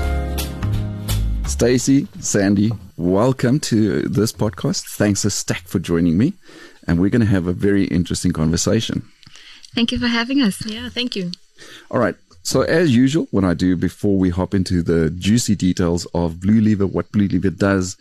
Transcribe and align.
Stacy, 1.46 2.08
Sandy, 2.20 2.72
welcome 2.98 3.60
to 3.60 4.02
this 4.04 4.32
podcast. 4.32 4.86
Thanks 4.96 5.24
a 5.24 5.30
stack 5.30 5.68
for 5.68 5.80
joining 5.80 6.18
me. 6.18 6.34
And 6.88 7.00
we're 7.00 7.10
going 7.10 7.22
to 7.22 7.28
have 7.28 7.48
a 7.48 7.54
very 7.54 7.84
interesting 7.86 8.32
conversation. 8.32 9.08
Thank 9.76 9.92
you 9.92 10.00
for 10.00 10.08
having 10.08 10.42
us. 10.42 10.66
Yeah, 10.66 10.90
thank 10.90 11.16
you. 11.16 11.32
All 11.92 12.00
right. 12.00 12.16
So, 12.48 12.62
as 12.62 12.96
usual, 12.96 13.28
when 13.32 13.44
I 13.44 13.54
do 13.54 13.76
before 13.76 14.18
we 14.18 14.30
hop 14.30 14.54
into 14.54 14.82
the 14.82 15.10
juicy 15.10 15.54
details 15.54 16.06
of 16.14 16.40
Blue 16.40 16.62
Lever, 16.62 16.88
what 16.88 17.12
Blue 17.12 17.28
Lever 17.28 17.50
does, 17.50 17.98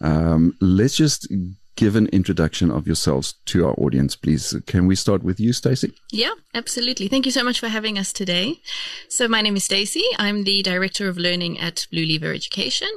um, 0.00 0.56
let's 0.60 0.96
just 0.96 1.30
give 1.76 1.94
an 1.94 2.06
introduction 2.08 2.70
of 2.70 2.86
yourselves 2.86 3.34
to 3.46 3.66
our 3.66 3.74
audience, 3.74 4.16
please. 4.16 4.54
Can 4.66 4.86
we 4.86 4.94
start 4.94 5.22
with 5.22 5.38
you, 5.38 5.52
Stacey? 5.52 5.92
Yeah, 6.10 6.32
absolutely. 6.54 7.08
Thank 7.08 7.26
you 7.26 7.32
so 7.32 7.44
much 7.44 7.60
for 7.60 7.68
having 7.68 7.98
us 7.98 8.14
today. 8.14 8.60
So, 9.08 9.28
my 9.28 9.42
name 9.42 9.56
is 9.56 9.64
Stacey. 9.64 10.04
I'm 10.18 10.44
the 10.44 10.62
Director 10.62 11.06
of 11.08 11.18
Learning 11.18 11.58
at 11.58 11.86
Blue 11.90 12.06
Lever 12.06 12.32
Education. 12.32 12.88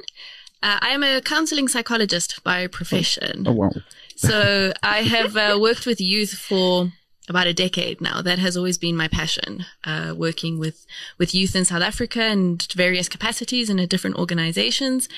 Uh, 0.62 0.78
I 0.80 0.88
am 0.90 1.02
a 1.02 1.20
counseling 1.20 1.68
psychologist 1.68 2.42
by 2.42 2.66
profession. 2.68 3.44
Oh, 3.46 3.52
wow. 3.52 3.70
so, 4.16 4.72
I 4.82 5.02
have 5.02 5.36
uh, 5.36 5.58
worked 5.60 5.84
with 5.84 6.00
youth 6.00 6.32
for 6.32 6.90
about 7.28 7.46
a 7.46 7.54
decade 7.54 8.00
now. 8.00 8.22
That 8.22 8.38
has 8.38 8.56
always 8.56 8.78
been 8.78 8.96
my 8.96 9.08
passion, 9.08 9.64
uh, 9.84 10.14
working 10.16 10.58
with, 10.58 10.86
with 11.18 11.34
youth 11.34 11.56
in 11.56 11.64
South 11.64 11.82
Africa 11.82 12.22
and 12.22 12.66
various 12.74 13.08
capacities 13.08 13.70
in 13.70 13.84
different 13.86 14.16
organizations. 14.16 15.08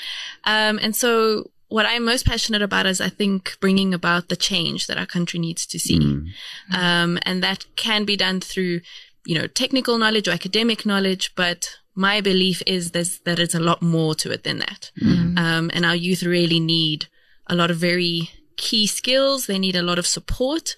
Um, 0.45 0.79
and 0.83 0.95
so 0.95 1.51
what 1.69 1.87
I'm 1.87 2.05
most 2.05 2.27
passionate 2.27 2.63
about 2.63 2.87
is 2.87 3.01
I 3.01 3.09
think 3.09 3.59
bringing 3.61 3.93
about 3.93 4.29
the 4.29 4.37
change 4.37 4.87
that 4.87 4.99
our 4.99 5.07
country 5.07 5.39
needs 5.39 5.67
to 5.67 5.79
see. 5.79 5.99
Mm. 5.99 6.29
Um, 6.73 7.19
and 7.23 7.43
that 7.43 7.67
can 7.77 8.05
be 8.05 8.17
done 8.17 8.41
through, 8.41 8.81
you 9.27 9.39
know, 9.39 9.47
technical 9.47 9.99
knowledge 9.99 10.29
or 10.29 10.33
academic 10.33 10.87
knowledge, 10.87 11.35
but 11.37 11.77
my 11.95 12.21
belief 12.21 12.63
is 12.67 12.93
that 12.93 13.39
it's 13.39 13.55
a 13.55 13.61
lot 13.61 13.83
more 13.83 14.15
to 14.15 14.31
it 14.31 14.45
than 14.45 14.59
that. 14.59 14.91
Mm. 15.03 15.39
Um, 15.39 15.71
and 15.75 15.85
our 15.85 15.97
youth 15.97 16.23
really 16.23 16.61
need 16.61 17.07
a 17.49 17.55
lot 17.55 17.71
of 17.71 17.77
very 17.77 18.31
key 18.57 18.87
skills. 18.87 19.47
They 19.47 19.59
need 19.59 19.77
a 19.77 19.83
lot 19.83 19.99
of 19.99 20.07
support. 20.07 20.77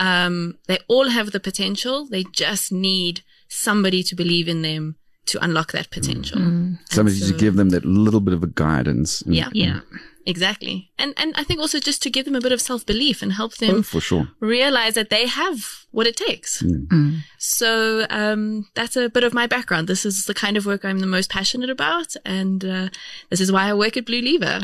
Um, 0.00 0.58
they 0.66 0.78
all 0.88 1.10
have 1.10 1.30
the 1.30 1.40
potential. 1.40 2.08
They 2.08 2.24
just 2.32 2.72
need 2.72 3.22
somebody 3.48 4.02
to 4.04 4.16
believe 4.16 4.48
in 4.48 4.62
them 4.62 4.96
to 5.26 5.44
unlock 5.44 5.72
that 5.72 5.90
potential. 5.90 6.40
Mm. 6.40 6.78
Somebody 6.90 7.18
so, 7.18 7.32
to 7.32 7.38
give 7.38 7.56
them 7.56 7.68
that 7.70 7.84
little 7.84 8.20
bit 8.20 8.34
of 8.34 8.42
a 8.42 8.46
guidance. 8.48 9.20
And, 9.22 9.34
yeah. 9.36 9.50
Yeah. 9.52 9.80
Exactly. 10.26 10.90
And 10.98 11.14
and 11.16 11.34
I 11.36 11.44
think 11.44 11.60
also 11.60 11.80
just 11.80 12.02
to 12.02 12.10
give 12.10 12.24
them 12.26 12.34
a 12.34 12.40
bit 12.40 12.52
of 12.52 12.60
self 12.60 12.84
belief 12.84 13.22
and 13.22 13.32
help 13.32 13.56
them 13.56 13.76
oh, 13.76 13.82
for 13.82 14.00
sure. 14.00 14.28
realize 14.38 14.94
that 14.94 15.08
they 15.08 15.26
have 15.26 15.86
what 15.92 16.06
it 16.06 16.16
takes. 16.16 16.62
Mm. 16.62 16.86
Mm. 16.88 17.18
So 17.38 18.06
um, 18.10 18.68
that's 18.74 18.96
a 18.96 19.08
bit 19.08 19.24
of 19.24 19.32
my 19.32 19.46
background. 19.46 19.88
This 19.88 20.04
is 20.04 20.26
the 20.26 20.34
kind 20.34 20.56
of 20.56 20.66
work 20.66 20.84
I'm 20.84 20.98
the 20.98 21.06
most 21.06 21.30
passionate 21.30 21.70
about, 21.70 22.14
and 22.24 22.64
uh, 22.64 22.88
this 23.30 23.40
is 23.40 23.50
why 23.50 23.68
I 23.68 23.74
work 23.74 23.96
at 23.96 24.06
Blue 24.06 24.20
Lever. 24.20 24.60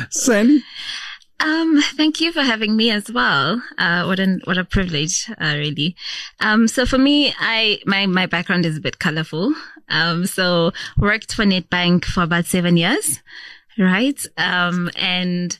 Sandy. 0.10 0.62
Um, 1.40 1.80
thank 1.96 2.20
you 2.20 2.32
for 2.32 2.42
having 2.42 2.76
me 2.76 2.90
as 2.90 3.12
well. 3.12 3.62
Uh, 3.78 4.04
what 4.04 4.18
a 4.18 4.40
what 4.44 4.58
a 4.58 4.64
privilege, 4.64 5.30
uh, 5.40 5.54
really. 5.56 5.94
Um, 6.40 6.66
so 6.66 6.84
for 6.84 6.98
me, 6.98 7.32
I 7.38 7.80
my 7.86 8.06
my 8.06 8.26
background 8.26 8.66
is 8.66 8.76
a 8.76 8.80
bit 8.80 8.98
colorful. 8.98 9.54
Um, 9.88 10.26
so 10.26 10.72
worked 10.96 11.32
for 11.34 11.44
Nedbank 11.44 12.04
for 12.04 12.24
about 12.24 12.46
seven 12.46 12.76
years, 12.76 13.20
right? 13.78 14.20
Um, 14.36 14.90
and 14.96 15.56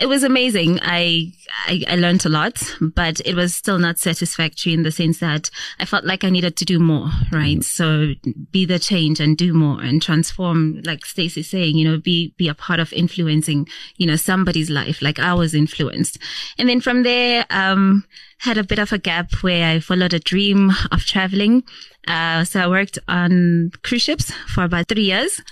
it 0.00 0.06
was 0.06 0.22
amazing. 0.22 0.78
I, 0.82 1.32
I, 1.66 1.82
I 1.88 1.96
learned 1.96 2.24
a 2.24 2.28
lot, 2.28 2.62
but 2.80 3.20
it 3.26 3.34
was 3.34 3.54
still 3.54 3.78
not 3.78 3.98
satisfactory 3.98 4.72
in 4.72 4.84
the 4.84 4.92
sense 4.92 5.18
that 5.18 5.50
I 5.80 5.84
felt 5.84 6.04
like 6.04 6.22
I 6.22 6.30
needed 6.30 6.56
to 6.56 6.64
do 6.64 6.78
more, 6.78 7.08
right? 7.32 7.64
So 7.64 8.14
be 8.52 8.64
the 8.64 8.78
change 8.78 9.18
and 9.18 9.36
do 9.36 9.52
more 9.52 9.80
and 9.80 10.00
transform, 10.00 10.82
like 10.84 11.04
Stacey's 11.04 11.50
saying, 11.50 11.76
you 11.76 11.88
know, 11.88 11.98
be, 11.98 12.32
be 12.36 12.46
a 12.46 12.54
part 12.54 12.78
of 12.78 12.92
influencing, 12.92 13.66
you 13.96 14.06
know, 14.06 14.16
somebody's 14.16 14.70
life, 14.70 15.02
like 15.02 15.18
I 15.18 15.34
was 15.34 15.52
influenced. 15.52 16.18
And 16.58 16.68
then 16.68 16.80
from 16.80 17.02
there, 17.02 17.44
um, 17.50 18.04
had 18.38 18.56
a 18.56 18.64
bit 18.64 18.78
of 18.78 18.92
a 18.92 18.98
gap 18.98 19.32
where 19.42 19.68
I 19.68 19.80
followed 19.80 20.14
a 20.14 20.20
dream 20.20 20.70
of 20.92 21.04
traveling. 21.04 21.64
Uh, 22.06 22.44
so 22.44 22.60
I 22.60 22.68
worked 22.68 22.98
on 23.08 23.72
cruise 23.82 24.02
ships 24.02 24.32
for 24.54 24.62
about 24.62 24.88
three 24.88 25.04
years. 25.04 25.42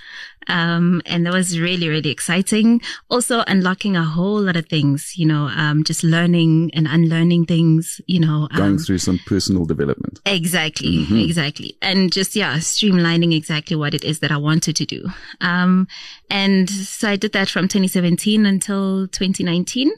Um, 0.49 1.03
and 1.07 1.27
that 1.27 1.33
was 1.33 1.59
really, 1.59 1.89
really 1.89 2.11
exciting. 2.11 2.81
Also 3.11 3.43
unlocking 3.47 3.97
a 3.97 4.05
whole 4.05 4.41
lot 4.41 4.57
of 4.57 4.67
things, 4.67 5.15
you 5.17 5.27
know, 5.27 5.47
um, 5.47 5.85
just 5.85 6.05
learning 6.05 6.71
and 6.75 6.87
unlearning 6.87 7.47
things, 7.47 8.01
you 8.07 8.21
know, 8.21 8.49
um, 8.51 8.57
going 8.57 8.79
through 8.79 8.99
some 8.99 9.19
personal 9.27 9.65
development. 9.65 10.21
Exactly. 10.27 10.99
Mm-hmm. 10.99 11.19
Exactly. 11.19 11.77
And 11.83 12.13
just, 12.13 12.37
yeah, 12.37 12.57
streamlining 12.57 13.35
exactly 13.35 13.77
what 13.77 13.95
it 13.95 14.05
is 14.05 14.21
that 14.21 14.31
I 14.31 14.37
wanted 14.37 14.77
to 14.77 14.87
do. 14.87 15.09
Um, 15.41 15.89
and 16.31 16.69
so 16.69 17.09
I 17.09 17.17
did 17.17 17.33
that 17.33 17.49
from 17.49 17.69
2017 17.69 18.47
until 18.47 19.09
2019. 19.09 19.93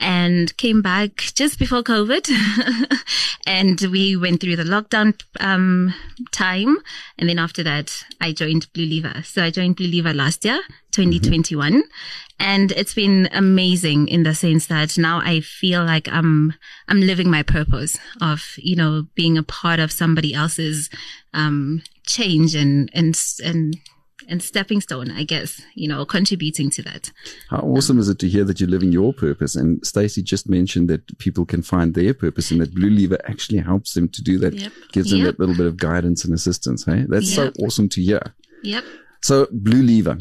And 0.00 0.56
came 0.56 0.80
back 0.80 1.16
just 1.34 1.58
before 1.58 1.82
COVID. 1.82 2.30
and 3.46 3.80
we 3.92 4.16
went 4.16 4.40
through 4.40 4.56
the 4.56 4.64
lockdown 4.64 5.20
um, 5.38 5.94
time. 6.32 6.78
And 7.18 7.28
then 7.28 7.38
after 7.38 7.62
that, 7.62 8.02
I 8.20 8.32
joined 8.32 8.72
Blue 8.72 8.86
Lever. 8.86 9.22
So 9.22 9.44
I 9.44 9.50
joined 9.50 9.76
Blue 9.76 9.86
Lever 9.86 10.14
last 10.14 10.44
year, 10.44 10.60
2021. 10.92 11.72
Mm-hmm. 11.72 11.80
And 12.40 12.72
it's 12.72 12.94
been 12.94 13.28
amazing 13.32 14.08
in 14.08 14.22
the 14.22 14.34
sense 14.34 14.66
that 14.68 14.96
now 14.96 15.20
I 15.22 15.40
feel 15.40 15.84
like 15.84 16.08
I'm, 16.08 16.54
I'm 16.88 17.00
living 17.00 17.30
my 17.30 17.42
purpose 17.42 17.98
of, 18.22 18.54
you 18.56 18.76
know, 18.76 19.06
being 19.14 19.36
a 19.36 19.42
part 19.42 19.78
of 19.78 19.92
somebody 19.92 20.32
else's, 20.32 20.88
um, 21.34 21.82
change 22.06 22.54
and, 22.54 22.90
and, 22.94 23.22
and 23.44 23.76
and 24.28 24.42
stepping 24.42 24.80
stone, 24.80 25.10
I 25.10 25.24
guess, 25.24 25.60
you 25.74 25.88
know, 25.88 26.04
contributing 26.04 26.70
to 26.70 26.82
that. 26.82 27.10
How 27.48 27.58
awesome 27.58 27.96
um, 27.96 28.00
is 28.00 28.08
it 28.08 28.18
to 28.20 28.28
hear 28.28 28.44
that 28.44 28.60
you're 28.60 28.68
living 28.68 28.92
your 28.92 29.12
purpose? 29.12 29.56
And 29.56 29.84
Stacey 29.84 30.22
just 30.22 30.48
mentioned 30.48 30.88
that 30.88 31.18
people 31.18 31.44
can 31.44 31.62
find 31.62 31.94
their 31.94 32.14
purpose 32.14 32.50
and 32.50 32.60
that 32.60 32.74
Blue 32.74 32.90
Lever 32.90 33.18
actually 33.26 33.58
helps 33.58 33.94
them 33.94 34.08
to 34.08 34.22
do 34.22 34.38
that, 34.38 34.54
yep. 34.54 34.72
gives 34.92 35.10
them 35.10 35.20
yep. 35.20 35.36
that 35.36 35.40
little 35.40 35.56
bit 35.56 35.66
of 35.66 35.76
guidance 35.76 36.24
and 36.24 36.34
assistance. 36.34 36.84
Hey, 36.84 37.04
that's 37.08 37.36
yep. 37.36 37.54
so 37.54 37.64
awesome 37.64 37.88
to 37.90 38.02
hear. 38.02 38.34
Yep. 38.62 38.84
So 39.22 39.46
Blue 39.50 39.82
Lever, 39.82 40.18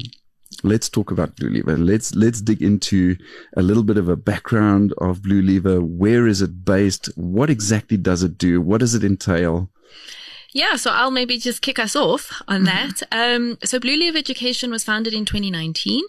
let's 0.64 0.90
talk 0.90 1.12
about 1.12 1.36
Blue 1.36 1.50
Lever. 1.50 1.78
Let's 1.78 2.16
let's 2.16 2.42
dig 2.42 2.62
into 2.62 3.16
a 3.56 3.62
little 3.62 3.84
bit 3.84 3.98
of 3.98 4.10
a 4.10 4.16
background 4.16 4.94
of 4.98 5.24
Blue 5.24 5.42
Lever. 5.42 5.82
Where 5.82 6.28
is 6.28 6.42
it 6.42 6.66
based? 6.66 7.08
What 7.16 7.50
exactly 7.50 7.98
does 7.98 8.24
it 8.24 8.38
do? 8.38 8.62
What 8.62 8.80
does 8.80 8.96
it 8.96 9.04
entail? 9.04 9.70
Yeah, 10.54 10.76
so 10.78 10.92
I'll 10.92 11.12
maybe 11.12 11.38
just 11.38 11.62
kick 11.62 11.78
us 11.78 11.96
off 11.96 12.42
on 12.48 12.64
mm-hmm. 12.64 12.90
that. 12.90 13.04
Um, 13.12 13.58
so 13.64 13.80
Blue 13.80 13.96
Lever 13.96 14.18
Education 14.18 14.72
was 14.72 14.84
founded 14.84 15.14
in 15.14 15.26
2019 15.26 16.04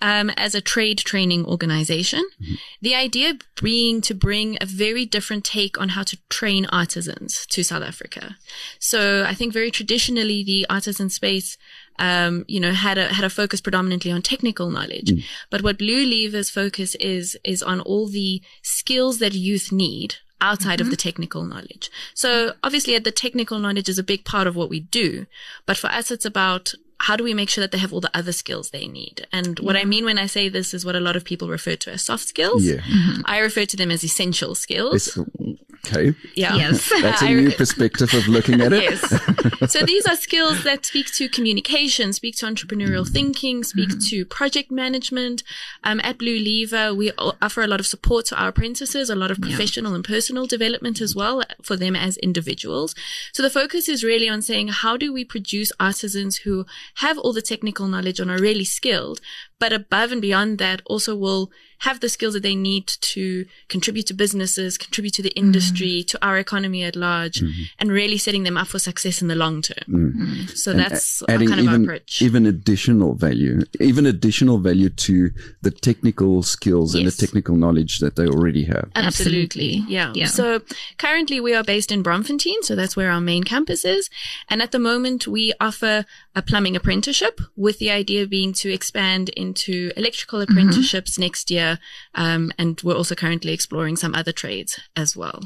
um, 0.00 0.30
as 0.30 0.54
a 0.54 0.60
trade 0.60 0.98
training 0.98 1.46
organization. 1.46 2.24
Mm-hmm. 2.42 2.54
The 2.82 2.94
idea 2.94 3.34
being 3.62 4.00
to 4.02 4.14
bring 4.14 4.58
a 4.60 4.66
very 4.66 5.06
different 5.06 5.44
take 5.44 5.80
on 5.80 5.90
how 5.90 6.02
to 6.04 6.18
train 6.28 6.66
artisans 6.66 7.46
to 7.50 7.62
South 7.62 7.82
Africa. 7.82 8.36
So 8.78 9.24
I 9.24 9.34
think 9.34 9.52
very 9.52 9.70
traditionally 9.70 10.42
the 10.42 10.66
artisan 10.68 11.10
space 11.10 11.56
um, 11.98 12.44
you 12.46 12.60
know, 12.60 12.72
had 12.72 12.96
a 12.96 13.12
had 13.12 13.24
a 13.24 13.30
focus 13.30 13.60
predominantly 13.60 14.12
on 14.12 14.22
technical 14.22 14.70
knowledge. 14.70 15.10
Mm. 15.10 15.24
But 15.50 15.62
what 15.62 15.78
Blue 15.78 16.04
Lever's 16.04 16.50
focus 16.50 16.94
is 16.96 17.36
is 17.44 17.62
on 17.62 17.80
all 17.80 18.06
the 18.06 18.40
skills 18.62 19.18
that 19.18 19.34
youth 19.34 19.72
need 19.72 20.16
outside 20.40 20.78
mm-hmm. 20.78 20.86
of 20.86 20.90
the 20.90 20.96
technical 20.96 21.44
knowledge. 21.44 21.90
So 22.14 22.54
obviously 22.62 22.98
the 22.98 23.12
technical 23.12 23.58
knowledge 23.58 23.88
is 23.88 23.98
a 23.98 24.02
big 24.02 24.24
part 24.24 24.46
of 24.46 24.56
what 24.56 24.70
we 24.70 24.80
do, 24.80 25.26
but 25.66 25.76
for 25.76 25.88
us, 25.88 26.10
it's 26.10 26.24
about 26.24 26.74
how 27.00 27.16
do 27.16 27.22
we 27.22 27.32
make 27.32 27.48
sure 27.48 27.62
that 27.62 27.70
they 27.70 27.78
have 27.78 27.92
all 27.92 28.00
the 28.00 28.16
other 28.16 28.32
skills 28.32 28.70
they 28.70 28.88
need? 28.88 29.26
And 29.32 29.58
what 29.60 29.76
I 29.76 29.84
mean 29.84 30.04
when 30.04 30.18
I 30.18 30.26
say 30.26 30.48
this 30.48 30.74
is 30.74 30.84
what 30.84 30.96
a 30.96 31.00
lot 31.00 31.14
of 31.14 31.24
people 31.24 31.48
refer 31.48 31.76
to 31.76 31.92
as 31.92 32.02
soft 32.02 32.26
skills. 32.26 32.64
Yeah. 32.64 32.78
Mm-hmm. 32.78 33.22
I 33.24 33.38
refer 33.38 33.66
to 33.66 33.76
them 33.76 33.90
as 33.90 34.02
essential 34.02 34.54
skills. 34.56 35.16
It's, 35.16 35.58
Okay. 35.86 36.14
Yeah. 36.34 36.54
Yes. 36.56 36.90
That's 37.02 37.22
a 37.22 37.28
new 37.28 37.50
perspective 37.50 38.12
of 38.14 38.28
looking 38.28 38.60
at 38.60 38.72
it. 38.72 38.82
yes. 38.82 39.70
So 39.70 39.84
these 39.84 40.06
are 40.06 40.16
skills 40.16 40.64
that 40.64 40.86
speak 40.86 41.12
to 41.14 41.28
communication, 41.28 42.12
speak 42.12 42.36
to 42.36 42.46
entrepreneurial 42.46 43.02
mm-hmm. 43.02 43.12
thinking, 43.12 43.64
speak 43.64 43.90
mm-hmm. 43.90 43.98
to 44.10 44.24
project 44.24 44.70
management. 44.70 45.42
Um, 45.84 46.00
at 46.02 46.16
Blue 46.16 46.38
Lever, 46.38 46.94
we 46.94 47.12
offer 47.18 47.62
a 47.62 47.66
lot 47.66 47.80
of 47.80 47.86
support 47.86 48.26
to 48.26 48.40
our 48.40 48.48
apprentices, 48.48 49.10
a 49.10 49.14
lot 49.14 49.30
of 49.30 49.40
professional 49.40 49.92
yeah. 49.92 49.96
and 49.96 50.04
personal 50.04 50.46
development 50.46 51.00
as 51.00 51.14
well 51.14 51.42
for 51.62 51.76
them 51.76 51.94
as 51.94 52.16
individuals. 52.18 52.94
So 53.32 53.42
the 53.42 53.50
focus 53.50 53.88
is 53.88 54.02
really 54.02 54.28
on 54.28 54.42
saying, 54.42 54.68
how 54.68 54.96
do 54.96 55.12
we 55.12 55.24
produce 55.24 55.70
artisans 55.78 56.38
who 56.38 56.64
have 56.96 57.18
all 57.18 57.32
the 57.32 57.42
technical 57.42 57.88
knowledge 57.88 58.20
and 58.20 58.30
are 58.30 58.38
really 58.38 58.64
skilled, 58.64 59.20
but 59.58 59.72
above 59.72 60.12
and 60.12 60.22
beyond 60.22 60.58
that 60.58 60.82
also 60.86 61.16
will 61.16 61.50
have 61.82 62.00
the 62.00 62.08
skills 62.08 62.34
that 62.34 62.42
they 62.42 62.56
need 62.56 62.86
to 62.86 63.46
contribute 63.68 64.06
to 64.06 64.14
businesses, 64.14 64.76
contribute 64.76 65.14
to 65.14 65.22
the 65.22 65.30
industry, 65.30 66.02
mm. 66.02 66.06
to 66.08 66.26
our 66.26 66.36
economy 66.36 66.82
at 66.82 66.96
large, 66.96 67.40
mm-hmm. 67.40 67.62
and 67.78 67.92
really 67.92 68.18
setting 68.18 68.42
them 68.42 68.56
up 68.56 68.66
for 68.66 68.78
success 68.78 69.22
in 69.22 69.28
the 69.28 69.36
long 69.36 69.62
term. 69.62 69.84
Mm. 69.88 70.50
So 70.56 70.72
and 70.72 70.80
that's 70.80 71.22
adding 71.28 71.48
kind 71.48 71.60
even, 71.60 71.74
of 71.74 71.82
approach. 71.82 72.20
Even 72.20 72.46
additional 72.46 73.14
value, 73.14 73.62
even 73.80 74.06
additional 74.06 74.58
value 74.58 74.88
to 74.88 75.30
the 75.62 75.70
technical 75.70 76.42
skills 76.42 76.94
yes. 76.94 77.00
and 77.00 77.12
the 77.12 77.26
technical 77.26 77.54
knowledge 77.54 78.00
that 78.00 78.16
they 78.16 78.26
already 78.26 78.64
have. 78.64 78.90
Absolutely. 78.96 79.84
Yeah. 79.86 80.12
yeah. 80.14 80.26
So 80.26 80.62
currently 80.98 81.40
we 81.40 81.54
are 81.54 81.62
based 81.62 81.92
in 81.92 82.02
Braamfontein. 82.02 82.62
So 82.62 82.74
that's 82.74 82.96
where 82.96 83.10
our 83.10 83.20
main 83.20 83.44
campus 83.44 83.84
is. 83.84 84.10
And 84.48 84.60
at 84.60 84.72
the 84.72 84.78
moment 84.80 85.28
we 85.28 85.52
offer 85.60 86.04
a 86.34 86.42
plumbing 86.42 86.74
apprenticeship 86.74 87.40
with 87.56 87.78
the 87.78 87.90
idea 87.90 88.26
being 88.26 88.52
to 88.54 88.72
expand 88.72 89.30
into 89.48 89.90
electrical 89.96 90.40
mm-hmm. 90.40 90.52
apprenticeships 90.52 91.12
mm-hmm. 91.12 91.22
next 91.22 91.50
year 91.50 91.78
um, 92.14 92.52
and 92.58 92.80
we're 92.82 92.96
also 92.96 93.14
currently 93.14 93.52
exploring 93.52 93.96
some 93.96 94.14
other 94.14 94.32
trades 94.32 94.78
as 94.94 95.16
well. 95.16 95.40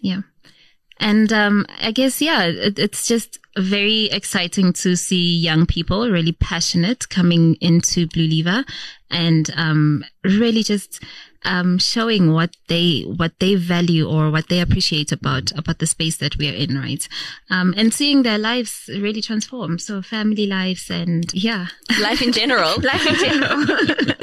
Yeah. 0.00 0.22
And 0.98 1.32
um, 1.32 1.64
I 1.80 1.92
guess, 1.92 2.20
yeah, 2.20 2.44
it, 2.44 2.78
it's 2.78 3.08
just 3.08 3.38
very 3.56 4.04
exciting 4.10 4.72
to 4.74 4.96
see 4.96 5.38
young 5.38 5.66
people 5.66 6.10
really 6.10 6.32
passionate 6.32 7.08
coming 7.08 7.56
into 7.60 8.06
Blue 8.06 8.26
Lever 8.26 8.64
and 9.10 9.50
um, 9.56 10.04
really 10.24 10.62
just 10.62 11.02
um, 11.44 11.78
showing 11.78 12.32
what 12.32 12.56
they 12.68 13.02
what 13.16 13.32
they 13.38 13.54
value 13.54 14.08
or 14.08 14.30
what 14.30 14.48
they 14.48 14.60
appreciate 14.60 15.10
about 15.10 15.52
about 15.56 15.78
the 15.78 15.86
space 15.86 16.18
that 16.18 16.36
we 16.36 16.48
are 16.48 16.54
in, 16.54 16.78
right? 16.78 17.06
Um, 17.48 17.74
and 17.76 17.92
seeing 17.94 18.22
their 18.22 18.38
lives 18.38 18.88
really 18.88 19.22
transform. 19.22 19.78
So 19.78 20.02
family 20.02 20.46
lives 20.46 20.90
and 20.90 21.32
yeah, 21.32 21.68
life 22.00 22.22
in 22.22 22.32
general, 22.32 22.80
life 22.82 23.06
in 23.06 23.14
general. 23.16 24.16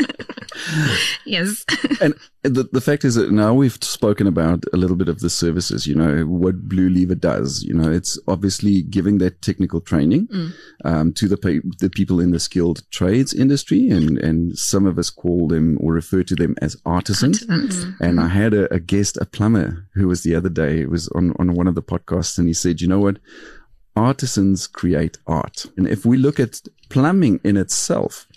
yes. 1.26 1.66
and 2.02 2.14
the, 2.44 2.68
the 2.72 2.82
fact 2.82 3.04
is 3.04 3.16
that 3.16 3.32
now 3.32 3.54
we've 3.54 3.78
spoken 3.82 4.28
about 4.28 4.64
a 4.74 4.78
little 4.78 4.96
bit 4.96 5.10
of 5.10 5.20
the 5.20 5.30
services, 5.30 5.88
you 5.88 5.96
know, 5.96 6.24
what 6.24 6.68
Blue 6.68 6.90
Lever 6.90 7.16
does. 7.16 7.64
You 7.64 7.74
know, 7.74 7.92
it's 7.92 8.20
obviously 8.28 8.82
giving 8.84 9.18
that 9.20 9.42
technical 9.42 9.82
training 9.82 10.28
mm. 10.28 10.54
um, 10.86 11.14
to 11.14 11.28
the, 11.28 11.38
pe- 11.38 11.62
the 11.80 11.90
people 11.90 12.20
in 12.20 12.32
the 12.32 12.40
skilled 12.40 12.90
trades 12.92 13.34
industry. 13.34 13.90
And, 13.90 14.18
and 14.18 14.58
some 14.78 14.86
of 14.86 15.00
us 15.00 15.10
call 15.10 15.48
them 15.48 15.76
or 15.82 15.92
refer 15.94 16.22
to 16.22 16.36
them 16.36 16.54
as 16.62 16.78
artisans. 16.86 17.42
artisans. 17.50 17.86
Mm. 17.86 18.00
And 18.00 18.20
I 18.20 18.28
had 18.28 18.54
a, 18.54 18.72
a 18.72 18.80
guest, 18.80 19.18
a 19.18 19.26
plumber, 19.26 19.88
who 19.96 20.08
was 20.08 20.22
the 20.22 20.36
other 20.36 20.50
day, 20.50 20.82
it 20.82 20.90
was 20.92 21.08
on, 21.18 21.34
on 21.40 21.56
one 21.56 21.68
of 21.68 21.74
the 21.74 21.82
podcasts, 21.82 22.38
and 22.38 22.48
he 22.48 22.54
said, 22.54 22.80
you 22.80 22.88
know 22.88 23.00
what? 23.00 23.18
Artisans 23.96 24.68
create 24.68 25.18
art. 25.26 25.66
And 25.78 25.88
if 25.88 26.06
we 26.06 26.18
look 26.18 26.40
at 26.40 26.62
plumbing 26.90 27.40
in 27.44 27.58
itself, 27.58 28.28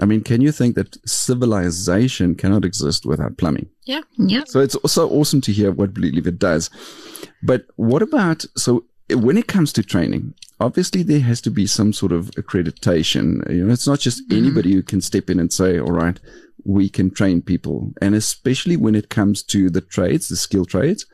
I 0.00 0.06
mean, 0.06 0.22
can 0.22 0.40
you 0.40 0.50
think 0.50 0.76
that 0.76 0.96
civilization 1.06 2.36
cannot 2.36 2.64
exist 2.64 3.04
without 3.04 3.36
plumbing? 3.36 3.68
Yeah. 3.84 4.00
Yeah. 4.16 4.44
So 4.46 4.60
it's 4.60 4.76
also 4.76 5.10
awesome 5.10 5.42
to 5.42 5.52
hear 5.52 5.72
what 5.72 5.92
Blue 5.92 6.10
Lever 6.10 6.30
does. 6.30 6.70
But 7.42 7.66
what 7.76 8.00
about, 8.00 8.46
so 8.56 8.86
when 9.10 9.36
it 9.36 9.46
comes 9.46 9.70
to 9.74 9.82
training, 9.82 10.32
obviously 10.62 11.02
there 11.02 11.20
has 11.20 11.40
to 11.42 11.50
be 11.50 11.66
some 11.66 11.92
sort 11.92 12.12
of 12.12 12.30
accreditation. 12.32 13.48
You 13.50 13.66
know, 13.66 13.72
it's 13.72 13.86
not 13.86 14.00
just 14.00 14.28
mm-hmm. 14.28 14.38
anybody 14.38 14.72
who 14.72 14.82
can 14.82 15.00
step 15.00 15.28
in 15.28 15.38
and 15.38 15.52
say, 15.52 15.78
all 15.78 15.92
right, 15.92 16.18
we 16.64 16.88
can 16.88 17.10
train 17.10 17.42
people. 17.42 17.92
And 18.00 18.14
especially 18.14 18.76
when 18.76 18.94
it 18.94 19.10
comes 19.10 19.42
to 19.44 19.68
the 19.70 19.80
trades, 19.80 20.28
the 20.28 20.36
skill 20.36 20.64
trades 20.64 21.06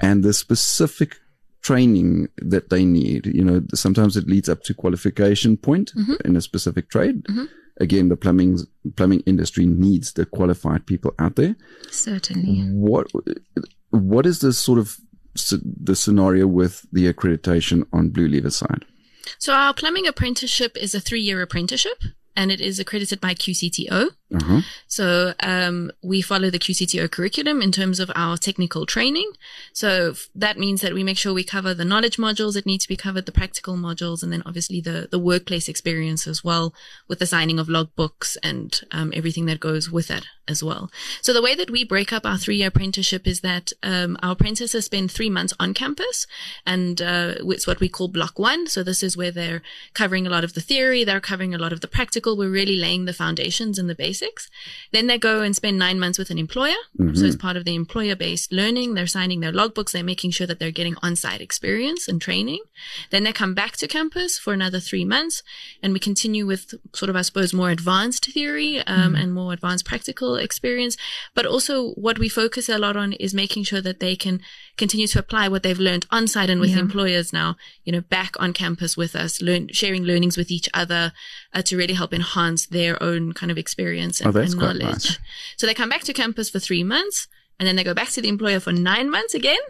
and 0.00 0.22
the 0.22 0.32
specific 0.32 1.16
training 1.62 2.28
that 2.38 2.70
they 2.70 2.84
need. 2.84 3.26
You 3.26 3.44
know, 3.44 3.62
sometimes 3.74 4.16
it 4.16 4.26
leads 4.26 4.48
up 4.48 4.62
to 4.64 4.74
qualification 4.74 5.56
point 5.56 5.92
mm-hmm. 5.94 6.14
in 6.24 6.36
a 6.36 6.40
specific 6.40 6.88
trade. 6.88 7.24
Mm-hmm 7.24 7.44
again, 7.80 8.08
the 8.08 8.16
plumbing 8.16 8.58
plumbing 8.96 9.20
industry 9.26 9.66
needs 9.66 10.12
the 10.12 10.26
qualified 10.26 10.86
people 10.86 11.14
out 11.18 11.36
there. 11.36 11.56
Certainly. 11.90 12.68
What 12.70 13.08
what 13.90 14.26
is 14.26 14.40
the 14.40 14.52
sort 14.52 14.78
of 14.78 14.96
the 15.34 15.96
scenario 15.96 16.46
with 16.46 16.86
the 16.92 17.12
accreditation 17.12 17.86
on 17.92 18.10
Blue 18.10 18.28
Lever 18.28 18.50
side? 18.50 18.84
So 19.38 19.52
our 19.52 19.74
plumbing 19.74 20.06
apprenticeship 20.06 20.76
is 20.76 20.94
a 20.94 21.00
three 21.00 21.20
year 21.20 21.42
apprenticeship 21.42 22.02
and 22.36 22.50
it 22.50 22.60
is 22.60 22.78
accredited 22.78 23.20
by 23.20 23.34
QCTO. 23.34 24.10
Uh-huh. 24.34 24.60
So 24.86 25.34
um, 25.40 25.92
we 26.02 26.22
follow 26.22 26.48
the 26.48 26.58
QCTO 26.58 27.10
curriculum 27.10 27.60
in 27.60 27.70
terms 27.70 28.00
of 28.00 28.10
our 28.14 28.36
technical 28.36 28.86
training. 28.86 29.30
So 29.72 30.14
that 30.34 30.58
means 30.58 30.80
that 30.80 30.94
we 30.94 31.04
make 31.04 31.18
sure 31.18 31.34
we 31.34 31.44
cover 31.44 31.74
the 31.74 31.84
knowledge 31.84 32.16
modules 32.16 32.54
that 32.54 32.66
need 32.66 32.80
to 32.80 32.88
be 32.88 32.96
covered, 32.96 33.26
the 33.26 33.32
practical 33.32 33.76
modules, 33.76 34.22
and 34.22 34.32
then 34.32 34.42
obviously 34.46 34.80
the 34.80 35.08
the 35.10 35.18
workplace 35.18 35.68
experience 35.68 36.26
as 36.26 36.42
well, 36.42 36.74
with 37.08 37.18
the 37.18 37.26
signing 37.26 37.58
of 37.58 37.66
logbooks 37.66 38.36
and 38.42 38.80
um, 38.90 39.12
everything 39.14 39.46
that 39.46 39.60
goes 39.60 39.90
with 39.90 40.08
that 40.08 40.24
as 40.48 40.62
well. 40.62 40.90
So 41.20 41.32
the 41.32 41.42
way 41.42 41.54
that 41.54 41.70
we 41.70 41.84
break 41.84 42.12
up 42.12 42.24
our 42.24 42.38
three 42.38 42.56
year 42.56 42.68
apprenticeship 42.68 43.26
is 43.26 43.40
that 43.40 43.72
um, 43.82 44.16
our 44.22 44.32
apprentices 44.32 44.86
spend 44.86 45.10
three 45.10 45.30
months 45.30 45.52
on 45.60 45.74
campus, 45.74 46.26
and 46.64 47.02
uh, 47.02 47.34
it's 47.40 47.66
what 47.66 47.80
we 47.80 47.88
call 47.88 48.08
block 48.08 48.38
one. 48.38 48.66
So 48.66 48.82
this 48.82 49.02
is 49.02 49.16
where 49.16 49.30
they're 49.30 49.62
covering 49.92 50.26
a 50.26 50.30
lot 50.30 50.44
of 50.44 50.54
the 50.54 50.60
theory, 50.60 51.04
they're 51.04 51.20
covering 51.20 51.54
a 51.54 51.58
lot 51.58 51.72
of 51.72 51.82
the 51.82 51.88
practical. 51.88 52.36
We're 52.36 52.50
really 52.50 52.76
laying 52.76 53.04
the 53.04 53.12
foundations 53.12 53.78
and 53.78 53.90
the 53.90 53.94
basics 53.94 54.21
basics. 54.22 54.48
Then 54.92 55.06
they 55.06 55.18
go 55.18 55.42
and 55.42 55.54
spend 55.56 55.78
nine 55.78 55.98
months 55.98 56.18
with 56.18 56.30
an 56.30 56.38
employer. 56.38 56.74
So 57.14 57.26
as 57.26 57.36
part 57.36 57.56
of 57.56 57.64
the 57.64 57.74
employer 57.74 58.14
based 58.16 58.52
learning, 58.52 58.94
they're 58.94 59.06
signing 59.06 59.40
their 59.40 59.52
logbooks. 59.52 59.92
They're 59.92 60.04
making 60.04 60.30
sure 60.32 60.46
that 60.46 60.58
they're 60.58 60.70
getting 60.70 60.96
on 61.02 61.16
site 61.16 61.40
experience 61.40 62.08
and 62.08 62.20
training. 62.20 62.60
Then 63.10 63.24
they 63.24 63.32
come 63.32 63.54
back 63.54 63.76
to 63.78 63.88
campus 63.88 64.38
for 64.38 64.52
another 64.52 64.80
three 64.80 65.04
months 65.04 65.42
and 65.82 65.92
we 65.92 65.98
continue 65.98 66.46
with 66.46 66.74
sort 66.94 67.10
of, 67.10 67.16
I 67.16 67.22
suppose, 67.22 67.52
more 67.52 67.70
advanced 67.70 68.26
theory, 68.32 68.80
um, 68.86 69.14
and 69.14 69.34
more 69.34 69.52
advanced 69.52 69.84
practical 69.84 70.36
experience. 70.36 70.96
But 71.34 71.46
also 71.46 71.90
what 71.92 72.18
we 72.18 72.28
focus 72.28 72.68
a 72.68 72.78
lot 72.78 72.96
on 72.96 73.12
is 73.14 73.34
making 73.34 73.64
sure 73.64 73.80
that 73.80 74.00
they 74.00 74.16
can 74.16 74.40
continue 74.76 75.06
to 75.08 75.18
apply 75.18 75.48
what 75.48 75.62
they've 75.62 75.78
learned 75.78 76.06
on 76.10 76.26
site 76.28 76.50
and 76.50 76.60
with 76.60 76.70
Yeah. 76.70 76.78
employers 76.80 77.32
now, 77.32 77.56
you 77.84 77.92
know, 77.92 78.00
back 78.00 78.34
on 78.38 78.52
campus 78.52 78.96
with 78.96 79.14
us, 79.14 79.42
learn, 79.42 79.68
sharing 79.72 80.04
learnings 80.04 80.36
with 80.36 80.50
each 80.50 80.68
other 80.74 81.12
uh, 81.54 81.62
to 81.62 81.76
really 81.76 81.94
help 81.94 82.12
enhance 82.14 82.66
their 82.66 83.02
own 83.02 83.32
kind 83.32 83.50
of 83.52 83.58
experience 83.58 84.20
and, 84.20 84.34
Oh, 84.36 84.40
and 84.40 84.56
knowledge. 84.56 84.80
nice. 84.82 85.18
So 85.56 85.66
they 85.66 85.74
come 85.74 85.88
back 85.88 86.02
to 86.04 86.12
campus 86.12 86.50
for 86.50 86.58
three 86.58 86.82
months 86.82 87.28
and 87.58 87.66
then 87.66 87.76
they 87.76 87.84
go 87.84 87.94
back 87.94 88.08
to 88.10 88.22
the 88.22 88.28
employer 88.28 88.60
for 88.60 88.72
nine 88.72 89.10
months 89.10 89.34
again. 89.34 89.60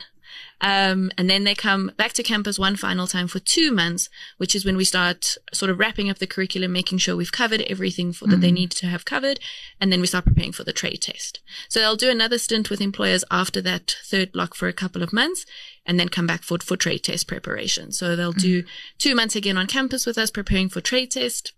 Um, 0.62 1.10
and 1.18 1.28
then 1.28 1.42
they 1.44 1.54
come 1.56 1.90
back 1.96 2.12
to 2.14 2.22
campus 2.22 2.56
one 2.58 2.76
final 2.76 3.08
time 3.08 3.26
for 3.26 3.40
two 3.40 3.72
months, 3.72 4.08
which 4.38 4.54
is 4.54 4.64
when 4.64 4.76
we 4.76 4.84
start 4.84 5.36
sort 5.52 5.70
of 5.70 5.78
wrapping 5.80 6.08
up 6.08 6.18
the 6.18 6.26
curriculum, 6.26 6.72
making 6.72 6.98
sure 6.98 7.16
we've 7.16 7.32
covered 7.32 7.62
everything 7.62 8.12
for, 8.12 8.28
that 8.28 8.40
they 8.40 8.52
need 8.52 8.70
to 8.70 8.86
have 8.86 9.04
covered. 9.04 9.40
And 9.80 9.90
then 9.92 10.00
we 10.00 10.06
start 10.06 10.24
preparing 10.24 10.52
for 10.52 10.62
the 10.62 10.72
trade 10.72 11.02
test. 11.02 11.40
So 11.68 11.80
they'll 11.80 11.96
do 11.96 12.08
another 12.10 12.38
stint 12.38 12.70
with 12.70 12.80
employers 12.80 13.24
after 13.30 13.60
that 13.62 13.96
third 14.04 14.30
block 14.30 14.54
for 14.54 14.68
a 14.68 14.72
couple 14.72 15.02
of 15.02 15.12
months 15.12 15.44
and 15.84 15.98
then 15.98 16.08
come 16.08 16.28
back 16.28 16.44
for, 16.44 16.58
for 16.58 16.76
trade 16.76 17.02
test 17.02 17.26
preparation. 17.26 17.90
So 17.90 18.14
they'll 18.14 18.30
do 18.32 18.62
two 18.98 19.16
months 19.16 19.34
again 19.34 19.58
on 19.58 19.66
campus 19.66 20.06
with 20.06 20.16
us 20.16 20.30
preparing 20.30 20.68
for 20.68 20.80
trade 20.80 21.10
test, 21.10 21.52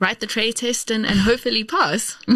write 0.00 0.20
the 0.20 0.26
trade 0.26 0.56
test 0.56 0.90
and, 0.90 1.06
and 1.06 1.20
hopefully 1.20 1.64
pass. 1.64 2.16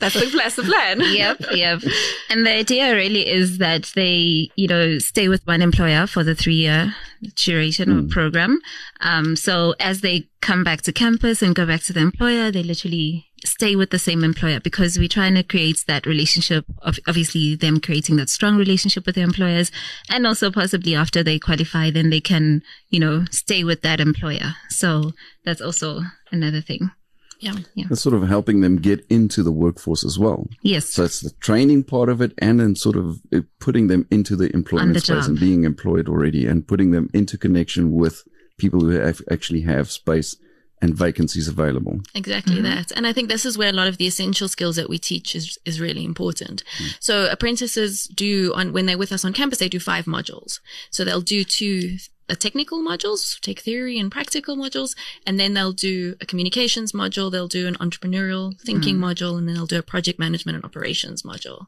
that's 0.00 0.14
the, 0.14 0.32
that's 0.36 0.56
the 0.56 0.62
plan. 0.62 1.00
yep, 1.12 1.38
yep. 1.52 1.80
And 2.28 2.46
the 2.46 2.52
idea 2.52 2.94
really 2.94 3.28
is 3.28 3.58
that 3.58 3.92
they, 3.94 4.50
you 4.56 4.68
know, 4.68 4.98
stay 4.98 5.28
with 5.28 5.46
one 5.46 5.62
employer 5.62 6.06
for 6.06 6.24
the 6.24 6.34
three 6.34 6.54
year 6.54 6.94
duration 7.34 7.90
of 7.90 8.10
program. 8.10 8.60
Um, 9.00 9.36
so 9.36 9.74
as 9.78 10.00
they 10.00 10.28
come 10.40 10.64
back 10.64 10.82
to 10.82 10.92
campus 10.92 11.42
and 11.42 11.54
go 11.54 11.66
back 11.66 11.82
to 11.84 11.92
the 11.92 12.00
employer, 12.00 12.50
they 12.50 12.62
literally 12.62 13.26
stay 13.44 13.74
with 13.76 13.90
the 13.90 13.98
same 13.98 14.22
employer 14.22 14.60
because 14.60 14.98
we're 14.98 15.08
trying 15.08 15.34
to 15.34 15.42
create 15.42 15.84
that 15.86 16.06
relationship 16.06 16.64
of 16.82 16.98
obviously 17.06 17.54
them 17.54 17.80
creating 17.80 18.16
that 18.16 18.28
strong 18.28 18.56
relationship 18.56 19.06
with 19.06 19.14
their 19.14 19.24
employers 19.24 19.70
and 20.10 20.26
also 20.26 20.50
possibly 20.50 20.94
after 20.94 21.22
they 21.22 21.38
qualify, 21.38 21.90
then 21.90 22.10
they 22.10 22.20
can, 22.20 22.62
you 22.88 23.00
know, 23.00 23.24
stay 23.30 23.64
with 23.64 23.82
that 23.82 24.00
employer. 24.00 24.54
So 24.68 25.12
that's 25.44 25.60
also 25.60 26.02
another 26.30 26.60
thing. 26.60 26.90
Yeah. 27.40 27.54
It's 27.90 28.02
sort 28.02 28.14
of 28.14 28.28
helping 28.28 28.60
them 28.60 28.76
get 28.76 29.04
into 29.08 29.42
the 29.42 29.52
workforce 29.52 30.04
as 30.04 30.18
well. 30.18 30.46
Yes. 30.62 30.90
So 30.90 31.04
it's 31.04 31.20
the 31.20 31.30
training 31.40 31.84
part 31.84 32.08
of 32.08 32.20
it 32.20 32.32
and 32.38 32.60
then 32.60 32.76
sort 32.76 32.96
of 32.96 33.20
uh, 33.32 33.40
putting 33.58 33.88
them 33.88 34.06
into 34.10 34.36
the 34.36 34.54
employment 34.54 34.94
the 34.94 35.00
space 35.00 35.24
job. 35.24 35.30
and 35.30 35.40
being 35.40 35.64
employed 35.64 36.08
already 36.08 36.46
and 36.46 36.66
putting 36.66 36.90
them 36.90 37.08
into 37.14 37.38
connection 37.38 37.92
with 37.92 38.22
people 38.58 38.80
who 38.80 38.90
have 38.90 39.22
actually 39.30 39.62
have 39.62 39.90
space 39.90 40.36
and 40.82 40.94
vacancies 40.94 41.46
available. 41.46 42.00
Exactly 42.14 42.60
that. 42.62 42.90
And 42.92 43.06
I 43.06 43.12
think 43.12 43.28
this 43.28 43.44
is 43.44 43.58
where 43.58 43.68
a 43.68 43.72
lot 43.72 43.86
of 43.86 43.98
the 43.98 44.06
essential 44.06 44.48
skills 44.48 44.76
that 44.76 44.88
we 44.88 44.98
teach 44.98 45.34
is, 45.34 45.58
is 45.64 45.78
really 45.80 46.04
important. 46.04 46.62
So 47.00 47.26
apprentices 47.30 48.04
do 48.04 48.52
on, 48.54 48.72
when 48.72 48.86
they're 48.86 48.96
with 48.96 49.12
us 49.12 49.24
on 49.24 49.34
campus, 49.34 49.58
they 49.58 49.68
do 49.68 49.78
five 49.78 50.06
modules. 50.06 50.60
So 50.90 51.04
they'll 51.04 51.20
do 51.20 51.44
two 51.44 51.98
technical 52.36 52.80
modules, 52.80 53.38
take 53.40 53.60
theory 53.60 53.98
and 53.98 54.10
practical 54.10 54.56
modules, 54.56 54.94
and 55.26 55.38
then 55.38 55.54
they'll 55.54 55.72
do 55.72 56.14
a 56.20 56.26
communications 56.26 56.92
module, 56.92 57.30
they'll 57.30 57.48
do 57.48 57.66
an 57.66 57.74
entrepreneurial 57.76 58.58
thinking 58.60 58.96
module, 58.96 59.36
and 59.38 59.48
then 59.48 59.54
they'll 59.54 59.66
do 59.66 59.78
a 59.78 59.82
project 59.82 60.18
management 60.18 60.56
and 60.56 60.64
operations 60.64 61.22
module. 61.22 61.66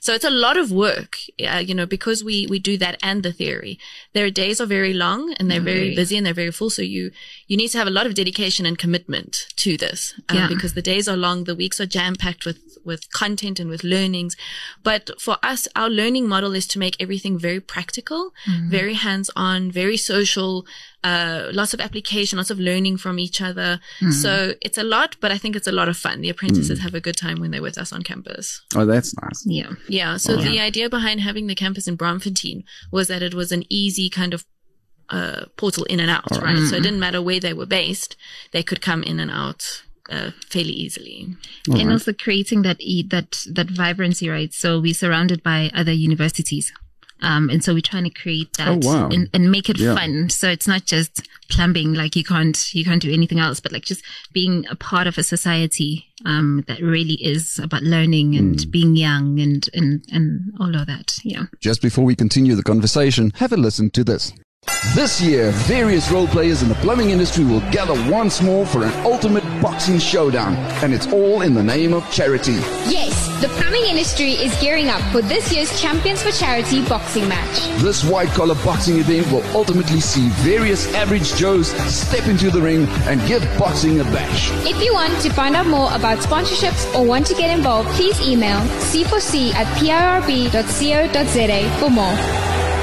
So 0.00 0.14
it's 0.14 0.24
a 0.24 0.30
lot 0.30 0.56
of 0.56 0.70
work, 0.70 1.16
uh, 1.46 1.58
you 1.58 1.74
know, 1.74 1.86
because 1.86 2.22
we, 2.24 2.46
we 2.48 2.58
do 2.58 2.76
that 2.78 2.98
and 3.02 3.22
the 3.22 3.32
theory. 3.32 3.78
Their 4.12 4.30
days 4.30 4.60
are 4.60 4.66
very 4.66 4.92
long 4.92 5.34
and 5.38 5.50
they're 5.50 5.60
very 5.60 5.94
busy 5.94 6.16
and 6.16 6.24
they're 6.26 6.34
very 6.34 6.50
full. 6.52 6.70
So 6.70 6.82
you, 6.82 7.10
you 7.46 7.56
need 7.56 7.68
to 7.68 7.78
have 7.78 7.86
a 7.86 7.90
lot 7.90 8.06
of 8.06 8.14
dedication 8.14 8.66
and 8.66 8.78
commitment 8.78 9.46
to 9.56 9.76
this 9.76 10.14
uh, 10.30 10.34
Yeah. 10.34 10.48
because 10.48 10.74
the 10.74 10.82
days 10.82 11.08
are 11.08 11.16
long, 11.16 11.44
the 11.44 11.54
weeks 11.54 11.80
are 11.80 11.86
jam 11.86 12.14
packed 12.16 12.44
with, 12.44 12.78
with 12.84 13.10
content 13.12 13.58
and 13.60 13.70
with 13.70 13.82
learnings. 13.84 14.36
But 14.82 15.10
for 15.20 15.36
us, 15.42 15.66
our 15.74 15.88
learning 15.90 16.28
model 16.28 16.54
is 16.54 16.66
to 16.68 16.78
make 16.78 16.96
everything 17.00 17.38
very 17.38 17.60
practical, 17.60 18.32
very 18.68 18.94
hands 18.94 19.30
on, 19.36 19.70
very 19.70 19.96
social, 20.04 20.66
uh, 21.02 21.48
lots 21.52 21.72
of 21.74 21.80
application, 21.80 22.36
lots 22.38 22.50
of 22.50 22.58
learning 22.58 22.96
from 22.98 23.18
each 23.18 23.40
other. 23.40 23.80
So 24.12 24.54
it's 24.66 24.78
a 24.78 24.82
lot, 24.84 25.16
but 25.20 25.30
I 25.32 25.38
think 25.38 25.56
it's 25.56 25.66
a 25.66 25.72
lot 25.80 25.88
of 25.88 25.96
fun. 25.96 26.20
The 26.20 26.30
apprentices 26.30 26.78
have 26.80 26.94
a 26.94 27.00
good 27.00 27.16
time 27.16 27.38
when 27.40 27.50
they're 27.50 27.62
with 27.68 27.78
us 27.78 27.92
on 27.92 28.02
campus. 28.02 28.62
Oh, 28.76 28.86
that's 28.86 29.14
nice. 29.22 29.40
Yeah. 29.46 29.72
Yeah. 29.88 30.16
So 30.18 30.32
the 30.36 30.60
idea 30.60 30.88
behind 30.88 31.20
having 31.20 31.46
the 31.48 31.54
campus 31.54 31.86
in 31.88 31.96
Braamfontein 31.96 32.64
was 32.92 33.08
that 33.08 33.22
it 33.22 33.34
was 33.34 33.50
an 33.52 33.64
easy 33.68 34.08
kind 34.10 34.32
of 34.34 34.44
uh, 35.10 35.44
portal 35.56 35.84
in 35.84 36.00
and 36.00 36.10
out, 36.10 36.24
right? 36.42 36.56
So 36.70 36.76
it 36.76 36.82
didn't 36.82 37.00
matter 37.00 37.20
where 37.20 37.40
they 37.40 37.52
were 37.52 37.66
based; 37.66 38.16
they 38.52 38.62
could 38.62 38.80
come 38.80 39.02
in 39.02 39.20
and 39.20 39.30
out 39.30 39.82
uh, 40.08 40.30
fairly 40.48 40.72
easily. 40.72 41.36
and 41.80 41.92
also 41.92 42.12
creating 42.14 42.62
that 42.62 42.78
e- 42.80 43.06
that 43.10 43.30
that 43.52 43.68
vibrancy, 43.70 44.28
right? 44.30 44.52
So 44.54 44.80
we're 44.80 44.94
surrounded 44.94 45.42
by 45.42 45.70
other 45.74 45.92
universities, 45.92 46.72
um, 47.22 47.48
and 47.50 47.62
so 47.64 47.72
we're 47.74 47.80
trying 47.80 48.04
to 48.04 48.10
create 48.10 48.52
that 48.58 48.68
Oh, 48.68 48.78
wow. 48.82 49.08
and, 49.08 49.28
and 49.32 49.50
make 49.50 49.68
it 49.70 49.78
Yeah. 49.78 49.94
fun. 49.94 50.28
So 50.30 50.48
it's 50.48 50.66
not 50.68 50.84
just 50.86 51.26
plumbing, 51.50 51.94
like 51.94 52.16
you 52.16 52.24
can't 52.24 52.74
you 52.74 52.84
can't 52.84 53.00
do 53.02 53.12
anything 53.12 53.38
else, 53.38 53.60
but 53.60 53.72
like 53.72 53.84
just 53.84 54.02
being 54.32 54.64
a 54.70 54.76
part 54.76 55.06
of 55.06 55.16
a 55.18 55.22
society 55.22 56.06
um, 56.24 56.64
that 56.68 56.80
really 56.80 57.14
is 57.22 57.58
about 57.58 57.82
learning 57.82 58.36
and 58.36 58.62
Hmm. 58.62 58.70
being 58.70 58.96
young 58.96 59.38
and 59.40 59.68
and 59.74 60.04
and 60.12 60.52
all 60.60 60.74
of 60.74 60.86
that. 60.86 61.18
Yeah. 61.24 61.44
Just 61.60 61.80
before 61.82 62.04
we 62.04 62.14
continue 62.14 62.54
the 62.54 62.62
conversation, 62.62 63.32
have 63.36 63.52
a 63.52 63.56
listen 63.56 63.90
to 63.90 64.04
this. 64.04 64.32
This 64.94 65.20
year, 65.20 65.50
various 65.66 66.10
role 66.10 66.26
players 66.26 66.62
in 66.62 66.68
the 66.70 66.74
plumbing 66.76 67.10
industry 67.10 67.44
will 67.44 67.60
gather 67.70 67.94
once 68.10 68.40
more 68.40 68.64
for 68.66 68.82
an 68.84 68.92
ultimate 69.04 69.44
boxing 69.60 69.98
showdown, 69.98 70.54
and 70.82 70.92
it's 70.94 71.06
all 71.08 71.42
in 71.42 71.52
the 71.54 71.62
name 71.62 71.92
of 71.92 72.02
charity. 72.10 72.58
Yes, 72.88 73.13
the 73.44 73.50
plumbing 73.56 73.84
industry 73.84 74.32
is 74.32 74.58
gearing 74.58 74.88
up 74.88 75.02
for 75.12 75.20
this 75.20 75.52
year's 75.52 75.78
Champions 75.78 76.22
for 76.22 76.30
Charity 76.30 76.82
boxing 76.88 77.28
match. 77.28 77.68
This 77.82 78.02
white 78.02 78.30
collar 78.30 78.54
boxing 78.64 78.96
event 79.00 79.30
will 79.30 79.44
ultimately 79.54 80.00
see 80.00 80.30
various 80.48 80.90
average 80.94 81.34
Joes 81.34 81.68
step 81.92 82.26
into 82.26 82.50
the 82.50 82.62
ring 82.62 82.86
and 83.04 83.20
give 83.28 83.42
boxing 83.58 84.00
a 84.00 84.04
bash. 84.04 84.50
If 84.66 84.82
you 84.82 84.94
want 84.94 85.20
to 85.20 85.30
find 85.30 85.56
out 85.56 85.66
more 85.66 85.92
about 85.92 86.20
sponsorships 86.20 86.98
or 86.98 87.04
want 87.04 87.26
to 87.26 87.34
get 87.34 87.54
involved, 87.54 87.90
please 87.90 88.18
email 88.22 88.60
c4c 88.80 89.52
at 89.52 89.66
pirb.co.za 89.76 91.60
for 91.80 91.90
more. 91.90 92.73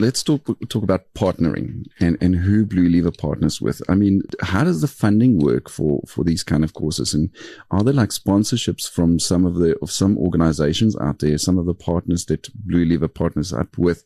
Let's 0.00 0.22
talk 0.22 0.46
talk 0.68 0.82
about 0.82 1.12
partnering 1.14 1.86
and, 2.00 2.18
and 2.20 2.34
who 2.34 2.66
Blue 2.66 2.88
Lever 2.88 3.12
partners 3.12 3.60
with. 3.60 3.80
I 3.88 3.94
mean, 3.94 4.22
how 4.42 4.64
does 4.64 4.80
the 4.80 4.88
funding 4.88 5.38
work 5.38 5.70
for, 5.70 6.02
for 6.06 6.24
these 6.24 6.42
kind 6.42 6.64
of 6.64 6.74
courses? 6.74 7.14
And 7.14 7.30
are 7.70 7.82
there 7.82 7.94
like 7.94 8.10
sponsorships 8.10 8.90
from 8.90 9.18
some 9.18 9.46
of 9.46 9.54
the 9.54 9.78
of 9.80 9.90
some 9.90 10.18
organizations 10.18 10.96
out 11.00 11.20
there, 11.20 11.38
some 11.38 11.58
of 11.58 11.66
the 11.66 11.74
partners 11.74 12.26
that 12.26 12.48
Blue 12.66 12.84
Lever 12.84 13.08
partners 13.08 13.52
up 13.52 13.78
with, 13.78 14.04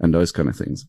and 0.00 0.12
those 0.12 0.32
kind 0.32 0.48
of 0.48 0.56
things? 0.56 0.86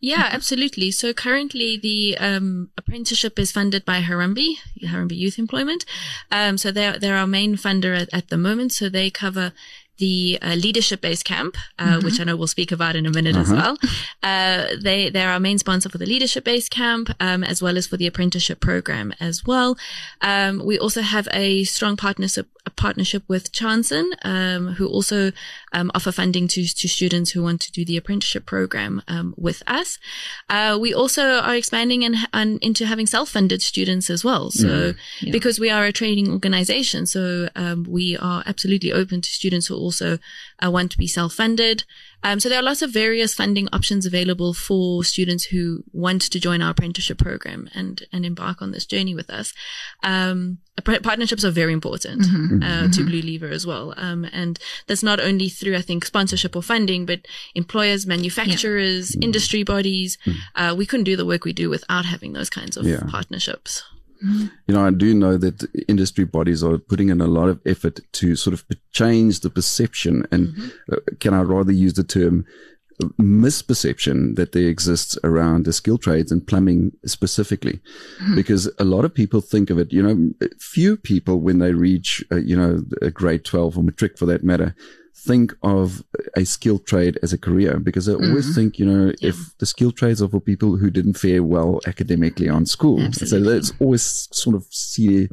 Yeah, 0.00 0.28
absolutely. 0.30 0.90
So 0.90 1.12
currently 1.12 1.76
the 1.76 2.16
um, 2.18 2.70
apprenticeship 2.76 3.38
is 3.38 3.52
funded 3.52 3.84
by 3.84 4.00
Harambee, 4.00 4.56
Harambee 4.82 5.16
Youth 5.16 5.38
Employment. 5.38 5.84
Um, 6.30 6.58
so 6.58 6.70
they're, 6.70 6.98
they're 6.98 7.16
our 7.16 7.26
main 7.26 7.56
funder 7.56 7.98
at, 7.98 8.08
at 8.12 8.28
the 8.28 8.36
moment. 8.36 8.72
So 8.72 8.88
they 8.88 9.10
cover 9.10 9.52
the 9.98 10.38
uh, 10.42 10.54
leadership 10.54 11.00
based 11.00 11.24
camp, 11.24 11.56
uh, 11.78 12.00
which 12.00 12.20
I 12.20 12.24
know 12.24 12.36
we'll 12.36 12.46
speak 12.46 12.72
about 12.72 12.96
in 12.96 13.06
a 13.06 13.10
minute 13.10 13.36
as 13.36 13.50
well. 13.50 13.76
Uh, 14.22 14.66
they, 14.82 15.10
they're 15.10 15.30
our 15.30 15.40
main 15.40 15.58
sponsor 15.58 15.88
for 15.88 15.98
the 15.98 16.06
leadership 16.06 16.44
based 16.44 16.70
camp, 16.70 17.10
um, 17.20 17.44
as 17.44 17.62
well 17.62 17.76
as 17.76 17.86
for 17.86 17.96
the 17.96 18.06
apprenticeship 18.06 18.60
program 18.60 19.12
as 19.20 19.44
well. 19.44 19.76
Um, 20.20 20.62
we 20.64 20.78
also 20.78 21.02
have 21.02 21.28
a 21.32 21.64
strong 21.64 21.96
partnership, 21.96 22.48
a 22.66 22.70
partnership 22.70 23.22
with 23.28 23.52
Chanson, 23.52 24.10
um, 24.22 24.74
who 24.74 24.86
also, 24.86 25.32
um, 25.72 25.90
offer 25.94 26.12
funding 26.12 26.48
to, 26.48 26.66
to 26.66 26.88
students 26.88 27.30
who 27.30 27.42
want 27.42 27.60
to 27.62 27.72
do 27.72 27.84
the 27.84 27.96
apprenticeship 27.96 28.44
program, 28.44 29.02
um, 29.08 29.34
with 29.36 29.62
us. 29.66 29.98
Uh, 30.50 30.76
we 30.78 30.92
also 30.92 31.38
are 31.38 31.54
expanding 31.54 32.04
and, 32.04 32.16
and 32.32 32.58
into 32.60 32.84
having 32.84 33.06
self-funded 33.06 33.62
students 33.62 34.10
as 34.10 34.24
well. 34.24 34.50
So 34.50 34.94
because 35.30 35.60
we 35.60 35.70
are 35.70 35.84
a 35.84 35.92
training 35.92 36.30
organization, 36.30 37.06
so, 37.06 37.48
um, 37.54 37.86
we 37.88 38.16
are 38.18 38.42
absolutely 38.46 38.92
open 38.92 39.20
to 39.20 39.28
students 39.30 39.68
who 39.68 39.76
also 39.76 40.18
uh, 40.62 40.70
want 40.70 40.90
to 40.90 40.98
be 40.98 41.06
self-funded. 41.06 41.84
Um, 42.22 42.40
so 42.40 42.48
there 42.48 42.58
are 42.58 42.62
lots 42.62 42.82
of 42.82 42.90
various 42.90 43.34
funding 43.34 43.68
options 43.72 44.04
available 44.06 44.52
for 44.54 45.04
students 45.04 45.44
who 45.44 45.84
want 45.92 46.22
to 46.22 46.40
join 46.40 46.60
our 46.62 46.70
apprenticeship 46.70 47.18
program 47.18 47.68
and 47.74 48.02
and 48.12 48.26
embark 48.26 48.60
on 48.62 48.72
this 48.72 48.86
journey 48.86 49.14
with 49.14 49.30
us. 49.30 49.52
Um, 50.02 50.58
partnerships 50.84 51.44
are 51.44 51.50
very 51.50 51.72
important 51.72 52.26
uh, 52.64 52.88
to 52.88 53.04
Blue 53.04 53.22
Lever 53.22 53.48
as 53.48 53.66
well, 53.66 53.94
um, 53.96 54.24
and 54.32 54.58
that's 54.86 55.02
not 55.02 55.20
only 55.20 55.48
through 55.48 55.76
I 55.76 55.82
think 55.82 56.04
sponsorship 56.04 56.56
or 56.56 56.62
funding, 56.62 57.06
but 57.06 57.20
employers, 57.54 58.06
manufacturers, 58.06 59.14
industry 59.22 59.62
bodies. 59.62 60.18
Uh, 60.54 60.74
we 60.76 60.86
couldn't 60.86 61.04
do 61.04 61.16
the 61.16 61.26
work 61.26 61.44
we 61.44 61.52
do 61.52 61.70
without 61.70 62.04
having 62.06 62.32
those 62.32 62.50
kinds 62.50 62.76
of 62.76 62.86
Yeah. 62.86 63.02
partnerships. 63.08 63.82
You 64.22 64.74
know, 64.74 64.86
I 64.86 64.90
do 64.90 65.14
know 65.14 65.36
that 65.36 65.66
industry 65.88 66.24
bodies 66.24 66.62
are 66.62 66.78
putting 66.78 67.10
in 67.10 67.20
a 67.20 67.26
lot 67.26 67.48
of 67.48 67.60
effort 67.66 68.00
to 68.12 68.36
sort 68.36 68.54
of 68.54 68.64
change 68.92 69.40
the 69.40 69.50
perception, 69.50 70.26
and 70.30 70.54
uh, 70.92 70.96
can 71.20 71.34
I 71.34 71.42
rather 71.42 71.72
use 71.72 71.94
the 71.94 72.04
term 72.04 72.44
misperception 73.20 74.36
that 74.36 74.52
there 74.52 74.68
exists 74.68 75.18
around 75.22 75.66
the 75.66 75.72
skill 75.72 75.98
trades 75.98 76.32
and 76.32 76.46
plumbing 76.46 76.92
specifically, 77.04 77.80
because 78.34 78.70
a 78.78 78.84
lot 78.84 79.04
of 79.04 79.12
people 79.12 79.42
think 79.42 79.68
of 79.68 79.78
it. 79.78 79.92
You 79.92 80.02
know, 80.02 80.48
few 80.58 80.96
people 80.96 81.40
when 81.40 81.58
they 81.58 81.72
reach, 81.72 82.24
uh, 82.32 82.36
you 82.36 82.56
know, 82.56 82.82
a 83.02 83.10
grade 83.10 83.44
twelve 83.44 83.76
or 83.76 83.84
matric 83.84 84.16
for 84.16 84.24
that 84.26 84.44
matter, 84.44 84.74
think 85.16 85.54
of 85.62 86.04
a 86.36 86.44
skilled 86.44 86.86
trade 86.86 87.18
as 87.22 87.32
a 87.32 87.38
career 87.38 87.78
because 87.80 88.08
I 88.08 88.12
always 88.12 88.54
think, 88.54 88.78
you 88.78 88.86
know, 88.86 89.12
if 89.22 89.56
the 89.58 89.66
skilled 89.66 89.96
trades 89.96 90.22
are 90.22 90.28
for 90.28 90.40
people 90.40 90.76
who 90.76 90.90
didn't 90.90 91.14
fare 91.14 91.42
well 91.42 91.80
academically 91.86 92.48
on 92.48 92.66
school. 92.66 93.10
So 93.12 93.40
that's 93.40 93.72
always 93.80 94.28
sort 94.30 94.54
of 94.54 94.66
see 94.70 95.28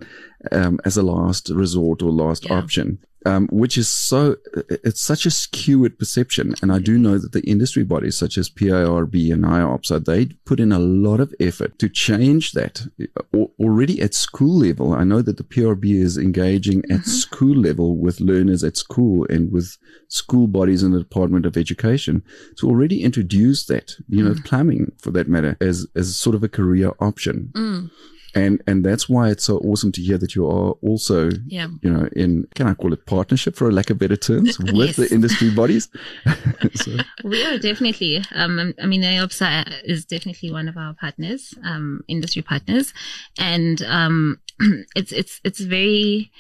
um, 0.52 0.80
as 0.86 0.98
a 0.98 1.04
last 1.04 1.50
resort 1.50 2.02
or 2.02 2.12
last 2.12 2.50
option. 2.50 2.98
Um, 3.26 3.48
which 3.52 3.78
is 3.78 3.88
so, 3.88 4.36
it's 4.70 5.02
such 5.02 5.26
a 5.26 5.32
skewed 5.32 5.98
perception. 5.98 6.56
And 6.62 6.74
I 6.74 6.80
do 6.80 6.98
know 6.98 7.18
that 7.18 7.32
the 7.32 7.48
industry 7.50 7.86
bodies 7.86 8.18
such 8.18 8.38
as 8.38 8.50
PIRB 8.50 9.32
and 9.32 9.46
IOPSA, 9.46 10.04
they 10.04 10.26
put 10.46 10.60
in 10.60 10.74
a 10.74 10.80
lot 10.80 11.22
of 11.22 11.34
effort 11.40 11.80
to 11.80 11.88
change 11.88 12.52
that 12.52 12.86
already 13.34 14.02
at 14.02 14.14
school 14.14 14.60
level. 14.60 14.94
I 14.94 15.06
know 15.06 15.22
that 15.22 15.38
the 15.38 15.44
PIRB 15.44 15.86
is 15.86 16.18
engaging 16.18 16.80
at 16.90 17.02
mm-hmm. 17.02 17.10
school 17.10 17.56
level 17.56 17.98
with 17.98 18.20
learners 18.20 18.64
at 18.64 18.76
school 18.76 19.26
and 19.30 19.52
with 19.54 19.78
school 20.10 20.48
bodies 20.48 20.84
in 20.84 20.92
the 20.92 21.00
Department 21.00 21.46
of 21.46 21.58
Education 21.58 22.24
to 22.58 22.68
already 22.68 23.04
introduce 23.04 23.66
that, 23.66 23.94
you 24.08 24.24
know, 24.24 24.34
mm. 24.34 24.46
plumbing 24.46 24.92
for 25.00 25.12
that 25.12 25.28
matter 25.28 25.58
as, 25.62 25.88
as 25.96 26.16
sort 26.16 26.36
of 26.36 26.44
a 26.44 26.50
career 26.50 26.92
option. 27.00 27.52
Mm. 27.56 27.92
And, 28.36 28.62
and 28.68 28.84
that's 28.84 29.08
why 29.08 29.30
it's 29.30 29.44
so 29.44 29.58
awesome 29.60 29.92
to 29.94 30.02
hear 30.02 30.18
that 30.18 30.34
you 30.36 30.48
are 30.48 30.72
also, 30.82 31.30
Yeah. 31.48 31.68
you 31.82 31.90
know, 31.92 32.10
in, 32.16 32.48
can 32.56 32.68
I 32.68 32.74
call 32.74 32.92
it 32.94 33.06
partnership 33.06 33.56
for 33.56 33.70
a 33.70 33.72
lack 33.72 33.90
of 33.90 34.00
better 34.00 34.16
terms 34.16 34.58
with 34.74 34.74
Yes. 34.74 34.96
the 34.96 35.14
industry 35.14 35.52
bodies? 35.52 35.90
so, 36.76 36.98
We 37.24 37.44
are 37.46 37.58
definitely. 37.60 38.24
Um, 38.34 38.74
I 38.82 38.86
mean, 38.86 39.02
IOPSA 39.04 39.84
is 39.84 40.06
definitely 40.06 40.52
one 40.52 40.68
of 40.68 40.78
our 40.78 40.94
partners, 40.94 41.54
um, 41.64 42.02
industry 42.08 42.42
partners, 42.42 42.94
and 43.38 43.82
um, 43.84 44.40
it's 44.96 45.12
it's 45.12 45.40
it's 45.44 45.60
very 45.60 46.32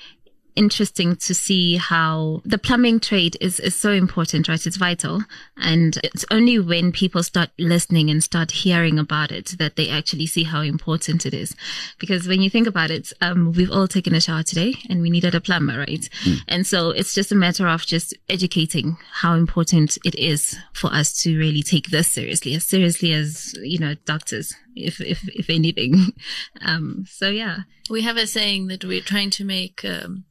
interesting 0.55 1.15
to 1.17 1.33
see 1.33 1.77
how 1.77 2.41
the 2.45 2.57
plumbing 2.57 3.00
trade 3.00 3.38
is, 3.41 3.60
is 3.60 3.75
so 3.75 3.91
important, 3.91 4.48
right? 4.48 4.65
It's 4.65 4.77
vital. 4.77 5.24
And 5.57 5.98
it's 6.03 6.25
only 6.31 6.60
when 6.60 6.91
people 6.91 7.24
start 7.24 7.50
listening 7.57 8.10
and 8.10 8.24
start 8.24 8.51
hearing 8.51 9.00
about 9.00 9.31
it 9.31 9.55
that 9.60 9.75
they 9.75 9.89
actually 9.89 10.27
see 10.27 10.43
how 10.43 10.62
important 10.62 11.25
it 11.25 11.33
is. 11.33 11.55
Because 12.00 12.27
when 12.27 12.41
you 12.41 12.50
think 12.50 12.67
about 12.67 12.91
it, 12.91 13.12
um, 13.22 13.53
we've 13.53 13.72
all 13.72 13.88
taken 13.88 14.15
a 14.15 14.22
shower 14.22 14.43
today 14.43 14.75
and 14.89 15.01
we 15.01 15.10
needed 15.10 15.36
a 15.36 15.41
plumber, 15.41 15.79
right? 15.79 16.10
And 16.48 16.65
so 16.65 16.89
it's 16.89 17.13
just 17.13 17.31
a 17.31 17.36
matter 17.36 17.67
of 17.67 17.86
just 17.86 18.13
educating 18.29 18.98
how 19.12 19.36
important 19.36 19.98
it 20.03 20.15
is 20.15 20.57
for 20.74 20.88
us 20.93 21.22
to 21.24 21.38
really 21.38 21.63
take 21.63 21.89
this 21.89 22.12
seriously, 22.12 22.53
as 22.55 22.65
seriously 22.65 23.13
as, 23.13 23.53
you 23.62 23.79
know, 23.79 23.95
doctors, 24.05 24.53
if, 24.75 25.00
if, 25.01 25.27
if 25.29 25.50
anything. 25.50 26.13
Um, 26.65 27.05
so 27.10 27.29
yeah. 27.29 27.60
We 27.89 28.01
have 28.03 28.15
a 28.15 28.25
saying 28.25 28.67
that 28.67 28.86
we're 28.86 29.01
trying 29.01 29.29
to 29.31 29.43
make 29.43 29.83
um, 29.83 30.24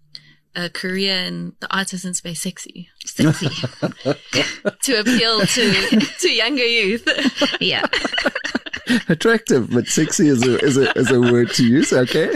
a 0.54 0.68
career 0.68 1.16
in 1.16 1.54
the 1.60 1.76
artisan 1.76 2.14
space 2.14 2.40
sexy 2.40 2.88
Sexy. 3.04 3.48
to 4.82 5.00
appeal 5.00 5.40
to 5.40 6.00
to 6.20 6.32
younger 6.32 6.64
youth. 6.64 7.08
yeah. 7.60 7.86
attractive, 9.08 9.70
but 9.70 9.86
sexy 9.86 10.28
is 10.28 10.46
a, 10.46 10.58
is 10.58 10.76
a, 10.76 10.96
is 10.98 11.10
a 11.10 11.20
word 11.20 11.50
to 11.54 11.66
use. 11.66 11.92
Okay. 11.92 12.32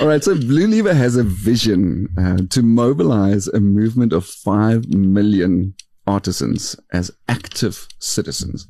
All 0.00 0.08
right. 0.08 0.22
So 0.22 0.34
Blue 0.34 0.66
Lever 0.66 0.94
has 0.94 1.16
a 1.16 1.22
vision 1.22 2.08
uh, 2.18 2.38
to 2.50 2.62
mobilize 2.62 3.48
a 3.48 3.60
movement 3.60 4.12
of 4.12 4.26
5 4.26 4.88
million 4.88 5.74
artisans 6.06 6.76
as 6.92 7.10
active 7.28 7.86
citizens. 7.98 8.66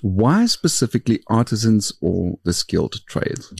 Why 0.00 0.46
specifically 0.46 1.22
artisans 1.28 1.92
or 2.00 2.38
the 2.44 2.52
skilled 2.52 3.06
trades? 3.06 3.52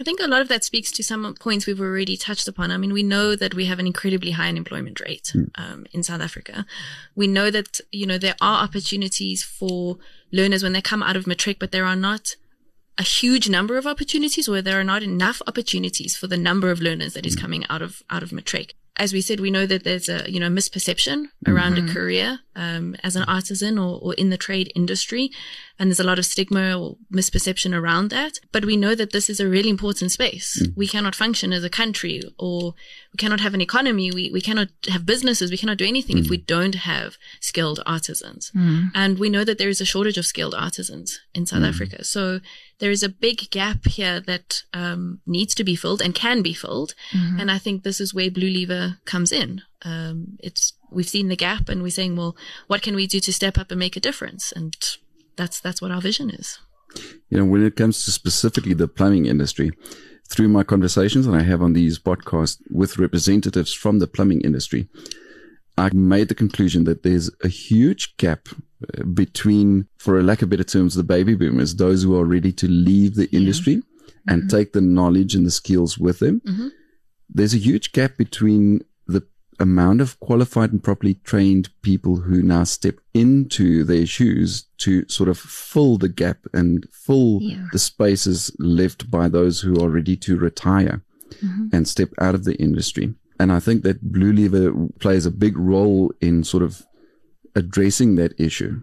I 0.00 0.02
think 0.04 0.20
a 0.20 0.26
lot 0.26 0.40
of 0.40 0.48
that 0.48 0.64
speaks 0.64 0.90
to 0.92 1.04
some 1.04 1.34
points 1.34 1.66
we've 1.66 1.80
already 1.80 2.16
touched 2.16 2.48
upon. 2.48 2.72
I 2.72 2.76
mean, 2.76 2.92
we 2.92 3.04
know 3.04 3.36
that 3.36 3.54
we 3.54 3.66
have 3.66 3.78
an 3.78 3.86
incredibly 3.86 4.32
high 4.32 4.48
unemployment 4.48 5.00
rate 5.00 5.32
um, 5.54 5.86
in 5.92 6.02
South 6.02 6.20
Africa. 6.20 6.66
We 7.14 7.28
know 7.28 7.50
that 7.50 7.80
you 7.92 8.06
know 8.06 8.18
there 8.18 8.34
are 8.40 8.64
opportunities 8.64 9.44
for 9.44 9.98
learners 10.32 10.62
when 10.62 10.72
they 10.72 10.82
come 10.82 11.02
out 11.02 11.16
of 11.16 11.26
matric, 11.26 11.58
but 11.60 11.70
there 11.70 11.84
are 11.84 11.96
not 11.96 12.34
a 12.98 13.04
huge 13.04 13.48
number 13.48 13.76
of 13.76 13.86
opportunities, 13.86 14.48
or 14.48 14.60
there 14.60 14.80
are 14.80 14.84
not 14.84 15.02
enough 15.02 15.40
opportunities 15.46 16.16
for 16.16 16.26
the 16.26 16.36
number 16.36 16.70
of 16.70 16.80
learners 16.80 17.14
that 17.14 17.26
is 17.26 17.36
coming 17.36 17.64
out 17.68 17.82
of 17.82 18.02
out 18.10 18.22
of 18.22 18.32
matric. 18.32 18.74
As 18.96 19.12
we 19.12 19.20
said, 19.20 19.40
we 19.40 19.50
know 19.50 19.66
that 19.66 19.82
there's 19.82 20.08
a 20.08 20.30
you 20.30 20.38
know 20.38 20.48
misperception 20.48 21.24
mm-hmm. 21.24 21.52
around 21.52 21.78
a 21.78 21.92
career 21.92 22.40
um, 22.54 22.94
as 23.02 23.16
an 23.16 23.24
artisan 23.24 23.78
or, 23.78 23.98
or 24.00 24.14
in 24.14 24.30
the 24.30 24.36
trade 24.36 24.70
industry, 24.76 25.30
and 25.78 25.90
there's 25.90 26.00
a 26.00 26.04
lot 26.04 26.18
of 26.18 26.26
stigma 26.26 26.78
or 26.78 26.96
misperception 27.12 27.76
around 27.76 28.10
that. 28.10 28.38
But 28.52 28.64
we 28.64 28.76
know 28.76 28.94
that 28.94 29.12
this 29.12 29.28
is 29.28 29.40
a 29.40 29.48
really 29.48 29.68
important 29.68 30.12
space. 30.12 30.62
Mm. 30.62 30.76
We 30.76 30.86
cannot 30.86 31.16
function 31.16 31.52
as 31.52 31.64
a 31.64 31.70
country, 31.70 32.22
or 32.38 32.74
we 33.12 33.16
cannot 33.18 33.40
have 33.40 33.54
an 33.54 33.60
economy. 33.60 34.12
We 34.12 34.30
we 34.30 34.40
cannot 34.40 34.68
have 34.88 35.04
businesses. 35.04 35.50
We 35.50 35.58
cannot 35.58 35.78
do 35.78 35.86
anything 35.86 36.18
if 36.18 36.26
mm. 36.26 36.30
we 36.30 36.36
don't 36.36 36.76
have 36.76 37.16
skilled 37.40 37.80
artisans. 37.86 38.52
Mm. 38.54 38.90
And 38.94 39.18
we 39.18 39.28
know 39.28 39.44
that 39.44 39.58
there 39.58 39.68
is 39.68 39.80
a 39.80 39.84
shortage 39.84 40.18
of 40.18 40.26
skilled 40.26 40.54
artisans 40.54 41.20
in 41.34 41.46
South 41.46 41.64
Africa. 41.64 42.04
So 42.04 42.40
there 42.78 42.90
is 42.90 43.02
a 43.02 43.08
big 43.08 43.50
gap 43.50 43.86
here 43.86 44.20
that 44.20 44.62
um, 44.72 45.20
needs 45.26 45.54
to 45.54 45.64
be 45.64 45.76
filled 45.76 46.02
and 46.02 46.14
can 46.14 46.42
be 46.42 46.54
filled. 46.54 46.94
And 47.40 47.50
I 47.50 47.58
think 47.58 47.82
this 47.82 48.00
is 48.00 48.14
where 48.14 48.30
Blue 48.30 48.50
Lever 48.50 48.98
comes 49.04 49.32
in. 49.32 49.62
Um, 49.82 50.38
it's 50.40 50.72
we've 50.90 51.08
seen 51.08 51.28
the 51.28 51.36
gap, 51.36 51.68
and 51.68 51.82
we're 51.82 51.90
saying, 51.90 52.16
well, 52.16 52.36
what 52.66 52.82
can 52.82 52.94
we 52.94 53.06
do 53.06 53.20
to 53.20 53.32
step 53.32 53.58
up 53.58 53.70
and 53.70 53.78
make 53.78 53.96
a 53.96 54.00
difference? 54.00 54.52
And 54.52 54.74
that's 55.36 55.60
that's 55.60 55.80
what 55.80 55.90
our 55.90 56.00
vision 56.00 56.30
is. 56.30 56.58
You 57.28 57.38
know, 57.38 57.44
when 57.44 57.64
it 57.64 57.76
comes 57.76 58.04
to 58.04 58.12
specifically 58.12 58.74
the 58.74 58.88
plumbing 58.88 59.26
industry, 59.26 59.72
through 60.28 60.48
my 60.48 60.62
conversations 60.62 61.26
that 61.26 61.34
I 61.34 61.42
have 61.42 61.62
on 61.62 61.72
these 61.72 61.98
podcasts 61.98 62.58
with 62.70 62.98
representatives 62.98 63.72
from 63.72 63.98
the 63.98 64.06
plumbing 64.06 64.40
industry, 64.40 64.88
I 65.76 65.90
made 65.92 66.28
the 66.28 66.34
conclusion 66.34 66.84
that 66.84 67.02
there's 67.02 67.30
a 67.42 67.48
huge 67.48 68.16
gap 68.16 68.48
between, 69.12 69.86
for 69.98 70.18
a 70.18 70.22
lack 70.22 70.42
of 70.42 70.50
better 70.50 70.64
terms, 70.64 70.94
the 70.94 71.02
baby 71.02 71.34
boomers, 71.34 71.76
those 71.76 72.02
who 72.02 72.18
are 72.18 72.24
ready 72.24 72.52
to 72.52 72.68
leave 72.68 73.14
the 73.14 73.28
industry 73.34 73.82
and 74.28 74.42
mm-hmm. 74.42 74.56
take 74.56 74.72
the 74.72 74.80
knowledge 74.80 75.34
and 75.34 75.46
the 75.46 75.50
skills 75.50 75.98
with 75.98 76.18
them. 76.18 76.40
Mm-hmm. 76.46 76.68
There's 77.28 77.54
a 77.54 77.58
huge 77.58 77.92
gap 77.92 78.16
between 78.16 78.84
the 79.06 79.26
amount 79.60 80.00
of 80.00 80.18
qualified 80.20 80.72
and 80.72 80.82
properly 80.82 81.14
trained 81.24 81.70
people 81.82 82.16
who 82.16 82.42
now 82.42 82.64
step 82.64 82.96
into 83.12 83.84
their 83.84 84.06
shoes 84.06 84.66
to 84.78 85.08
sort 85.08 85.28
of 85.28 85.38
fill 85.38 85.96
the 85.98 86.08
gap 86.08 86.38
and 86.52 86.86
fill 86.92 87.38
Yeah. 87.40 87.66
the 87.72 87.78
spaces 87.78 88.54
left 88.58 89.10
by 89.10 89.28
those 89.28 89.60
who 89.60 89.80
are 89.82 89.88
ready 89.88 90.16
to 90.16 90.36
retire 90.36 91.02
mm-hmm. 91.30 91.68
and 91.72 91.86
step 91.86 92.10
out 92.20 92.34
of 92.34 92.44
the 92.44 92.56
industry. 92.56 93.14
And 93.38 93.52
I 93.52 93.60
think 93.60 93.82
that 93.82 94.12
Blue 94.12 94.32
Lever 94.32 94.72
plays 95.00 95.26
a 95.26 95.30
big 95.30 95.58
role 95.58 96.12
in 96.20 96.44
sort 96.44 96.62
of 96.62 96.86
addressing 97.54 98.16
that 98.16 98.38
issue. 98.38 98.82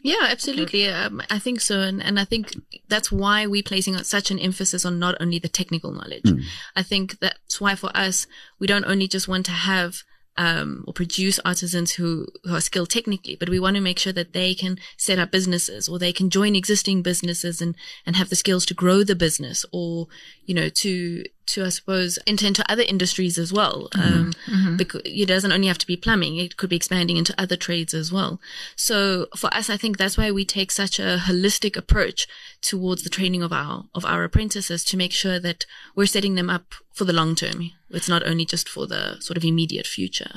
Yeah, 0.00 0.26
absolutely. 0.28 0.86
Um, 0.88 1.22
I 1.30 1.38
think 1.38 1.60
so, 1.60 1.80
and 1.80 2.02
and 2.02 2.20
I 2.20 2.26
think 2.26 2.54
that's 2.88 3.10
why 3.10 3.46
we're 3.46 3.62
placing 3.62 3.96
such 4.04 4.30
an 4.30 4.38
emphasis 4.38 4.84
on 4.84 4.98
not 4.98 5.14
only 5.18 5.38
the 5.38 5.48
technical 5.48 5.92
knowledge. 5.92 6.30
I 6.76 6.82
think 6.82 7.20
that's 7.20 7.58
why 7.58 7.74
for 7.74 7.90
us 7.96 8.26
we 8.58 8.66
don't 8.66 8.84
only 8.84 9.08
just 9.08 9.28
want 9.28 9.46
to 9.46 9.52
have 9.52 10.02
um, 10.36 10.84
or 10.86 10.92
produce 10.92 11.38
artisans 11.44 11.92
who, 11.92 12.26
who 12.44 12.54
are 12.54 12.60
skilled 12.60 12.90
technically, 12.90 13.36
but 13.36 13.48
we 13.48 13.60
want 13.60 13.76
to 13.76 13.82
make 13.82 13.98
sure 13.98 14.12
that 14.12 14.32
they 14.32 14.54
can 14.54 14.78
set 14.96 15.18
up 15.18 15.30
businesses 15.30 15.88
or 15.88 15.98
they 15.98 16.12
can 16.12 16.30
join 16.30 16.56
existing 16.56 17.02
businesses 17.02 17.60
and, 17.60 17.76
and 18.04 18.16
have 18.16 18.30
the 18.30 18.36
skills 18.36 18.66
to 18.66 18.74
grow 18.74 19.04
the 19.04 19.14
business 19.14 19.64
or, 19.72 20.08
you 20.44 20.54
know, 20.54 20.68
to, 20.68 21.24
to, 21.46 21.64
I 21.64 21.68
suppose, 21.68 22.18
enter 22.26 22.46
into 22.46 22.70
other 22.70 22.82
industries 22.82 23.38
as 23.38 23.52
well. 23.52 23.88
Um, 23.94 24.32
because 24.76 25.02
it 25.04 25.26
doesn't 25.26 25.52
only 25.52 25.68
have 25.68 25.78
to 25.78 25.86
be 25.86 25.96
plumbing. 25.96 26.36
It 26.36 26.56
could 26.56 26.70
be 26.70 26.76
expanding 26.76 27.16
into 27.16 27.34
other 27.38 27.56
trades 27.56 27.94
as 27.94 28.12
well. 28.12 28.40
So 28.76 29.26
for 29.36 29.52
us, 29.54 29.70
I 29.70 29.76
think 29.76 29.96
that's 29.96 30.16
why 30.16 30.30
we 30.30 30.44
take 30.44 30.70
such 30.70 30.98
a 30.98 31.18
holistic 31.26 31.76
approach 31.76 32.26
towards 32.60 33.02
the 33.02 33.10
training 33.10 33.42
of 33.42 33.52
our, 33.52 33.84
of 33.94 34.04
our 34.04 34.24
apprentices 34.24 34.84
to 34.84 34.96
make 34.96 35.12
sure 35.12 35.38
that 35.38 35.66
we're 35.94 36.06
setting 36.06 36.34
them 36.34 36.50
up 36.50 36.74
for 36.92 37.04
the 37.04 37.12
long 37.12 37.34
term. 37.34 37.72
It's 37.90 38.08
not 38.08 38.26
only 38.26 38.44
just 38.44 38.68
for 38.68 38.86
the 38.86 39.20
sort 39.20 39.36
of 39.36 39.44
immediate 39.44 39.86
future. 39.86 40.30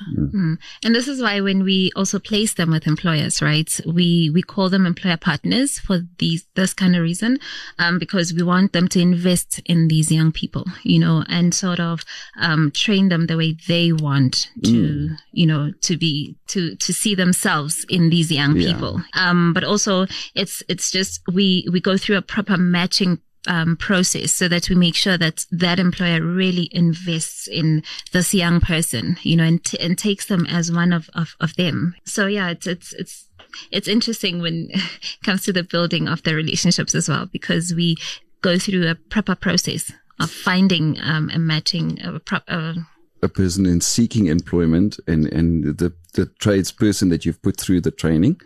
And 0.83 0.95
this 0.95 1.07
is 1.07 1.21
why 1.21 1.39
when 1.41 1.63
we 1.63 1.91
also 1.95 2.19
place 2.19 2.53
them 2.53 2.71
with 2.71 2.85
employers, 2.85 3.41
right, 3.41 3.79
we, 3.85 4.29
we 4.31 4.41
call 4.41 4.69
them 4.69 4.85
employer 4.85 5.17
partners 5.17 5.79
for 5.79 6.01
these, 6.19 6.45
this 6.55 6.73
kind 6.73 6.95
of 6.95 7.01
reason, 7.01 7.39
um, 7.79 7.97
because 7.97 8.33
we 8.33 8.43
want 8.43 8.73
them 8.73 8.87
to 8.89 8.99
invest 8.99 9.59
in 9.65 9.87
these 9.87 10.11
young 10.11 10.31
people, 10.31 10.65
you 10.83 10.96
know, 10.99 11.23
and 11.29 11.53
sort 11.53 11.79
of, 11.79 12.03
um, 12.39 12.71
train 12.71 13.09
them 13.09 13.27
the 13.27 13.37
way 13.37 13.57
they 13.67 13.91
want 13.91 14.47
to, 14.63 15.09
you 15.31 15.45
know, 15.45 15.71
to 15.81 15.97
be, 15.97 16.35
to, 16.47 16.75
to 16.75 16.93
see 16.93 17.15
themselves 17.15 17.85
in 17.89 18.09
these 18.09 18.31
young 18.31 18.55
Yeah. 18.57 18.73
people. 18.73 19.01
Um, 19.13 19.53
but 19.53 19.63
also 19.63 20.07
it's, 20.35 20.63
it's 20.67 20.91
just, 20.91 21.21
we, 21.31 21.67
we 21.71 21.79
go 21.79 21.97
through 21.97 22.17
a 22.17 22.21
proper 22.21 22.57
matching 22.57 23.19
um, 23.47 23.77
process 23.77 24.33
so 24.33 24.47
that 24.49 24.67
we 24.69 24.75
make 24.75 24.95
sure 24.95 25.17
that 25.17 25.45
that 25.51 25.79
employer 25.79 26.21
really 26.21 26.67
invests 26.73 27.47
in 27.47 27.81
this 28.11 28.33
young 28.33 28.59
person, 28.59 29.17
you 29.21 29.37
know, 29.37 29.43
and, 29.45 29.63
t- 29.63 29.79
and 29.79 29.97
takes 29.97 30.25
them 30.25 30.45
as 30.47 30.69
one 30.71 30.91
of, 30.91 31.09
of, 31.13 31.35
of 31.39 31.55
them. 31.55 31.95
So 32.03 32.27
yeah, 32.27 32.49
it's, 32.49 32.67
it's, 32.67 32.91
it's, 32.93 33.25
it's 33.71 33.87
interesting 33.87 34.41
when 34.41 34.67
it 34.71 34.81
comes 35.23 35.43
to 35.45 35.53
the 35.53 35.63
building 35.63 36.09
of 36.09 36.23
the 36.23 36.35
relationships 36.35 36.93
as 36.93 37.07
well, 37.07 37.27
because 37.31 37.73
we 37.73 37.95
go 38.41 38.59
through 38.59 38.87
a 38.89 38.95
proper 38.95 39.33
process 39.35 39.91
of 40.19 40.31
finding 40.31 40.97
um, 41.01 41.29
and 41.29 41.45
matching 41.45 41.99
a, 42.03 42.19
pro- 42.19 42.39
a 42.47 42.75
a 43.23 43.27
person 43.27 43.65
in 43.65 43.81
seeking 43.81 44.27
employment 44.27 44.99
and, 45.07 45.25
and 45.27 45.77
the, 45.77 45.93
the 46.13 46.27
tradesperson 46.39 47.09
that 47.09 47.25
you've 47.25 47.41
put 47.41 47.59
through 47.59 47.81
the 47.81 47.91
training 47.91 48.39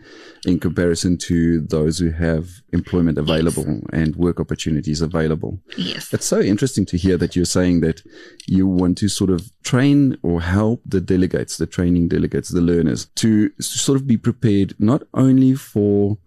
in 0.45 0.59
comparison 0.59 1.17
to 1.17 1.61
those 1.61 1.99
who 1.99 2.11
have 2.11 2.47
employment 2.71 3.17
available 3.17 3.65
yes. 3.67 3.81
and 3.91 4.15
work 4.15 4.39
opportunities 4.39 5.01
available. 5.01 5.59
Yes. 5.77 6.13
It's 6.13 6.25
so 6.25 6.39
interesting 6.39 6.85
to 6.87 6.97
hear 6.97 7.17
that 7.17 7.35
you're 7.35 7.45
saying 7.45 7.81
that 7.81 8.01
you 8.47 8.67
want 8.67 8.97
to 8.99 9.09
sort 9.09 9.29
of 9.29 9.51
train 9.63 10.17
or 10.23 10.41
help 10.41 10.81
the 10.85 11.01
delegates, 11.01 11.57
the 11.57 11.67
training 11.67 12.07
delegates, 12.07 12.49
the 12.49 12.61
learners 12.61 13.07
to 13.15 13.51
sort 13.59 13.97
of 13.97 14.07
be 14.07 14.17
prepared 14.17 14.73
not 14.79 15.03
only 15.13 15.53
for 15.55 16.17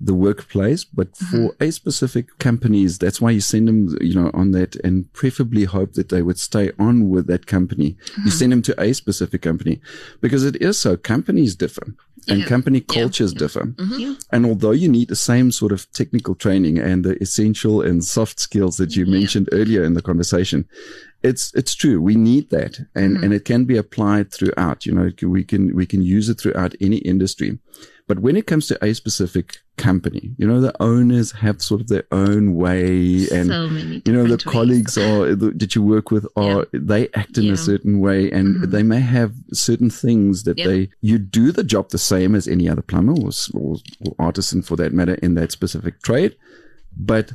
the 0.00 0.14
workplace, 0.14 0.84
but 0.84 1.12
mm-hmm. 1.12 1.46
for 1.48 1.56
a 1.60 1.70
specific 1.70 2.38
companies, 2.38 2.98
that's 2.98 3.20
why 3.20 3.30
you 3.30 3.40
send 3.40 3.68
them, 3.68 3.96
you 4.00 4.14
know, 4.14 4.30
on 4.34 4.52
that 4.52 4.76
and 4.76 5.12
preferably 5.12 5.64
hope 5.64 5.92
that 5.94 6.08
they 6.08 6.22
would 6.22 6.38
stay 6.38 6.72
on 6.78 7.08
with 7.08 7.26
that 7.26 7.46
company. 7.46 7.96
Mm-hmm. 8.06 8.22
You 8.24 8.30
send 8.30 8.52
them 8.52 8.62
to 8.62 8.80
a 8.80 8.92
specific 8.92 9.42
company 9.42 9.80
because 10.20 10.44
it 10.44 10.56
is 10.56 10.78
so 10.78 10.96
companies 10.96 11.54
differ 11.54 11.94
and 12.28 12.40
yeah. 12.40 12.46
company 12.46 12.80
cultures 12.80 13.32
yeah. 13.32 13.38
differ. 13.38 13.64
Mm-hmm. 13.66 14.12
And 14.30 14.46
although 14.46 14.70
you 14.70 14.88
need 14.88 15.08
the 15.08 15.16
same 15.16 15.50
sort 15.50 15.72
of 15.72 15.90
technical 15.92 16.34
training 16.34 16.78
and 16.78 17.04
the 17.04 17.20
essential 17.22 17.82
and 17.82 18.04
soft 18.04 18.38
skills 18.38 18.76
that 18.76 18.96
you 18.96 19.06
mentioned 19.06 19.48
earlier 19.52 19.82
in 19.82 19.94
the 19.94 20.02
conversation, 20.02 20.68
it's 21.22 21.52
it's 21.54 21.74
true. 21.74 22.00
We 22.00 22.14
need 22.16 22.50
that, 22.50 22.78
and 22.94 23.14
mm-hmm. 23.14 23.24
and 23.24 23.34
it 23.34 23.44
can 23.44 23.64
be 23.64 23.76
applied 23.76 24.32
throughout. 24.32 24.86
You 24.86 24.92
know, 24.92 25.10
we 25.22 25.44
can 25.44 25.74
we 25.74 25.86
can 25.86 26.02
use 26.02 26.28
it 26.28 26.40
throughout 26.40 26.74
any 26.80 26.96
industry. 26.98 27.58
But 28.08 28.18
when 28.18 28.36
it 28.36 28.48
comes 28.48 28.66
to 28.66 28.84
a 28.84 28.92
specific 28.94 29.58
company, 29.76 30.34
you 30.36 30.46
know, 30.46 30.60
the 30.60 30.74
owners 30.82 31.32
have 31.32 31.62
sort 31.62 31.80
of 31.80 31.88
their 31.88 32.04
own 32.10 32.54
way, 32.54 33.28
and 33.32 33.46
so 33.46 33.64
you 33.66 34.12
know, 34.12 34.24
the 34.24 34.30
ways. 34.30 34.42
colleagues 34.42 34.98
are 34.98 35.34
that 35.34 35.74
you 35.74 35.82
work 35.82 36.10
with 36.10 36.26
are 36.36 36.66
yeah. 36.72 36.80
they 36.82 37.08
act 37.14 37.38
in 37.38 37.44
yeah. 37.44 37.52
a 37.52 37.56
certain 37.56 38.00
way, 38.00 38.30
and 38.30 38.56
mm-hmm. 38.56 38.70
they 38.70 38.82
may 38.82 39.00
have 39.00 39.32
certain 39.52 39.90
things 39.90 40.42
that 40.42 40.58
yep. 40.58 40.66
they 40.66 40.90
you 41.00 41.18
do 41.18 41.52
the 41.52 41.64
job 41.64 41.90
the 41.90 41.98
same 41.98 42.34
as 42.34 42.48
any 42.48 42.68
other 42.68 42.82
plumber 42.82 43.12
or, 43.12 43.30
or, 43.54 43.76
or 44.04 44.14
artisan 44.18 44.62
for 44.62 44.76
that 44.76 44.92
matter 44.92 45.14
in 45.14 45.34
that 45.34 45.52
specific 45.52 46.02
trade, 46.02 46.36
but 46.96 47.32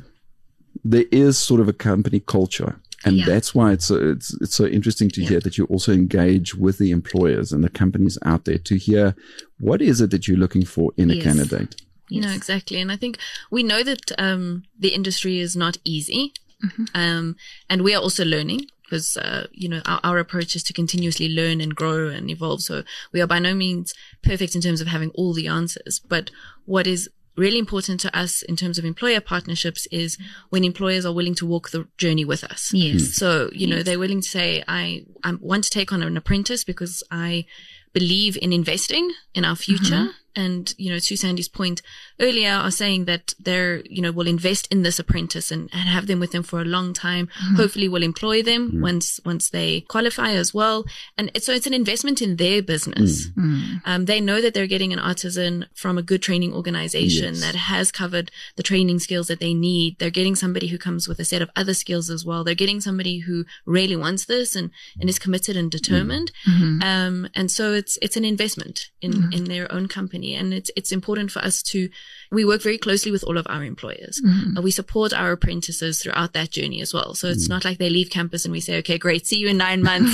there 0.84 1.06
is 1.10 1.38
sort 1.38 1.60
of 1.60 1.68
a 1.68 1.72
company 1.72 2.20
culture 2.20 2.78
and 3.04 3.16
yeah. 3.16 3.24
that's 3.26 3.54
why 3.54 3.72
it's, 3.72 3.86
so, 3.86 3.96
it's 4.10 4.34
it's 4.40 4.54
so 4.54 4.66
interesting 4.66 5.08
to 5.10 5.22
yeah. 5.22 5.28
hear 5.28 5.40
that 5.40 5.56
you 5.56 5.64
also 5.66 5.92
engage 5.92 6.54
with 6.54 6.78
the 6.78 6.90
employers 6.90 7.52
and 7.52 7.62
the 7.62 7.70
companies 7.70 8.18
out 8.24 8.44
there 8.44 8.58
to 8.58 8.76
hear 8.76 9.14
what 9.60 9.80
is 9.80 10.00
it 10.00 10.10
that 10.10 10.26
you're 10.26 10.36
looking 10.36 10.64
for 10.64 10.92
in 10.96 11.08
yes. 11.08 11.18
a 11.18 11.22
candidate. 11.22 11.82
You 12.08 12.22
know 12.22 12.32
exactly, 12.32 12.80
and 12.80 12.90
I 12.90 12.96
think 12.96 13.18
we 13.50 13.62
know 13.62 13.82
that 13.82 14.12
um, 14.18 14.64
the 14.78 14.94
industry 14.94 15.40
is 15.40 15.54
not 15.54 15.76
easy, 15.84 16.32
mm-hmm. 16.64 16.84
um, 16.94 17.36
and 17.68 17.82
we 17.82 17.94
are 17.94 18.00
also 18.00 18.24
learning 18.24 18.62
because 18.82 19.18
uh, 19.18 19.46
you 19.52 19.68
know 19.68 19.82
our, 19.84 20.00
our, 20.02 20.18
approach 20.18 20.56
is 20.56 20.62
to 20.64 20.72
continuously 20.72 21.28
learn 21.28 21.60
and 21.60 21.74
grow 21.74 22.08
and 22.08 22.30
evolve. 22.30 22.62
So 22.62 22.82
we 23.12 23.20
are 23.20 23.26
by 23.26 23.38
no 23.38 23.54
means 23.54 23.92
perfect 24.22 24.54
in 24.54 24.62
terms 24.62 24.80
of 24.80 24.86
having 24.86 25.10
all 25.10 25.34
the 25.34 25.48
answers, 25.48 26.00
but 26.00 26.30
what 26.64 26.86
is 26.86 27.10
really 27.38 27.58
important 27.58 28.00
to 28.00 28.18
us 28.18 28.42
in 28.42 28.56
terms 28.56 28.78
of 28.78 28.84
employer 28.84 29.20
partnerships 29.20 29.86
is 29.90 30.18
when 30.50 30.64
employers 30.64 31.06
are 31.06 31.12
willing 31.12 31.34
to 31.36 31.46
walk 31.46 31.70
the 31.70 31.86
journey 31.96 32.24
with 32.24 32.44
us. 32.44 32.72
Yes. 32.74 33.14
So, 33.14 33.48
you 33.52 33.66
know, 33.66 33.82
they're 33.82 33.98
willing 33.98 34.20
to 34.20 34.28
say, 34.28 34.64
I, 34.66 35.04
I 35.24 35.34
want 35.40 35.64
to 35.64 35.70
take 35.70 35.92
on 35.92 36.02
an 36.02 36.16
apprentice 36.16 36.64
because 36.64 37.02
I 37.10 37.46
believe 37.92 38.36
in 38.40 38.52
investing 38.52 39.12
in 39.34 39.44
our 39.44 39.56
future. 39.56 39.94
Mm-hmm 39.94 40.08
and 40.36 40.74
you 40.78 40.90
know 40.90 40.98
to 40.98 41.16
sandy's 41.16 41.48
point 41.48 41.82
earlier 42.20 42.50
are 42.50 42.70
saying 42.70 43.04
that 43.06 43.34
they're 43.38 43.80
you 43.86 44.00
know 44.00 44.12
will 44.12 44.26
invest 44.26 44.68
in 44.70 44.82
this 44.82 44.98
apprentice 44.98 45.50
and, 45.50 45.68
and 45.72 45.88
have 45.88 46.06
them 46.06 46.20
with 46.20 46.32
them 46.32 46.42
for 46.42 46.60
a 46.60 46.64
long 46.64 46.92
time 46.92 47.26
mm-hmm. 47.26 47.56
hopefully 47.56 47.88
will 47.88 48.02
employ 48.02 48.42
them 48.42 48.68
mm-hmm. 48.68 48.82
once 48.82 49.20
once 49.24 49.50
they 49.50 49.80
qualify 49.82 50.30
as 50.30 50.52
well 50.52 50.84
and 51.16 51.30
it's, 51.34 51.46
so 51.46 51.52
it's 51.52 51.66
an 51.66 51.74
investment 51.74 52.20
in 52.20 52.36
their 52.36 52.62
business 52.62 53.28
mm-hmm. 53.30 53.76
um, 53.84 54.04
they 54.04 54.20
know 54.20 54.40
that 54.40 54.54
they're 54.54 54.66
getting 54.66 54.92
an 54.92 54.98
artisan 54.98 55.66
from 55.74 55.98
a 55.98 56.02
good 56.02 56.22
training 56.22 56.52
organization 56.52 57.34
yes. 57.34 57.40
that 57.40 57.54
has 57.54 57.90
covered 57.90 58.30
the 58.56 58.62
training 58.62 58.98
skills 58.98 59.28
that 59.28 59.40
they 59.40 59.54
need 59.54 59.98
they're 59.98 60.10
getting 60.10 60.36
somebody 60.36 60.68
who 60.68 60.78
comes 60.78 61.08
with 61.08 61.18
a 61.18 61.24
set 61.24 61.42
of 61.42 61.50
other 61.56 61.74
skills 61.74 62.10
as 62.10 62.24
well 62.24 62.44
they're 62.44 62.54
getting 62.54 62.80
somebody 62.80 63.18
who 63.20 63.44
really 63.66 63.96
wants 63.96 64.24
this 64.26 64.54
and 64.54 64.70
and 65.00 65.08
is 65.08 65.18
committed 65.18 65.56
and 65.56 65.70
determined 65.70 66.30
mm-hmm. 66.48 66.82
um, 66.82 67.28
and 67.34 67.50
so 67.50 67.72
it's 67.72 67.98
it's 68.02 68.16
an 68.16 68.24
investment 68.24 68.90
in 69.00 69.12
mm-hmm. 69.12 69.32
in 69.32 69.44
their 69.44 69.70
own 69.72 69.88
company 69.88 70.17
company. 70.18 70.34
And 70.34 70.52
it's, 70.52 70.70
it's 70.76 70.92
important 70.92 71.30
for 71.30 71.40
us 71.40 71.62
to, 71.64 71.88
we 72.30 72.44
work 72.44 72.62
very 72.62 72.78
closely 72.78 73.10
with 73.10 73.24
all 73.24 73.38
of 73.38 73.46
our 73.48 73.64
employers. 73.64 74.20
Mm-hmm. 74.24 74.62
We 74.62 74.70
support 74.70 75.12
our 75.12 75.32
apprentices 75.32 76.02
throughout 76.02 76.32
that 76.32 76.50
journey 76.50 76.80
as 76.80 76.92
well. 76.92 77.14
So 77.14 77.28
it's 77.28 77.46
mm. 77.46 77.50
not 77.50 77.64
like 77.64 77.78
they 77.78 77.90
leave 77.90 78.10
campus 78.10 78.44
and 78.44 78.52
we 78.52 78.60
say, 78.60 78.78
okay, 78.78 78.98
great. 78.98 79.26
See 79.26 79.38
you 79.38 79.48
in 79.48 79.56
nine 79.56 79.82
months. 79.82 80.12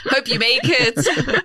Hope 0.06 0.28
you 0.28 0.38
make 0.38 0.60
it. 0.64 1.44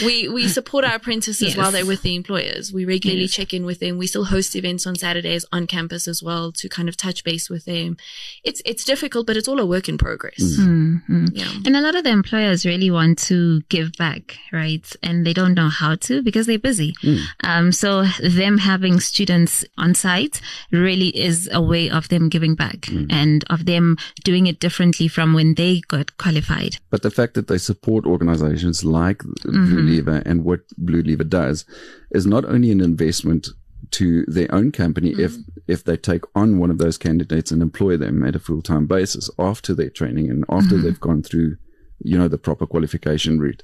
we, 0.04 0.28
we 0.28 0.48
support 0.48 0.84
our 0.84 0.96
apprentices 0.96 1.48
yes. 1.48 1.56
while 1.56 1.72
they're 1.72 1.86
with 1.86 2.02
the 2.02 2.14
employers. 2.14 2.72
We 2.72 2.84
regularly 2.84 3.22
yes. 3.22 3.32
check 3.32 3.54
in 3.54 3.64
with 3.64 3.80
them. 3.80 3.98
We 3.98 4.06
still 4.06 4.24
host 4.24 4.54
events 4.54 4.86
on 4.86 4.96
Saturdays 4.96 5.44
on 5.52 5.66
campus 5.66 6.06
as 6.06 6.22
well 6.22 6.52
to 6.52 6.68
kind 6.68 6.88
of 6.88 6.96
touch 6.96 7.24
base 7.24 7.50
with 7.50 7.64
them. 7.64 7.96
It's, 8.44 8.62
it's 8.64 8.84
difficult, 8.84 9.26
but 9.26 9.36
it's 9.36 9.48
all 9.48 9.60
a 9.60 9.66
work 9.66 9.88
in 9.88 9.98
progress. 9.98 10.42
Mm-hmm. 10.58 11.26
Yeah. 11.32 11.52
And 11.66 11.76
a 11.76 11.80
lot 11.80 11.94
of 11.94 12.04
the 12.04 12.10
employers 12.10 12.64
really 12.64 12.90
want 12.90 13.18
to 13.20 13.62
give 13.62 13.92
back, 13.98 14.36
right? 14.52 14.84
And 15.02 15.26
they 15.26 15.32
don't 15.32 15.54
know 15.54 15.68
how 15.68 15.96
to 15.96 16.22
because 16.22 16.46
they're 16.46 16.58
busy. 16.58 16.92
Mm. 17.02 17.21
Um, 17.44 17.72
so 17.72 18.04
them 18.22 18.58
having 18.58 19.00
students 19.00 19.64
on 19.78 19.94
site 19.94 20.40
really 20.70 21.08
is 21.08 21.48
a 21.52 21.60
way 21.60 21.90
of 21.90 22.08
them 22.08 22.28
giving 22.28 22.54
back 22.54 22.82
mm. 22.82 23.10
and 23.10 23.44
of 23.50 23.66
them 23.66 23.96
doing 24.24 24.46
it 24.46 24.60
differently 24.60 25.08
from 25.08 25.34
when 25.34 25.54
they 25.54 25.80
got 25.88 26.16
qualified. 26.18 26.76
But 26.90 27.02
the 27.02 27.10
fact 27.10 27.34
that 27.34 27.48
they 27.48 27.58
support 27.58 28.06
organizations 28.06 28.84
like 28.84 29.18
mm-hmm. 29.18 29.66
Blue 29.66 29.82
Lever 29.82 30.22
and 30.24 30.44
what 30.44 30.60
Blue 30.78 31.02
Lever 31.02 31.24
does 31.24 31.64
is 32.10 32.26
not 32.26 32.44
only 32.44 32.70
an 32.70 32.80
investment 32.80 33.48
to 33.90 34.24
their 34.26 34.52
own 34.54 34.72
company 34.72 35.12
mm. 35.12 35.18
if 35.18 35.36
if 35.66 35.84
they 35.84 35.96
take 35.96 36.22
on 36.34 36.58
one 36.58 36.70
of 36.70 36.78
those 36.78 36.96
candidates 36.96 37.50
and 37.50 37.60
employ 37.60 37.96
them 37.96 38.24
at 38.24 38.36
a 38.36 38.38
full 38.38 38.62
time 38.62 38.86
basis 38.86 39.28
after 39.38 39.74
their 39.74 39.90
training 39.90 40.30
and 40.30 40.44
after 40.48 40.76
mm-hmm. 40.76 40.84
they've 40.84 41.00
gone 41.00 41.22
through 41.22 41.56
you 42.00 42.16
know 42.16 42.28
the 42.28 42.38
proper 42.38 42.66
qualification 42.66 43.38
route 43.38 43.62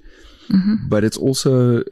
Mm-hmm. 0.50 0.88
But 0.88 1.04
it's 1.04 1.16
also 1.16 1.82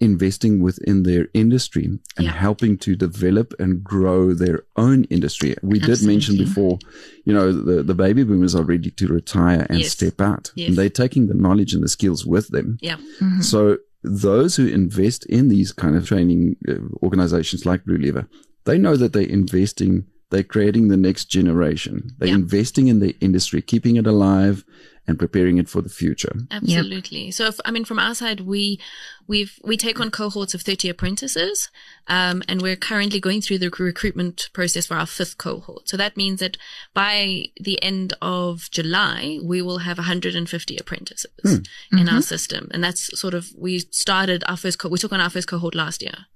investing 0.00 0.60
within 0.62 1.02
their 1.02 1.28
industry 1.34 1.84
and 1.84 2.00
yeah. 2.18 2.32
helping 2.32 2.78
to 2.78 2.94
develop 2.94 3.54
and 3.58 3.82
grow 3.82 4.34
their 4.34 4.64
own 4.76 5.04
industry. 5.04 5.54
We 5.62 5.78
Absolutely. 5.78 5.94
did 5.94 6.06
mention 6.06 6.36
before, 6.36 6.78
you 7.24 7.32
know, 7.32 7.52
the, 7.52 7.82
the 7.82 7.94
baby 7.94 8.24
boomers 8.24 8.54
are 8.54 8.62
ready 8.62 8.90
to 8.90 9.06
retire 9.08 9.66
and 9.68 9.80
yes. 9.80 9.92
step 9.92 10.20
out. 10.20 10.52
Yes. 10.54 10.68
And 10.68 10.78
they're 10.78 10.90
taking 10.90 11.26
the 11.26 11.34
knowledge 11.34 11.74
and 11.74 11.82
the 11.82 11.88
skills 11.88 12.26
with 12.26 12.48
them. 12.48 12.78
Yeah. 12.80 12.96
Mm-hmm. 12.96 13.40
So 13.40 13.78
those 14.02 14.56
who 14.56 14.66
invest 14.66 15.24
in 15.26 15.48
these 15.48 15.72
kind 15.72 15.96
of 15.96 16.06
training 16.06 16.56
uh, 16.68 16.74
organizations 17.02 17.64
like 17.64 17.84
Blue 17.84 17.96
Lever, 17.96 18.28
they 18.64 18.78
know 18.78 18.96
that 18.96 19.12
they're 19.12 19.22
investing 19.22 20.06
they're 20.30 20.42
creating 20.42 20.88
the 20.88 20.96
next 20.96 21.26
generation. 21.26 22.10
They're 22.18 22.28
yeah. 22.28 22.34
investing 22.34 22.88
in 22.88 23.00
the 23.00 23.16
industry, 23.20 23.62
keeping 23.62 23.96
it 23.96 24.06
alive 24.06 24.64
and 25.06 25.18
preparing 25.18 25.58
it 25.58 25.68
for 25.68 25.82
the 25.82 25.88
future. 25.88 26.34
Absolutely. 26.50 27.26
Yep. 27.26 27.34
So, 27.34 27.46
if, 27.46 27.60
I 27.64 27.70
mean, 27.70 27.84
from 27.84 27.98
our 27.98 28.14
side, 28.14 28.40
we 28.40 28.80
we've 29.26 29.58
we 29.62 29.76
take 29.76 30.00
on 30.00 30.10
cohorts 30.10 30.54
of 30.54 30.62
thirty 30.62 30.88
apprentices, 30.88 31.70
um, 32.06 32.42
and 32.48 32.62
we're 32.62 32.76
currently 32.76 33.20
going 33.20 33.42
through 33.42 33.58
the 33.58 33.70
recruitment 33.70 34.48
process 34.52 34.86
for 34.86 34.96
our 34.96 35.06
fifth 35.06 35.36
cohort. 35.36 35.88
So 35.88 35.96
that 35.96 36.16
means 36.16 36.40
that 36.40 36.56
by 36.94 37.44
the 37.60 37.82
end 37.82 38.14
of 38.22 38.70
July, 38.70 39.38
we 39.42 39.60
will 39.60 39.78
have 39.78 39.98
150 39.98 40.76
apprentices 40.78 41.30
hmm. 41.42 41.48
in 41.48 41.62
mm-hmm. 42.06 42.14
our 42.14 42.22
system, 42.22 42.68
and 42.72 42.82
that's 42.82 43.18
sort 43.18 43.34
of 43.34 43.48
we 43.56 43.80
started 43.90 44.42
our 44.48 44.56
first. 44.56 44.78
Co- 44.78 44.88
we 44.88 44.98
took 44.98 45.12
on 45.12 45.20
our 45.20 45.30
first 45.30 45.48
cohort 45.48 45.74
last 45.74 46.02
year. 46.02 46.26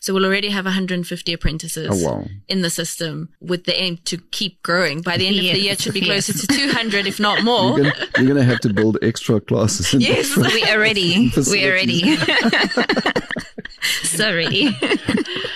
So 0.00 0.14
we'll 0.14 0.24
already 0.24 0.50
have 0.50 0.64
150 0.64 1.32
apprentices 1.32 1.88
oh, 1.90 2.10
wow. 2.10 2.24
in 2.48 2.62
the 2.62 2.70
system 2.70 3.30
with 3.40 3.64
the 3.64 3.80
aim 3.80 3.98
to 4.04 4.18
keep 4.30 4.62
growing. 4.62 5.02
By 5.02 5.16
the 5.16 5.26
end 5.26 5.36
yes. 5.36 5.44
of 5.44 5.54
the 5.54 5.60
year, 5.60 5.72
it 5.72 5.80
should 5.80 5.94
be 5.94 6.00
closer 6.00 6.32
to 6.32 6.46
200, 6.46 7.06
if 7.06 7.20
not 7.20 7.42
more. 7.44 7.78
You're 7.78 7.92
going 8.16 8.36
to 8.36 8.44
have 8.44 8.60
to 8.60 8.72
build 8.72 8.98
extra 9.02 9.40
classes. 9.40 9.92
In 9.92 10.00
the 10.00 10.06
world. 10.06 10.16
Yes, 10.16 10.36
we 10.36 10.62
are 10.64 10.78
ready. 10.78 11.30
We 11.50 11.66
are 11.66 11.72
ready. 11.72 12.16
so 14.02 14.34
ready. 14.34 14.76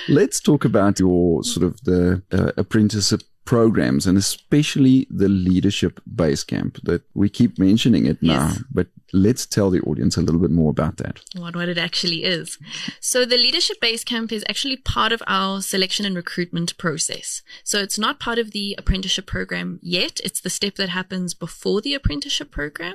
Let's 0.08 0.40
talk 0.40 0.64
about 0.64 0.98
your 0.98 1.42
sort 1.44 1.64
of 1.66 1.80
the 1.84 2.22
uh, 2.32 2.52
apprenticeship 2.56 3.22
programs 3.44 4.06
and 4.06 4.16
especially 4.16 5.06
the 5.10 5.28
leadership 5.28 6.00
base 6.14 6.44
camp 6.44 6.78
that 6.84 7.02
we 7.14 7.28
keep 7.28 7.58
mentioning 7.58 8.06
it 8.06 8.22
now, 8.22 8.48
Yes. 8.48 8.62
but 8.70 8.86
let's 9.12 9.44
tell 9.44 9.70
the 9.70 9.80
audience 9.80 10.16
a 10.16 10.20
little 10.20 10.40
bit 10.40 10.52
more 10.52 10.70
about 10.70 10.98
that. 10.98 11.20
what, 11.36 11.56
what 11.56 11.68
it 11.68 11.78
actually 11.78 12.22
is. 12.22 12.58
So 13.00 13.24
the 13.24 13.36
leadership 13.36 13.80
base 13.80 14.04
camp 14.04 14.30
is 14.30 14.44
actually 14.48 14.76
part 14.76 15.10
of 15.10 15.20
our 15.26 15.62
selection 15.62 16.06
and 16.06 16.14
recruitment 16.14 16.78
process. 16.78 17.42
So 17.64 17.80
it's 17.80 17.98
not 17.98 18.20
part 18.20 18.38
of 18.38 18.52
the 18.52 18.76
apprenticeship 18.78 19.26
program 19.26 19.80
yet. 19.82 20.20
It's 20.22 20.40
the 20.40 20.50
step 20.50 20.76
that 20.76 20.90
happens 20.90 21.34
before 21.34 21.80
the 21.80 21.94
apprenticeship 21.94 22.52
program. 22.52 22.94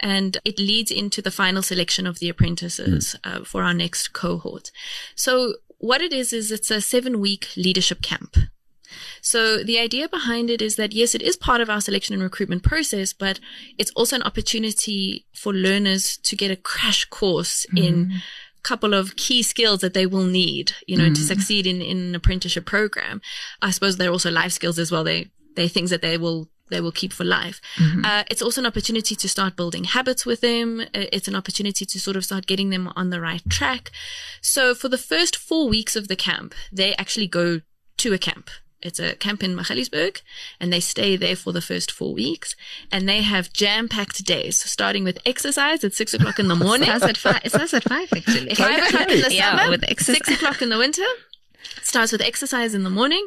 And 0.00 0.38
it 0.44 0.58
leads 0.58 0.90
into 0.90 1.22
the 1.22 1.30
final 1.30 1.62
selection 1.62 2.04
of 2.06 2.18
the 2.18 2.28
apprentices 2.28 3.14
uh, 3.22 3.44
for 3.44 3.62
our 3.62 3.74
next 3.74 4.12
cohort. 4.12 4.72
So 5.14 5.54
what 5.78 6.00
it 6.00 6.12
is, 6.12 6.32
is 6.32 6.50
it's 6.50 6.70
a 6.70 6.80
seven 6.80 7.20
week 7.20 7.48
leadership 7.56 8.02
camp. 8.02 8.36
So 9.20 9.62
the 9.64 9.78
idea 9.78 10.08
behind 10.08 10.50
it 10.50 10.60
is 10.62 10.76
that 10.76 10.92
yes, 10.92 11.14
it 11.14 11.22
is 11.22 11.36
part 11.36 11.60
of 11.60 11.68
our 11.70 11.80
selection 11.80 12.14
and 12.14 12.22
recruitment 12.22 12.62
process, 12.62 13.12
but 13.12 13.40
it's 13.78 13.90
also 13.92 14.16
an 14.16 14.22
opportunity 14.22 15.26
for 15.34 15.52
learners 15.52 16.16
to 16.18 16.36
get 16.36 16.50
a 16.50 16.56
crash 16.56 17.04
course 17.06 17.66
in 17.76 18.12
a 18.58 18.62
couple 18.62 18.94
of 18.94 19.16
key 19.16 19.42
skills 19.42 19.80
that 19.80 19.94
they 19.94 20.06
will 20.06 20.24
need, 20.24 20.72
you 20.86 20.96
know, 20.96 21.08
to 21.14 21.20
succeed 21.20 21.66
in, 21.66 21.80
in 21.82 21.98
an 21.98 22.14
apprenticeship 22.14 22.64
program. 22.66 23.20
I 23.62 23.70
suppose 23.70 23.96
they're 23.96 24.10
also 24.10 24.30
life 24.30 24.52
skills 24.52 24.78
as 24.78 24.90
well. 24.90 25.04
They, 25.04 25.30
they're 25.56 25.68
things 25.68 25.90
that 25.90 26.02
they 26.02 26.16
will 26.18 26.48
they 26.70 26.80
will 26.80 26.92
keep 26.92 27.12
for 27.12 27.24
life. 27.24 27.60
Uh, 28.06 28.24
it's 28.30 28.40
also 28.40 28.62
an 28.62 28.66
opportunity 28.66 29.14
to 29.14 29.28
start 29.28 29.54
building 29.54 29.84
habits 29.84 30.24
with 30.24 30.40
them. 30.40 30.80
Uh, 30.80 31.04
It's 31.12 31.28
an 31.28 31.34
opportunity 31.36 31.84
to 31.84 32.00
sort 32.00 32.16
of 32.16 32.24
start 32.24 32.46
getting 32.46 32.70
them 32.70 32.90
on 32.96 33.10
the 33.10 33.20
right 33.20 33.42
track. 33.50 33.90
So 34.40 34.74
for 34.74 34.88
the 34.88 34.96
first 34.96 35.36
four 35.36 35.68
weeks 35.68 35.94
of 35.94 36.08
the 36.08 36.16
camp, 36.16 36.54
they 36.72 36.94
actually 36.96 37.26
go 37.26 37.60
to 37.98 38.14
a 38.14 38.18
camp. 38.18 38.48
It's 38.84 39.00
a 39.00 39.16
camp 39.16 39.42
in 39.42 39.56
Magaliesburg 39.56 40.20
and 40.60 40.72
they 40.72 40.80
stay 40.80 41.16
there 41.16 41.36
for 41.36 41.52
the 41.52 41.62
first 41.62 41.90
four 41.90 42.12
weeks 42.14 42.54
and 42.92 43.08
they 43.08 43.22
have 43.22 43.52
jam 43.52 43.88
packed 43.88 44.24
days, 44.24 44.60
starting 44.60 45.04
with 45.04 45.18
exercise 45.26 45.82
at 45.82 45.94
six 45.94 46.12
o'clock 46.14 46.38
in 46.38 46.48
the 46.48 46.54
morning. 46.66 46.86
Starts 46.88 47.04
at 47.04 47.16
five. 47.16 47.40
It 47.44 47.50
starts 47.52 47.74
at 47.74 47.84
five 47.84 48.08
actually. 48.14 48.54
Five 48.64 48.86
o'clock 48.86 49.10
in 49.10 49.20
the 49.22 49.34
Yeah, 49.34 49.56
summer, 49.56 49.70
with 49.70 49.84
exercise. 49.88 50.16
six 50.16 50.28
o'clock 50.30 50.60
in 50.62 50.68
the 50.68 50.78
winter. 50.78 51.02
Starts 51.82 52.12
with 52.12 52.20
exercise 52.20 52.74
in 52.74 52.82
the 52.84 52.90
morning, 52.90 53.26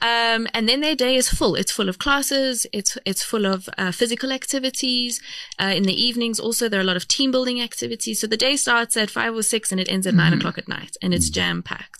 um, 0.00 0.46
and 0.52 0.68
then 0.68 0.80
their 0.80 0.94
day 0.96 1.16
is 1.16 1.28
full. 1.28 1.54
It's 1.54 1.70
full 1.72 1.88
of 1.88 1.98
classes. 1.98 2.66
It's 2.72 2.98
it's 3.04 3.22
full 3.22 3.46
of 3.46 3.68
uh, 3.78 3.90
physical 3.92 4.32
activities. 4.32 5.20
Uh, 5.60 5.72
in 5.74 5.84
the 5.84 5.94
evenings, 6.08 6.38
also 6.40 6.68
there 6.68 6.78
are 6.80 6.82
a 6.82 6.86
lot 6.86 6.96
of 6.96 7.06
team 7.08 7.30
building 7.30 7.60
activities. 7.62 8.20
So 8.20 8.26
the 8.26 8.36
day 8.36 8.56
starts 8.56 8.96
at 8.96 9.08
five 9.10 9.34
or 9.34 9.42
six, 9.42 9.70
and 9.72 9.80
it 9.80 9.88
ends 9.90 10.06
at 10.06 10.14
nine 10.14 10.32
o'clock 10.34 10.58
at 10.58 10.68
night, 10.68 10.96
and 11.00 11.14
it's 11.14 11.30
jam 11.30 11.62
packed. 11.62 11.95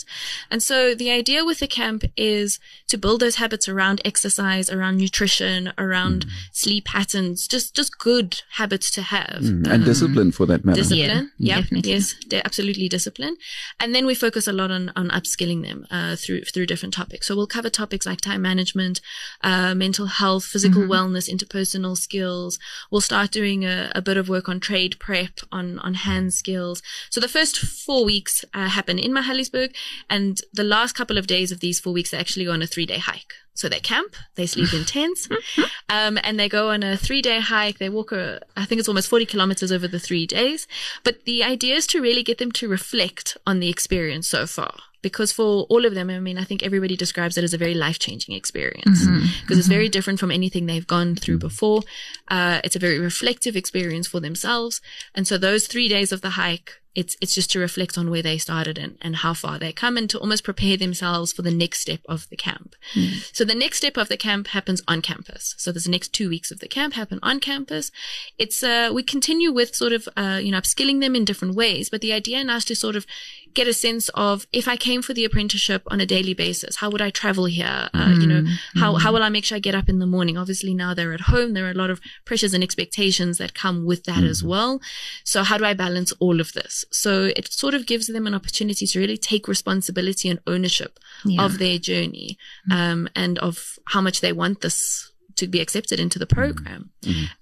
And 0.50 0.62
so 0.62 0.94
the 0.94 1.10
idea 1.10 1.44
with 1.44 1.58
the 1.60 1.66
camp 1.66 2.04
is 2.16 2.58
to 2.88 2.96
build 2.98 3.20
those 3.20 3.36
habits 3.36 3.68
around 3.68 4.00
exercise, 4.04 4.70
around 4.70 4.96
nutrition, 4.98 5.72
around 5.78 6.26
sleep 6.52 6.84
patterns, 6.84 7.46
just 7.48 7.74
just 7.74 7.98
good 7.98 8.42
habits 8.52 8.90
to 8.92 9.02
have. 9.02 9.38
and 9.42 9.84
discipline 9.84 10.32
for 10.32 10.46
that 10.46 10.64
matter. 10.64 10.80
Discipline. 10.82 11.30
Yeah, 11.38 11.56
Yeah, 11.56 11.60
definitely. 11.62 11.90
yes, 11.92 12.14
de- 12.28 12.44
absolutely 12.44 12.88
discipline. 12.88 13.36
And 13.80 13.94
then 13.94 14.06
we 14.06 14.14
focus 14.14 14.46
a 14.46 14.52
lot 14.52 14.70
on, 14.70 14.92
on 14.96 15.08
upskilling 15.10 15.62
them 15.66 15.86
uh, 15.90 16.16
through 16.16 16.42
through 16.44 16.66
different 16.66 16.94
topics. 16.94 17.26
So 17.26 17.36
we'll 17.36 17.46
cover 17.46 17.70
topics 17.70 18.06
like 18.06 18.20
time 18.20 18.42
management, 18.42 19.00
uh, 19.42 19.74
mental 19.74 20.06
health, 20.06 20.44
physical 20.44 20.82
wellness, 20.82 21.28
interpersonal 21.32 21.96
skills. 21.96 22.58
We'll 22.90 23.00
start 23.00 23.30
doing 23.30 23.64
a, 23.64 23.90
a 23.94 24.02
bit 24.02 24.16
of 24.16 24.28
work 24.28 24.48
on 24.48 24.60
trade 24.60 24.98
prep, 24.98 25.40
on 25.52 25.78
on 25.80 25.94
hand 25.94 26.32
skills. 26.34 26.82
So 27.10 27.20
the 27.20 27.28
first 27.28 27.58
four 27.58 28.04
weeks 28.04 28.44
uh, 28.54 28.68
happen 28.68 28.98
in 28.98 29.12
Magaliesburg, 29.12 29.74
and 30.08 30.40
the 30.52 30.64
last 30.64 30.94
couple 30.94 31.18
of 31.18 31.26
days 31.26 31.52
of 31.52 31.60
these 31.60 31.80
four 31.80 31.92
weeks 31.92 32.10
they 32.10 32.18
actually 32.18 32.44
go 32.44 32.52
on 32.52 32.62
a 32.62 32.66
three 32.66 32.86
day 32.86 32.98
hike. 32.98 33.32
So 33.56 33.70
they 33.70 33.80
camp, 33.80 34.14
they 34.34 34.46
sleep 34.46 34.74
in 34.74 34.84
tents, 34.84 35.28
um, 35.88 36.18
and 36.22 36.38
they 36.38 36.48
go 36.48 36.68
on 36.70 36.82
a 36.82 36.96
three 36.96 37.22
day 37.22 37.40
hike. 37.40 37.78
They 37.78 37.88
walk, 37.88 38.12
a, 38.12 38.40
I 38.54 38.66
think 38.66 38.78
it's 38.78 38.88
almost 38.88 39.08
40 39.08 39.24
kilometers 39.24 39.72
over 39.72 39.88
the 39.88 39.98
three 39.98 40.26
days. 40.26 40.68
But 41.02 41.24
the 41.24 41.42
idea 41.42 41.74
is 41.74 41.86
to 41.88 42.02
really 42.02 42.22
get 42.22 42.36
them 42.36 42.52
to 42.52 42.68
reflect 42.68 43.38
on 43.46 43.60
the 43.60 43.70
experience 43.70 44.28
so 44.28 44.46
far. 44.46 44.74
Because 45.00 45.32
for 45.32 45.64
all 45.70 45.86
of 45.86 45.94
them, 45.94 46.10
I 46.10 46.18
mean, 46.18 46.36
I 46.36 46.44
think 46.44 46.62
everybody 46.62 46.96
describes 46.96 47.38
it 47.38 47.44
as 47.44 47.54
a 47.54 47.58
very 47.58 47.74
life 47.74 47.98
changing 47.98 48.34
experience 48.34 49.06
because 49.42 49.56
it's 49.56 49.68
very 49.68 49.88
different 49.88 50.18
from 50.18 50.32
anything 50.32 50.66
they've 50.66 50.86
gone 50.86 51.14
through 51.14 51.38
before. 51.38 51.82
Uh, 52.28 52.60
it's 52.64 52.74
a 52.74 52.80
very 52.80 52.98
reflective 52.98 53.56
experience 53.56 54.08
for 54.08 54.20
themselves. 54.20 54.80
And 55.14 55.26
so 55.26 55.38
those 55.38 55.68
three 55.68 55.88
days 55.88 56.10
of 56.10 56.22
the 56.22 56.30
hike, 56.30 56.80
it's 56.96 57.14
it's 57.20 57.34
just 57.34 57.50
to 57.52 57.60
reflect 57.60 57.96
on 57.98 58.10
where 58.10 58.22
they 58.22 58.38
started 58.38 58.78
and, 58.78 58.96
and 59.02 59.16
how 59.16 59.34
far 59.34 59.58
they 59.58 59.72
come 59.72 59.96
and 59.98 60.08
to 60.10 60.18
almost 60.18 60.42
prepare 60.42 60.76
themselves 60.78 61.32
for 61.32 61.42
the 61.42 61.50
next 61.50 61.80
step 61.80 62.00
of 62.08 62.28
the 62.30 62.36
camp. 62.36 62.74
So 63.32 63.44
the 63.44 63.54
next 63.54 63.76
step 63.76 63.96
of 63.98 64.08
the 64.08 64.16
camp 64.16 64.48
happens 64.48 64.82
on 64.88 65.02
campus. 65.02 65.54
So 65.58 65.70
there's 65.70 65.84
the 65.84 65.90
next 65.90 66.14
two 66.14 66.28
weeks 66.30 66.50
of 66.50 66.60
the 66.60 66.68
camp 66.68 66.94
happen 66.94 67.20
on 67.22 67.38
campus. 67.38 67.92
It's 68.38 68.62
uh 68.62 68.90
we 68.92 69.02
continue 69.02 69.52
with 69.52 69.76
sort 69.76 69.92
of 69.92 70.08
uh 70.16 70.40
you 70.42 70.50
know 70.50 70.58
upskilling 70.58 71.00
them 71.00 71.14
in 71.14 71.24
different 71.26 71.54
ways, 71.54 71.90
but 71.90 72.00
the 72.00 72.14
idea 72.14 72.42
now 72.42 72.56
is 72.56 72.64
to 72.64 72.74
sort 72.74 72.96
of 72.96 73.06
get 73.52 73.68
a 73.68 73.72
sense 73.72 74.10
of 74.14 74.46
if 74.52 74.68
I 74.68 74.76
came 74.76 75.00
for 75.02 75.14
the 75.14 75.24
apprenticeship 75.24 75.82
on 75.88 76.00
a 76.00 76.06
daily 76.06 76.34
basis, 76.34 76.76
how 76.76 76.90
would 76.90 77.00
I 77.00 77.10
travel 77.10 77.46
here? 77.46 77.88
Uh, 77.94 78.14
you 78.20 78.26
know, 78.26 78.44
how 78.76 78.94
how 78.94 79.12
will 79.12 79.22
I 79.22 79.28
make 79.28 79.44
sure 79.44 79.56
I 79.56 79.60
get 79.60 79.74
up 79.74 79.88
in 79.88 79.98
the 79.98 80.06
morning? 80.06 80.36
Obviously 80.38 80.74
now 80.74 80.94
they're 80.94 81.12
at 81.12 81.22
home, 81.32 81.52
there 81.52 81.66
are 81.66 81.70
a 81.70 81.82
lot 81.84 81.90
of 81.90 82.00
pressures 82.24 82.54
and 82.54 82.62
expectations 82.64 83.36
that 83.38 83.54
come 83.54 83.84
with 83.84 84.04
that 84.04 84.24
as 84.24 84.42
well. 84.42 84.80
So 85.24 85.42
how 85.42 85.58
do 85.58 85.64
I 85.64 85.74
balance 85.74 86.12
all 86.20 86.40
of 86.40 86.52
this? 86.52 86.85
So 86.90 87.30
it 87.36 87.52
sort 87.52 87.74
of 87.74 87.86
gives 87.86 88.06
them 88.06 88.26
an 88.26 88.34
opportunity 88.34 88.86
to 88.86 88.98
really 88.98 89.16
take 89.16 89.48
responsibility 89.48 90.28
and 90.28 90.40
ownership 90.46 90.98
of 91.40 91.58
their 91.58 91.78
journey, 91.78 92.38
um, 92.70 93.08
and 93.14 93.38
of 93.38 93.78
how 93.86 94.00
much 94.00 94.20
they 94.20 94.32
want 94.32 94.60
this 94.60 95.12
to 95.36 95.46
be 95.46 95.60
accepted 95.60 96.00
into 96.00 96.18
the 96.18 96.26
program. 96.26 96.90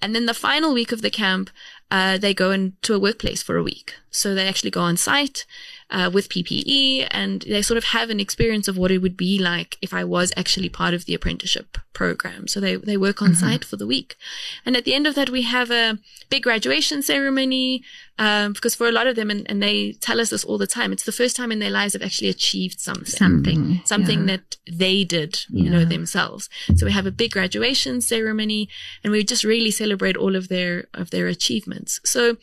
And 0.03 0.15
then 0.15 0.27
the 0.27 0.35
final 0.35 0.75
week 0.75 0.91
of 0.93 1.01
the 1.01 1.11
camp, 1.11 1.51
uh, 1.95 2.19
they 2.19 2.35
go 2.35 2.51
into 2.51 2.93
a 2.93 2.99
workplace 2.99 3.41
for 3.41 3.57
a 3.57 3.63
week. 3.63 3.95
So 4.11 4.35
they 4.35 4.49
actually 4.49 4.71
go 4.71 4.81
on 4.81 4.97
site 4.97 5.45
uh, 5.91 6.11
with 6.13 6.29
PPE 6.29 7.09
and 7.11 7.43
they 7.43 7.63
sort 7.63 7.79
of 7.79 7.85
have 7.85 8.11
an 8.11 8.21
experience 8.21 8.67
of 8.69 8.77
what 8.77 8.91
it 8.91 8.99
would 8.99 9.17
be 9.17 9.39
like 9.39 9.77
if 9.83 9.93
I 9.95 10.05
was 10.05 10.33
actually 10.37 10.69
part 10.69 10.95
of 10.95 11.05
the 11.05 11.15
apprenticeship 11.15 11.79
program. 11.93 12.49
So 12.49 12.59
they, 12.61 12.77
they 12.77 12.97
work 12.97 13.23
on 13.23 13.35
site 13.35 13.65
for 13.65 13.77
the 13.77 13.87
week. 13.87 14.17
And 14.65 14.77
at 14.77 14.85
the 14.85 14.95
end 14.95 15.07
of 15.07 15.15
that, 15.15 15.31
we 15.31 15.43
have 15.43 15.71
a 15.71 15.99
big 16.31 16.43
graduation 16.43 17.03
ceremony 17.03 17.83
um, 18.19 18.53
because 18.55 18.75
for 18.77 18.89
a 18.89 18.93
lot 18.99 19.09
of 19.09 19.17
them, 19.17 19.31
and, 19.31 19.49
and 19.51 19.61
they 19.63 19.93
tell 20.09 20.21
us 20.21 20.31
this 20.31 20.45
all 20.45 20.59
the 20.59 20.75
time, 20.79 20.93
it's 20.93 21.05
the 21.05 21.21
first 21.21 21.35
time 21.37 21.51
in 21.53 21.59
their 21.59 21.77
lives 21.79 21.93
they've 21.93 22.09
actually 22.11 22.29
achieved 22.29 22.79
something 22.81 23.07
Something. 23.25 23.81
something 23.85 24.27
that 24.27 24.57
they 24.71 25.05
did, 25.05 25.33
you 25.49 25.69
know, 25.71 25.85
themselves. 25.85 26.49
So 26.77 26.87
we 26.87 26.93
have 26.93 27.07
a 27.07 27.19
big 27.23 27.33
graduation 27.33 28.01
ceremony 28.01 28.69
and 29.03 29.13
we 29.13 29.25
just 29.25 29.45
really 29.45 29.73
celebrate 29.73 30.17
all 30.17 30.35
of 30.37 30.49
their, 30.49 30.87
of 30.95 31.11
their 31.11 31.27
achievements. 31.27 31.84
So 32.05 32.37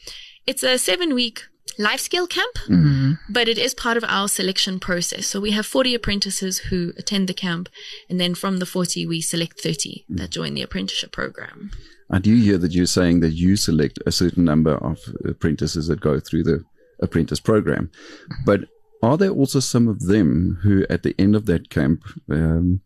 it's 0.46 0.64
a 0.64 0.78
seven 0.78 1.14
week 1.14 1.44
life 1.78 2.00
skill 2.00 2.28
camp, 2.28 2.56
mm-hmm. 2.68 3.14
but 3.30 3.48
it 3.48 3.58
is 3.58 3.74
part 3.74 3.98
of 3.98 4.04
our 4.08 4.28
selection 4.28 4.80
process. 4.80 5.28
So 5.28 5.40
we 5.40 5.52
have 5.52 5.66
40 5.66 5.96
apprentices 5.96 6.60
who 6.60 6.94
attend 6.98 7.28
the 7.28 7.34
camp. 7.34 7.70
And 8.10 8.20
then 8.20 8.36
from 8.36 8.58
the 8.58 8.66
40, 8.66 9.06
we 9.06 9.22
select 9.22 9.60
30 9.60 10.06
that 10.10 10.30
mm. 10.30 10.34
join 10.34 10.54
the 10.54 10.62
apprenticeship 10.62 11.12
program. 11.12 11.72
I 12.10 12.20
do 12.20 12.36
hear 12.36 12.58
that 12.58 12.74
you're 12.74 12.86
saying 12.86 13.22
that 13.22 13.32
you 13.32 13.56
select 13.56 14.00
a 14.06 14.12
certain 14.12 14.44
number 14.44 14.76
of 14.76 15.00
apprentices 15.26 15.88
that 15.88 16.02
go 16.02 16.20
through 16.20 16.44
the 16.44 16.64
apprentice 17.02 17.40
program. 17.40 17.88
Mm-hmm. 17.88 18.46
But 18.46 18.62
are 19.02 19.18
there 19.18 19.32
also 19.32 19.60
some 19.60 19.88
of 19.88 20.02
them 20.02 20.60
who, 20.64 20.86
at 20.90 21.04
the 21.04 21.16
end 21.18 21.36
of 21.36 21.46
that 21.48 21.70
camp, 21.70 22.04
um, 22.30 22.82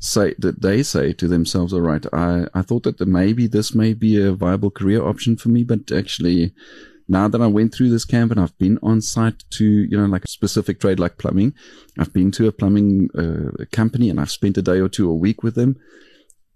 say 0.00 0.34
that 0.38 0.62
they 0.62 0.82
say 0.82 1.12
to 1.14 1.28
themselves, 1.28 1.72
all 1.72 1.80
right, 1.80 2.04
I, 2.12 2.46
I 2.54 2.62
thought 2.62 2.84
that 2.84 3.00
maybe 3.06 3.46
this 3.46 3.74
may 3.74 3.94
be 3.94 4.20
a 4.20 4.32
viable 4.32 4.70
career 4.70 5.04
option 5.04 5.36
for 5.36 5.48
me, 5.48 5.64
but 5.64 5.90
actually, 5.92 6.54
now 7.08 7.28
that 7.28 7.40
I 7.40 7.46
went 7.46 7.72
through 7.72 7.90
this 7.90 8.04
camp 8.04 8.32
and 8.32 8.40
I've 8.40 8.56
been 8.58 8.78
on 8.82 9.00
site 9.00 9.44
to, 9.50 9.64
you 9.64 9.96
know, 9.96 10.06
like 10.06 10.24
a 10.24 10.28
specific 10.28 10.80
trade 10.80 10.98
like 10.98 11.18
plumbing, 11.18 11.54
I've 11.98 12.12
been 12.12 12.30
to 12.32 12.48
a 12.48 12.52
plumbing 12.52 13.10
uh, 13.16 13.64
company 13.70 14.10
and 14.10 14.18
I've 14.18 14.30
spent 14.30 14.58
a 14.58 14.62
day 14.62 14.78
or 14.80 14.88
two 14.88 15.08
a 15.08 15.14
week 15.14 15.42
with 15.42 15.54
them 15.54 15.76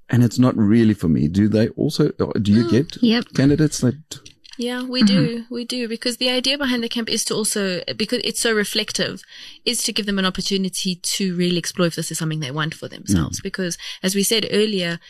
and 0.08 0.24
it's 0.24 0.38
not 0.38 0.56
really 0.56 0.94
for 0.94 1.08
me. 1.08 1.28
Do 1.28 1.48
they 1.48 1.68
also, 1.70 2.10
do 2.10 2.52
you 2.52 2.68
get 2.68 3.00
Yep. 3.00 3.26
candidates 3.34 3.80
that, 3.80 4.20
Yeah, 4.60 4.82
we 4.82 5.02
mm-hmm. 5.02 5.16
do. 5.16 5.44
We 5.48 5.64
do. 5.64 5.88
Because 5.88 6.18
the 6.18 6.28
idea 6.28 6.58
behind 6.58 6.84
the 6.84 6.88
camp 6.88 7.08
is 7.08 7.24
to 7.24 7.34
also, 7.34 7.80
because 7.96 8.20
it's 8.22 8.40
so 8.40 8.52
reflective, 8.52 9.22
is 9.64 9.82
to 9.84 9.92
give 9.92 10.04
them 10.04 10.18
an 10.18 10.26
opportunity 10.26 10.96
to 10.96 11.34
really 11.34 11.56
explore 11.56 11.86
if 11.86 11.94
this 11.94 12.10
is 12.10 12.18
something 12.18 12.40
they 12.40 12.50
want 12.50 12.74
for 12.74 12.86
themselves. 12.86 13.38
Mm-hmm. 13.38 13.46
Because 13.46 13.78
as 14.02 14.14
we 14.14 14.22
said 14.22 14.46
earlier, 14.50 15.00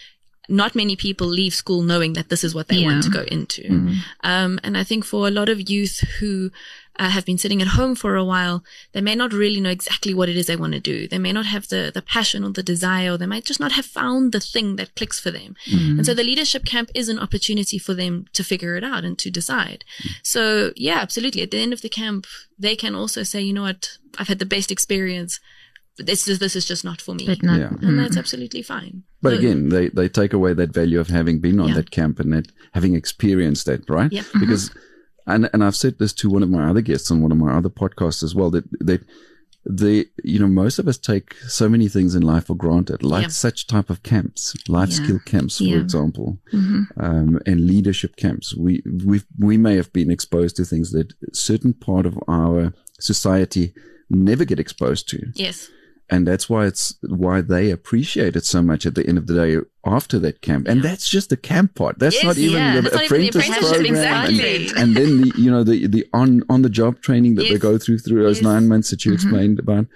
not 0.48 0.76
many 0.76 0.94
people 0.94 1.26
leave 1.26 1.52
school 1.52 1.82
knowing 1.82 2.12
that 2.12 2.28
this 2.28 2.44
is 2.44 2.54
what 2.54 2.68
they 2.68 2.84
want 2.84 3.02
to 3.02 3.10
go 3.10 3.22
into. 3.22 3.62
Mm-hmm. 3.62 3.94
Um, 4.22 4.60
and 4.62 4.78
I 4.78 4.84
think 4.84 5.04
for 5.04 5.26
a 5.26 5.32
lot 5.32 5.48
of 5.48 5.68
youth 5.68 5.98
who 6.20 6.50
uh, 6.98 7.08
have 7.08 7.24
been 7.24 7.38
sitting 7.38 7.62
at 7.62 7.68
home 7.68 7.94
for 7.94 8.16
a 8.16 8.24
while, 8.24 8.62
they 8.92 9.00
may 9.00 9.14
not 9.14 9.32
really 9.32 9.60
know 9.60 9.70
exactly 9.70 10.12
what 10.12 10.28
it 10.28 10.36
is 10.36 10.46
they 10.46 10.56
want 10.56 10.72
to 10.72 10.80
do. 10.80 11.08
They 11.08 11.18
may 11.18 11.32
not 11.32 11.46
have 11.46 11.68
the, 11.68 11.90
the 11.92 12.02
passion 12.02 12.44
or 12.44 12.50
the 12.50 12.62
desire, 12.62 13.12
or 13.12 13.18
they 13.18 13.26
might 13.26 13.44
just 13.44 13.60
not 13.60 13.72
have 13.72 13.86
found 13.86 14.32
the 14.32 14.40
thing 14.40 14.76
that 14.76 14.94
clicks 14.96 15.18
for 15.18 15.30
them. 15.30 15.54
Mm-hmm. 15.66 15.98
And 15.98 16.06
so 16.06 16.14
the 16.14 16.24
leadership 16.24 16.64
camp 16.64 16.90
is 16.94 17.08
an 17.08 17.18
opportunity 17.18 17.78
for 17.78 17.94
them 17.94 18.26
to 18.32 18.44
figure 18.44 18.76
it 18.76 18.84
out 18.84 19.04
and 19.04 19.18
to 19.18 19.30
decide. 19.30 19.84
Mm-hmm. 20.02 20.12
So 20.22 20.72
yeah, 20.76 20.98
absolutely. 21.00 21.42
At 21.42 21.50
the 21.50 21.62
end 21.62 21.72
of 21.72 21.82
the 21.82 21.88
camp, 21.88 22.26
they 22.58 22.76
can 22.76 22.94
also 22.94 23.22
say, 23.22 23.40
you 23.40 23.52
know 23.52 23.62
what? 23.62 23.98
I've 24.18 24.28
had 24.28 24.38
the 24.38 24.46
best 24.46 24.70
experience 24.70 25.40
this 26.02 26.28
is 26.28 26.38
this 26.38 26.56
is 26.56 26.64
just 26.64 26.84
not 26.84 27.00
for 27.00 27.14
me, 27.14 27.26
but 27.26 27.42
not. 27.42 27.58
Yeah. 27.58 27.68
and 27.68 27.98
that's 27.98 28.10
mm-hmm. 28.10 28.18
absolutely 28.18 28.62
fine. 28.62 29.02
But 29.22 29.34
So- 29.34 29.38
again, 29.38 29.68
they, 29.68 29.88
they 29.88 30.08
take 30.08 30.32
away 30.32 30.54
that 30.54 30.72
value 30.72 31.00
of 31.00 31.08
having 31.08 31.40
been 31.40 31.60
on 31.60 31.68
Yeah. 31.68 31.74
that 31.74 31.90
camp 31.90 32.20
and 32.20 32.32
that 32.32 32.50
having 32.72 32.94
experienced 32.94 33.66
that, 33.66 33.88
right? 33.88 34.10
Yeah. 34.12 34.22
Because, 34.38 34.70
and, 35.34 35.48
and 35.52 35.62
I've 35.64 35.76
said 35.76 35.98
this 35.98 36.12
to 36.14 36.30
one 36.30 36.42
of 36.42 36.50
my 36.50 36.68
other 36.68 36.80
guests 36.80 37.10
on 37.10 37.20
one 37.22 37.32
of 37.32 37.38
my 37.38 37.52
other 37.56 37.68
podcasts 37.70 38.22
as 38.22 38.34
well, 38.34 38.50
that, 38.50 38.64
that 38.80 39.02
the, 39.64 40.08
you 40.24 40.38
know, 40.38 40.48
most 40.48 40.78
of 40.78 40.88
us 40.88 40.96
take 40.96 41.34
so 41.46 41.68
many 41.68 41.86
things 41.88 42.14
in 42.14 42.22
life 42.22 42.46
for 42.46 42.54
granted, 42.56 43.02
like 43.02 43.22
Yeah. 43.24 43.28
such 43.28 43.66
type 43.66 43.90
of 43.90 44.02
camps, 44.02 44.54
life 44.68 44.88
Yeah. 44.90 45.02
skill 45.02 45.18
camps, 45.26 45.58
for 45.58 45.64
Yeah. 45.64 45.76
example, 45.80 46.38
Mhm. 46.52 46.86
um, 46.96 47.38
and 47.46 47.66
leadership 47.66 48.16
camps. 48.16 48.56
We, 48.56 48.82
we, 49.04 49.20
we 49.38 49.58
may 49.58 49.76
have 49.76 49.92
been 49.92 50.10
exposed 50.10 50.56
to 50.56 50.64
things 50.64 50.92
that 50.92 51.12
a 51.30 51.34
certain 51.34 51.74
part 51.74 52.06
of 52.06 52.18
our 52.26 52.72
society 52.98 53.74
never 54.08 54.44
get 54.44 54.58
exposed 54.58 55.08
to 55.10 55.18
yes, 55.34 55.68
and 56.10 56.26
that's 56.26 56.48
why 56.50 56.66
it's 56.66 56.94
why 57.02 57.40
they 57.40 57.70
appreciate 57.70 58.34
it 58.36 58.44
so 58.44 58.60
much 58.62 58.84
at 58.86 58.94
the 58.94 59.06
end 59.06 59.16
of 59.18 59.26
the 59.26 59.34
day 59.34 59.58
after 59.86 60.18
that 60.18 60.40
camp 60.42 60.66
and 60.68 60.82
that's 60.82 61.08
just 61.08 61.30
the 61.30 61.36
camp 61.36 61.74
part 61.74 61.98
that's 61.98 62.16
Yes, 62.16 62.24
not 62.24 62.36
even 62.38 62.58
yeah. 62.58 62.74
the 62.76 62.82
That's 62.82 62.94
not 62.96 63.04
even 63.04 63.20
the 63.20 63.28
apprentice 63.28 63.48
apprenticeship, 63.48 63.86
program 63.86 63.94
exactly. 63.96 64.66
and, 64.66 64.76
and 64.78 64.96
then 64.96 65.20
the 65.22 65.32
you 65.38 65.50
know 65.50 65.64
the 65.64 65.86
the 65.86 66.06
on 66.12 66.42
on 66.50 66.62
the 66.62 66.68
job 66.70 67.00
training 67.00 67.36
that 67.36 67.44
they 67.48 67.58
go 67.58 67.78
through 67.78 67.98
through 68.00 68.22
those 68.22 68.38
Yes. 68.38 68.44
Mm-hmm. 68.46 68.52
nine 68.54 68.68
months 68.68 68.90
that 68.90 69.04
you 69.04 69.12
explained 69.12 69.58
about 69.58 69.86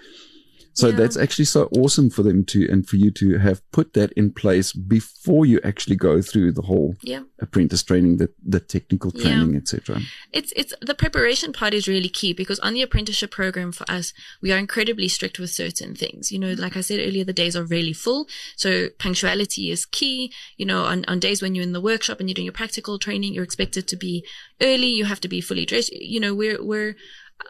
so 0.74 0.88
Yeah. 0.88 0.96
that's 0.96 1.16
actually 1.16 1.44
so 1.56 1.68
awesome 1.80 2.10
for 2.10 2.22
them 2.22 2.44
to 2.52 2.58
and 2.70 2.86
for 2.88 2.96
you 2.96 3.10
to 3.12 3.38
have 3.38 3.58
put 3.70 3.94
that 3.94 4.10
in 4.12 4.32
place 4.32 4.72
before 4.72 5.46
you 5.46 5.60
actually 5.70 5.96
go 5.96 6.20
through 6.20 6.52
the 6.52 6.62
whole 6.62 6.96
yeah. 7.02 7.22
apprentice 7.40 7.82
training 7.82 8.16
the 8.18 8.28
the 8.54 8.60
technical 8.60 9.10
Yeah. 9.14 9.22
training 9.22 9.56
etc 9.56 10.00
It's 10.32 10.52
it's 10.60 10.74
the 10.80 10.94
preparation 11.04 11.52
part 11.52 11.72
is 11.74 11.86
really 11.94 12.08
key 12.20 12.32
because 12.42 12.58
on 12.66 12.74
the 12.74 12.82
apprenticeship 12.82 13.30
program 13.30 13.70
for 13.72 13.86
us, 13.98 14.12
we 14.42 14.52
are 14.52 14.58
incredibly 14.58 15.08
strict 15.08 15.38
with 15.38 15.50
certain 15.50 15.94
things. 15.94 16.30
You 16.32 16.38
know, 16.42 16.52
like 16.64 16.76
I 16.76 16.80
said 16.82 16.98
earlier, 17.06 17.24
the 17.24 17.32
days 17.42 17.54
are 17.56 17.64
really 17.76 17.92
full. 17.92 18.26
So 18.56 18.88
punctuality 18.98 19.70
is 19.70 19.86
key. 19.86 20.32
You 20.56 20.66
know, 20.66 20.82
on, 20.92 21.04
on 21.06 21.18
days 21.20 21.40
when 21.42 21.54
you're 21.54 21.68
in 21.70 21.72
the 21.72 21.80
workshop 21.92 22.18
and 22.18 22.28
you're 22.28 22.34
doing 22.34 22.46
your 22.46 22.52
practical 22.62 22.98
training, 22.98 23.34
you're 23.34 23.44
expected 23.50 23.86
to 23.88 23.96
be 23.96 24.24
early. 24.60 24.88
You 24.88 25.04
have 25.04 25.20
to 25.20 25.28
be 25.28 25.40
fully 25.40 25.64
dressed. 25.66 25.92
You 25.92 26.20
know, 26.20 26.34
we're 26.34 26.62
we're 26.70 26.94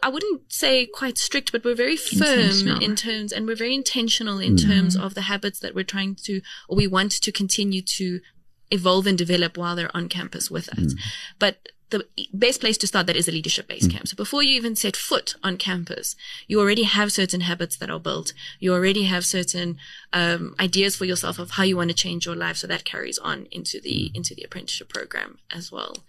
I 0.03 0.09
wouldn't 0.09 0.53
say 0.53 0.87
quite 0.87 1.19
strict, 1.19 1.53
but 1.53 1.65
we're 1.65 1.75
very 1.75 1.97
firm 1.97 2.69
in 2.83 2.97
terms, 2.97 3.33
and 3.33 3.47
we're 3.47 3.57
very 3.57 3.75
intentional 3.75 4.39
in 4.39 4.53
hmm. 4.53 4.69
terms 4.69 4.97
of 4.97 5.15
the 5.15 5.23
habits 5.23 5.61
that 5.61 5.75
we're 5.75 5.85
trying 5.85 6.17
to, 6.25 6.41
or 6.69 6.77
we 6.77 6.87
want 6.87 7.13
to 7.13 7.33
continue 7.33 7.83
to 7.83 8.21
evolve 8.71 9.07
and 9.07 9.17
develop 9.17 9.57
while 9.57 9.77
they're 9.77 9.95
on 9.95 10.09
campus 10.09 10.51
with 10.51 10.69
us. 10.71 10.93
Hmm. 10.93 10.99
But 11.39 11.69
the 11.91 12.05
best 12.33 12.61
place 12.61 12.77
to 12.79 12.87
start 12.87 13.07
that 13.07 13.17
is 13.17 13.29
a 13.29 13.33
leadership 13.33 13.69
based 13.69 13.91
hmm. 13.91 13.97
camp. 13.97 14.09
So 14.09 14.17
before 14.17 14.43
you 14.43 14.57
even 14.57 14.75
set 14.75 14.97
foot 14.97 15.37
on 15.43 15.57
campus, 15.57 16.17
you 16.49 16.61
already 16.61 16.83
have 16.83 17.13
certain 17.13 17.43
habits 17.43 17.77
that 17.77 17.91
are 17.91 18.01
built. 18.01 18.33
You 18.59 18.73
already 18.73 19.05
have 19.05 19.25
certain 19.25 19.77
um, 20.13 20.55
ideas 20.59 20.97
for 20.97 21.05
yourself 21.05 21.39
of 21.39 21.53
how 21.53 21.63
you 21.63 21.77
want 21.77 21.91
to 21.91 21.97
change 21.97 22.27
your 22.27 22.37
life. 22.37 22.57
So 22.57 22.67
that 22.67 22.85
carries 22.85 23.19
on 23.19 23.47
into 23.51 23.81
the 23.81 24.11
into 24.15 24.35
the 24.35 24.43
apprenticeship 24.43 24.89
program 24.89 25.39
as 25.53 25.71
well. 25.71 26.05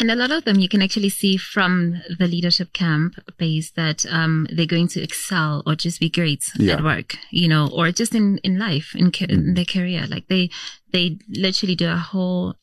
And 0.00 0.10
a 0.10 0.16
lot 0.16 0.30
of 0.32 0.44
them 0.44 0.58
you 0.58 0.68
can 0.68 0.82
actually 0.82 1.08
see 1.08 1.36
from 1.36 2.02
the 2.18 2.26
leadership 2.26 2.72
camp 2.72 3.14
base 3.38 3.70
that 3.72 4.04
um, 4.10 4.46
they're 4.52 4.66
going 4.66 4.88
to 4.88 5.02
excel 5.02 5.62
or 5.66 5.74
just 5.76 6.00
be 6.00 6.10
great 6.10 6.44
Yeah. 6.58 6.74
at 6.74 6.84
work, 6.84 7.16
you 7.30 7.48
know, 7.48 7.68
or 7.72 7.92
just 7.92 8.14
in, 8.14 8.38
in 8.38 8.58
life, 8.58 8.94
in, 8.96 9.12
ca- 9.12 9.26
in 9.28 9.54
their 9.54 9.64
career. 9.64 10.06
Like 10.08 10.26
they, 10.28 10.50
they 10.92 11.18
literally 11.28 11.74
do 11.76 11.88
a 11.88 11.96
whole 11.96 12.54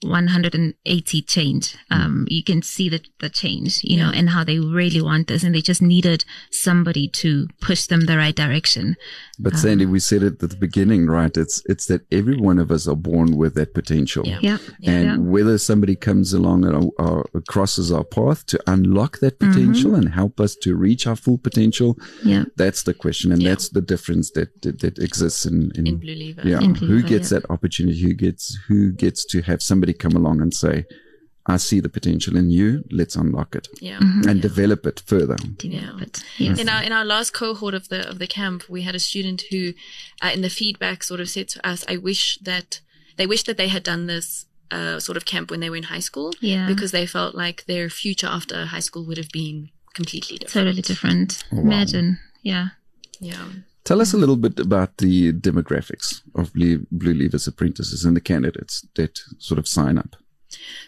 180 0.45 1.21
change. 1.23 1.75
Um, 1.89 2.25
you 2.29 2.43
can 2.43 2.61
see 2.61 2.89
the, 2.89 3.01
the 3.19 3.29
change, 3.29 3.81
you 3.83 3.97
know, 3.97 4.11
and 4.13 4.29
how 4.29 4.43
they 4.43 4.59
really 4.59 5.01
want 5.01 5.27
this. 5.27 5.43
And 5.43 5.53
they 5.55 5.61
just 5.61 5.81
needed 5.81 6.25
somebody 6.51 7.07
to 7.09 7.47
push 7.61 7.85
them 7.87 8.01
the 8.01 8.17
right 8.17 8.35
direction. 8.35 8.95
but 9.39 9.55
sandy 9.55 9.85
we 9.85 9.99
said 9.99 10.21
it 10.23 10.41
at 10.43 10.49
the 10.51 10.55
beginning 10.67 11.07
right 11.07 11.35
it's 11.35 11.63
it's 11.65 11.85
that 11.87 12.01
every 12.11 12.37
one 12.37 12.59
of 12.59 12.69
us 12.71 12.87
are 12.87 12.95
born 12.95 13.35
with 13.35 13.53
that 13.55 13.73
potential 13.73 14.23
Yeah. 14.25 14.39
Yeah. 14.41 14.57
and 14.83 15.05
Yeah. 15.05 15.17
whether 15.17 15.57
somebody 15.57 15.95
comes 15.95 16.33
along 16.33 16.65
and 16.65 16.91
our, 16.99 17.20
our, 17.21 17.41
crosses 17.53 17.91
our 17.91 18.03
path 18.03 18.45
to 18.47 18.57
unlock 18.67 19.19
that 19.19 19.39
Mm-hmm. 19.39 19.51
potential 19.53 19.95
and 19.95 20.07
help 20.21 20.39
us 20.39 20.55
to 20.63 20.75
reach 20.75 21.03
our 21.07 21.15
full 21.15 21.37
potential 21.37 21.97
Yeah. 22.23 22.43
that's 22.57 22.83
the 22.83 22.93
question 22.93 23.31
and 23.31 23.41
Yeah. 23.41 23.49
that's 23.51 23.69
the 23.69 23.81
difference 23.93 24.31
that 24.37 24.49
that, 24.63 24.79
that 24.83 24.97
exists 25.07 25.45
in, 25.45 25.71
in, 25.75 25.87
In 25.87 25.97
Blue 25.97 26.15
Lever. 26.23 26.41
yeah 26.51 26.61
In 26.61 26.73
Blue 26.73 26.87
who 26.89 26.95
Lever, 26.97 27.07
gets 27.13 27.31
yeah. 27.31 27.39
that 27.39 27.49
opportunity 27.55 27.99
who 28.05 28.13
gets 28.13 28.43
who 28.67 28.91
gets 28.91 29.25
to 29.31 29.41
have 29.49 29.61
somebody 29.61 29.93
come 29.93 30.15
along 30.21 30.41
and 30.41 30.53
say 30.53 30.85
i 31.47 31.57
see 31.57 31.79
the 31.81 31.89
potential 31.97 32.33
in 32.41 32.47
you 32.51 32.67
let's 32.99 33.15
unlock 33.15 33.55
it 33.59 33.67
Yeah. 33.89 33.99
and 34.29 34.41
develop 34.49 34.81
it 34.91 34.97
further 35.11 35.37
Develop 35.57 35.97
Yeah. 35.99 36.03
it. 36.07 36.15
Yes. 36.45 36.59
In 36.61 36.67
our 36.73 36.81
in 36.87 36.91
our 36.97 37.05
last 37.13 37.29
cohort 37.33 37.73
of 37.79 37.83
the 37.93 38.01
of 38.11 38.17
the 38.19 38.27
camp, 38.39 38.59
we 38.75 38.81
had 38.87 38.95
a 38.95 38.99
student 39.11 39.39
who, 39.51 39.61
uh, 40.23 40.31
in 40.35 40.41
the 40.47 40.49
feedback, 40.59 40.97
sort 41.03 41.19
of 41.23 41.27
said 41.35 41.47
to 41.53 41.59
us, 41.71 41.79
"I 41.93 41.97
wish 42.09 42.23
that 42.49 42.69
they 43.17 43.27
wish 43.33 43.43
that 43.47 43.57
they 43.57 43.69
had 43.75 43.83
done 43.91 44.03
this." 44.13 44.45
Uh, 44.71 44.99
sort 44.99 45.17
of 45.17 45.25
camp 45.25 45.51
when 45.51 45.59
they 45.59 45.69
were 45.69 45.75
in 45.77 45.83
high 45.83 45.99
school, 46.03 46.31
Yeah. 46.39 46.65
because 46.67 46.91
they 46.91 47.05
felt 47.05 47.35
like 47.35 47.65
their 47.65 47.89
future 47.89 48.27
after 48.27 48.65
high 48.67 48.79
school 48.81 49.05
would 49.05 49.17
have 49.17 49.31
been 49.31 49.69
completely 49.93 50.37
different. 50.37 50.53
Totally 50.67 50.81
different. 50.81 51.43
wow. 51.51 51.59
Imagine. 51.61 52.17
Yeah. 52.41 52.67
Yeah. 53.19 53.45
Tell 53.83 53.99
us 54.01 54.13
a 54.13 54.17
little 54.17 54.37
bit 54.37 54.59
about 54.59 54.97
the 54.97 55.33
demographics 55.33 56.21
of 56.35 56.53
Blue, 56.53 56.85
Blue 56.91 57.13
Lever's 57.13 57.47
apprentices 57.47 58.05
and 58.05 58.15
the 58.15 58.21
candidates 58.21 58.85
that 58.95 59.19
sort 59.39 59.59
of 59.59 59.67
sign 59.67 59.97
up. 59.97 60.15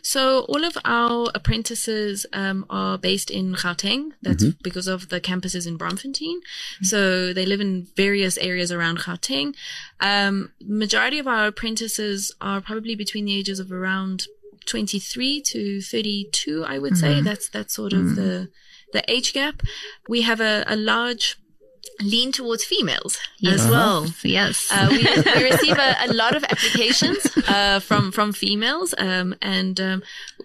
So 0.02 0.41
all 0.41 0.63
of 0.63 0.78
our 0.86 1.30
apprentices 1.36 2.26
um, 2.34 2.65
are 2.69 2.97
based 2.97 3.30
in 3.32 3.54
Gauteng. 3.56 4.12
That's 4.21 4.45
because 4.63 4.88
of 4.88 5.10
the 5.10 5.21
campuses 5.21 5.67
in 5.67 5.78
Braamfontein. 5.78 6.39
So 6.82 7.34
they 7.34 7.45
live 7.45 7.62
in 7.62 7.88
various 7.95 8.38
areas 8.38 8.71
around 8.71 8.99
Gauteng. 8.99 9.56
Um, 9.99 10.52
majority 10.62 11.19
of 11.19 11.28
our 11.28 11.47
apprentices 11.47 12.34
are 12.41 12.62
probably 12.62 12.95
between 12.95 13.26
the 13.26 13.38
ages 13.38 13.60
of 13.60 13.71
around 13.71 14.28
23 14.65 15.41
to 15.41 15.82
32, 15.82 16.63
I 16.65 16.80
would 16.80 16.97
say. 16.97 17.21
That's 17.21 17.49
that's 17.49 17.73
sort 17.73 17.93
of 17.93 18.15
the 18.15 18.49
the 18.93 19.04
age 19.12 19.34
gap. 19.34 19.62
We 20.08 20.21
have 20.21 20.39
a, 20.39 20.63
a 20.67 20.76
large 20.76 21.38
lean 22.02 22.32
towards 22.32 22.63
females 22.63 23.19
as 23.46 23.67
well. 23.67 24.08
Yes. 24.24 24.69
Uh, 24.72 24.88
we, 24.89 24.98
we 25.36 25.43
receive 25.52 25.78
a, 25.78 25.96
a 26.08 26.13
lot 26.13 26.36
of 26.36 26.43
applications 26.43 27.26
uh, 27.48 27.80
from 27.80 28.12
from 28.12 28.34
females, 28.34 28.93
um, 28.98 29.36
and 29.41 29.80
um, 29.80 30.04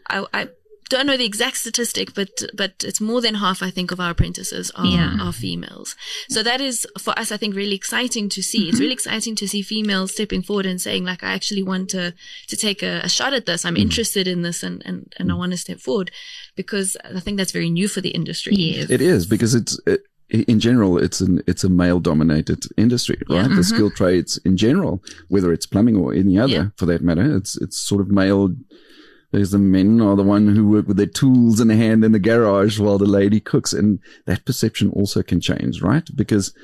I, 0.08 0.24
I 0.32 0.48
don't 0.90 1.06
know 1.06 1.16
the 1.18 1.24
exact 1.26 1.58
statistic, 1.58 2.14
but 2.14 2.30
but 2.54 2.72
it's 2.84 3.00
more 3.00 3.20
than 3.20 3.34
half, 3.34 3.62
I 3.62 3.70
think, 3.70 3.90
of 3.92 4.00
our 4.00 4.10
apprentices 4.10 4.70
are, 4.74 4.86
Yeah. 4.86 5.16
are 5.20 5.32
females. 5.32 5.96
So 6.30 6.42
that 6.42 6.60
is 6.60 6.86
for 6.98 7.18
us, 7.18 7.30
I 7.30 7.36
think, 7.36 7.54
really 7.54 7.76
exciting 7.76 8.28
to 8.30 8.42
see. 8.42 8.68
It's 8.68 8.80
really 8.80 8.94
exciting 8.94 9.34
to 9.36 9.46
see 9.48 9.62
females 9.62 10.12
stepping 10.12 10.42
forward 10.42 10.66
and 10.66 10.80
saying, 10.80 11.04
like, 11.04 11.22
I 11.22 11.32
actually 11.32 11.62
want 11.62 11.90
to 11.90 12.14
to 12.48 12.56
take 12.56 12.82
a, 12.82 13.00
a 13.04 13.08
shot 13.08 13.32
at 13.34 13.44
this. 13.46 13.64
I'm 13.64 13.76
interested 13.76 14.26
in 14.26 14.42
this, 14.42 14.62
and 14.62 14.82
and 14.86 15.12
and 15.18 15.30
I 15.30 15.34
want 15.34 15.52
to 15.52 15.58
step 15.58 15.78
forward 15.80 16.10
because 16.56 16.96
I 17.04 17.20
think 17.20 17.36
that's 17.36 17.52
very 17.52 17.70
new 17.70 17.86
for 17.88 18.00
the 18.00 18.10
industry. 18.10 18.54
yes. 18.56 18.90
It 18.90 19.00
is 19.02 19.26
because 19.26 19.54
it's 19.54 19.78
it, 19.86 20.00
in 20.30 20.60
general 20.60 20.98
it's 20.98 21.20
an 21.20 21.42
it's 21.46 21.64
a 21.64 21.68
male 21.68 22.00
dominated 22.00 22.64
industry, 22.76 23.20
right? 23.28 23.44
The 23.44 23.48
mm-hmm. 23.48 23.62
skilled 23.62 23.96
trades 23.96 24.38
in 24.44 24.56
general, 24.56 25.02
whether 25.28 25.52
it's 25.52 25.66
plumbing 25.66 25.96
or 25.96 26.12
any 26.12 26.38
other 26.38 26.52
Yeah. 26.52 26.66
for 26.76 26.86
that 26.86 27.02
matter, 27.02 27.36
it's 27.36 27.56
it's 27.56 27.78
sort 27.78 28.00
of 28.00 28.10
male. 28.10 28.54
There's 29.30 29.50
the 29.50 29.58
men 29.58 30.00
are 30.00 30.16
the 30.16 30.22
one 30.22 30.54
who 30.54 30.68
work 30.68 30.88
with 30.88 30.96
their 30.96 31.06
tools 31.06 31.60
in 31.60 31.68
the 31.68 31.76
hand 31.76 32.02
in 32.02 32.12
the 32.12 32.18
garage 32.18 32.78
while 32.78 32.98
the 32.98 33.06
lady 33.06 33.40
cooks, 33.40 33.72
and 33.72 34.00
that 34.26 34.44
perception 34.44 34.90
also 34.90 35.22
can 35.22 35.40
change, 35.40 35.82
right? 35.82 36.08
Because 36.14 36.54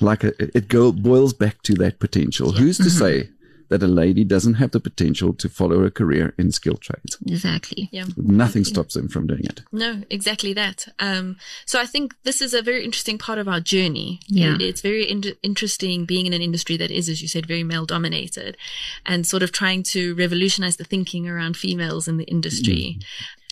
like 0.00 0.24
a, 0.24 0.32
it 0.56 0.68
go, 0.68 0.92
boils 0.92 1.34
back 1.34 1.62
to 1.62 1.74
that 1.74 1.98
potential. 2.00 2.52
Who's 2.52 2.78
to 2.78 2.84
mm-hmm. 2.84 2.98
say 2.98 3.30
that 3.72 3.82
a 3.82 3.88
lady 3.88 4.22
doesn't 4.24 4.54
have 4.54 4.70
the 4.70 4.80
potential 4.80 5.32
to 5.34 5.48
follow 5.48 5.82
a 5.84 5.90
career 5.90 6.34
in 6.38 6.52
skilled 6.52 6.80
trades? 6.82 7.18
Exactly. 7.26 7.88
Yeah. 7.90 8.04
Nothing 8.16 8.64
stops 8.64 8.94
them 8.94 9.08
from 9.08 9.26
doing 9.26 9.44
it. 9.44 9.62
No, 9.72 10.02
exactly 10.10 10.52
that. 10.54 10.86
Um, 10.98 11.36
so 11.66 11.80
I 11.80 11.86
think 11.86 12.14
this 12.22 12.40
is 12.40 12.54
a 12.54 12.62
very 12.62 12.84
interesting 12.84 13.18
part 13.18 13.38
of 13.38 13.48
our 13.48 13.60
journey. 13.60 14.20
Yeah. 14.28 14.54
It- 14.54 14.62
it's 14.62 14.80
very 14.80 15.04
in- 15.10 15.34
interesting 15.42 16.04
being 16.04 16.26
in 16.26 16.32
an 16.32 16.42
industry 16.42 16.76
that 16.76 16.90
is, 16.90 17.08
as 17.08 17.20
you 17.22 17.28
said, 17.28 17.46
very 17.46 17.64
male 17.64 17.86
dominated 17.86 18.56
and 19.04 19.26
sort 19.26 19.42
of 19.42 19.50
trying 19.52 19.82
to 19.84 20.14
revolutionize 20.14 20.76
the 20.76 20.84
thinking 20.84 21.28
around 21.28 21.56
females 21.56 22.06
in 22.08 22.16
the 22.18 22.24
industry. 22.24 22.98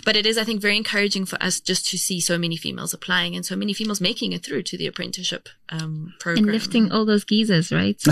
But 0.02 0.16
it 0.16 0.24
is, 0.24 0.38
I 0.38 0.44
think, 0.44 0.62
very 0.62 0.78
encouraging 0.78 1.26
for 1.26 1.36
us 1.42 1.60
just 1.60 1.86
to 1.90 1.98
see 1.98 2.20
so 2.20 2.38
many 2.38 2.56
females 2.56 2.94
applying 2.94 3.36
and 3.36 3.44
so 3.44 3.54
many 3.54 3.74
females 3.74 4.00
making 4.00 4.32
it 4.32 4.42
through 4.42 4.62
to 4.62 4.78
the 4.78 4.86
apprenticeship 4.86 5.50
um, 5.68 6.14
program. 6.18 6.44
And 6.44 6.52
lifting 6.52 6.90
all 6.90 7.04
those 7.04 7.24
geysers, 7.24 7.70
right? 7.70 8.00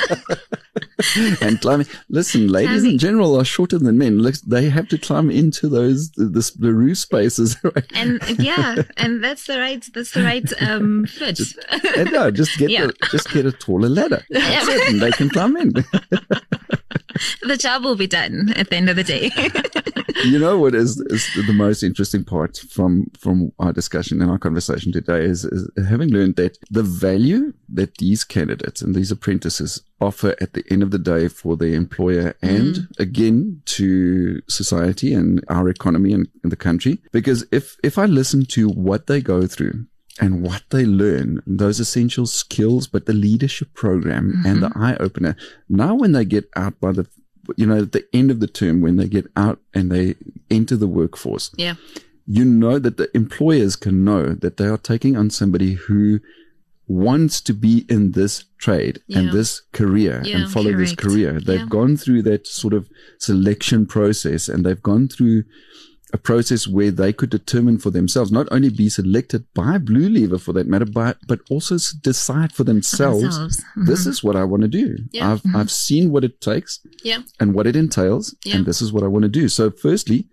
and 1.40 1.60
climbing. 1.60 1.86
Listen, 2.08 2.48
ladies 2.48 2.84
in 2.84 2.98
general 2.98 3.38
are 3.38 3.44
shorter 3.44 3.78
than 3.78 3.98
men. 3.98 4.24
They 4.46 4.68
have 4.70 4.88
to 4.88 4.98
climb 4.98 5.30
into 5.30 5.68
those 5.68 6.10
the, 6.12 6.26
the, 6.26 6.50
the 6.58 6.72
roof 6.74 6.98
spaces. 6.98 7.56
Right? 7.64 7.84
and 7.94 8.20
yeah, 8.38 8.82
and 8.96 9.22
that's 9.22 9.46
the 9.46 9.58
right, 9.58 9.84
that's 9.94 10.12
the 10.12 10.22
right 10.22 10.50
um 10.62 11.06
fit. 11.06 11.40
And 11.96 12.10
no, 12.12 12.30
just 12.30 12.56
get 12.58 12.70
Yeah. 12.70 12.86
the, 12.86 12.94
just 13.10 13.30
get 13.32 13.46
a 13.46 13.52
taller 13.52 13.88
ladder. 13.88 14.22
That's 14.30 14.68
it, 14.68 14.88
and 14.92 15.00
they 15.02 15.10
can 15.12 15.28
climb 15.30 15.56
in. 15.56 15.72
the 17.42 17.56
job 17.58 17.82
will 17.84 17.96
be 17.96 18.06
done 18.06 18.52
at 18.56 18.70
the 18.70 18.76
end 18.76 18.88
of 18.88 18.96
the 18.96 19.04
day. 19.04 19.30
you 20.24 20.38
know 20.38 20.58
what 20.58 20.74
is, 20.74 20.98
is 21.10 21.28
the 21.46 21.52
most 21.52 21.82
interesting 21.82 22.24
part 22.24 22.58
from 22.70 23.10
from 23.18 23.52
our 23.58 23.72
discussion 23.72 24.20
and 24.22 24.30
our 24.30 24.38
conversation 24.38 24.92
today 24.92 25.24
is, 25.24 25.44
is 25.44 25.68
having 25.88 26.08
learned 26.10 26.36
that 26.36 26.58
the 26.70 26.82
value 26.82 27.52
that 27.72 27.96
these 27.98 28.24
candidates 28.24 28.82
and 28.82 28.94
these 28.94 29.10
apprentices 29.10 29.82
offer 30.00 30.34
at 30.40 30.54
the 30.54 30.64
end 30.70 30.82
of 30.82 30.90
the 30.90 30.98
day 30.98 31.28
for 31.28 31.56
their 31.56 31.74
employer 31.74 32.34
and 32.42 32.74
mm. 32.74 32.98
again 32.98 33.62
to 33.64 34.40
society 34.48 35.12
and 35.12 35.44
our 35.48 35.68
economy 35.68 36.12
and, 36.12 36.28
and 36.42 36.50
the 36.50 36.56
country 36.56 36.98
because 37.12 37.46
if 37.52 37.76
if 37.84 37.98
I 37.98 38.06
listen 38.06 38.44
to 38.46 38.68
what 38.68 39.06
they 39.06 39.20
go 39.20 39.46
through 39.46 39.86
and 40.20 40.42
what 40.42 40.62
they 40.70 40.84
learn, 40.84 41.42
those 41.46 41.80
essential 41.80 42.26
skills, 42.26 42.86
but 42.86 43.06
the 43.06 43.12
leadership 43.12 43.72
program 43.74 44.32
mm-hmm. 44.32 44.46
and 44.46 44.62
the 44.62 44.72
eye 44.74 44.96
opener. 45.00 45.36
Now, 45.68 45.94
when 45.94 46.12
they 46.12 46.24
get 46.24 46.48
out 46.56 46.78
by 46.78 46.92
the, 46.92 47.06
you 47.56 47.66
know, 47.66 47.78
at 47.78 47.92
the 47.92 48.06
end 48.12 48.30
of 48.30 48.40
the 48.40 48.46
term, 48.46 48.80
when 48.80 48.96
they 48.96 49.08
get 49.08 49.26
out 49.36 49.60
and 49.72 49.90
they 49.90 50.16
enter 50.50 50.76
the 50.76 50.86
workforce, 50.86 51.50
yeah, 51.56 51.74
you 52.26 52.44
know 52.44 52.78
that 52.78 52.96
the 52.96 53.14
employers 53.16 53.76
can 53.76 54.04
know 54.04 54.34
that 54.34 54.56
they 54.56 54.66
are 54.66 54.78
taking 54.78 55.16
on 55.16 55.30
somebody 55.30 55.74
who 55.74 56.20
wants 56.90 57.40
to 57.40 57.54
be 57.54 57.86
in 57.88 58.10
this 58.12 58.44
trade 58.58 59.00
yeah. 59.06 59.20
and 59.20 59.30
this 59.30 59.60
career 59.72 60.20
yeah, 60.24 60.38
and 60.38 60.50
follow 60.50 60.72
correct. 60.72 60.78
this 60.78 60.94
career. 60.96 61.40
They've 61.40 61.60
yeah. 61.60 61.66
gone 61.66 61.96
through 61.96 62.22
that 62.22 62.48
sort 62.48 62.74
of 62.74 62.88
selection 63.18 63.86
process 63.86 64.48
and 64.48 64.66
they've 64.66 64.82
gone 64.82 65.06
through 65.06 65.44
a 66.12 66.18
process 66.18 66.66
where 66.66 66.90
they 66.90 67.12
could 67.12 67.30
determine 67.30 67.78
for 67.78 67.90
themselves, 67.90 68.32
not 68.32 68.48
only 68.50 68.70
be 68.70 68.88
selected 68.88 69.46
by 69.54 69.78
Blue 69.78 70.08
Lever 70.08 70.38
for 70.38 70.52
that 70.52 70.66
matter, 70.66 70.84
but, 70.84 71.18
but 71.28 71.38
also 71.48 71.76
decide 72.02 72.52
for 72.52 72.64
themselves, 72.64 73.22
themselves. 73.22 73.60
Mm-hmm. 73.60 73.84
this 73.84 74.06
is 74.06 74.24
what 74.24 74.34
I 74.34 74.42
want 74.42 74.62
to 74.62 74.68
do. 74.68 74.96
I've, 75.22 75.42
mm-hmm. 75.42 75.54
I've 75.54 75.70
seen 75.70 76.10
what 76.10 76.24
it 76.24 76.40
takes 76.40 76.80
and 77.38 77.54
what 77.54 77.68
it 77.68 77.76
entails. 77.76 78.34
And 78.56 78.66
this 78.66 78.82
is 78.82 78.92
what 78.92 79.04
I 79.04 79.06
want 79.06 79.22
to 79.22 79.28
do. 79.28 79.48
So 79.48 79.70
firstly, 79.70 80.26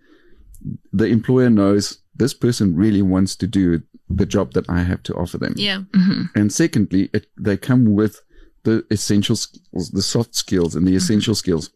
the 0.92 1.04
employer 1.04 1.50
knows 1.50 2.00
this 2.16 2.34
person 2.34 2.74
really 2.74 3.02
wants 3.02 3.36
to 3.36 3.46
do 3.46 3.80
the 4.10 4.26
job 4.26 4.52
that 4.54 4.68
I 4.68 4.82
have 4.82 5.02
to 5.04 5.14
offer 5.14 5.38
them. 5.38 5.54
Yeah. 5.56 5.82
Mm-hmm. 5.92 6.22
And 6.38 6.52
secondly, 6.52 7.10
it, 7.12 7.26
they 7.36 7.56
come 7.56 7.94
with 7.94 8.20
the 8.64 8.84
essential 8.90 9.36
skills, 9.36 9.90
the 9.90 10.02
soft 10.02 10.34
skills 10.34 10.74
and 10.74 10.86
the 10.86 10.90
mm-hmm. 10.90 10.96
essential 10.96 11.34
skills 11.34 11.70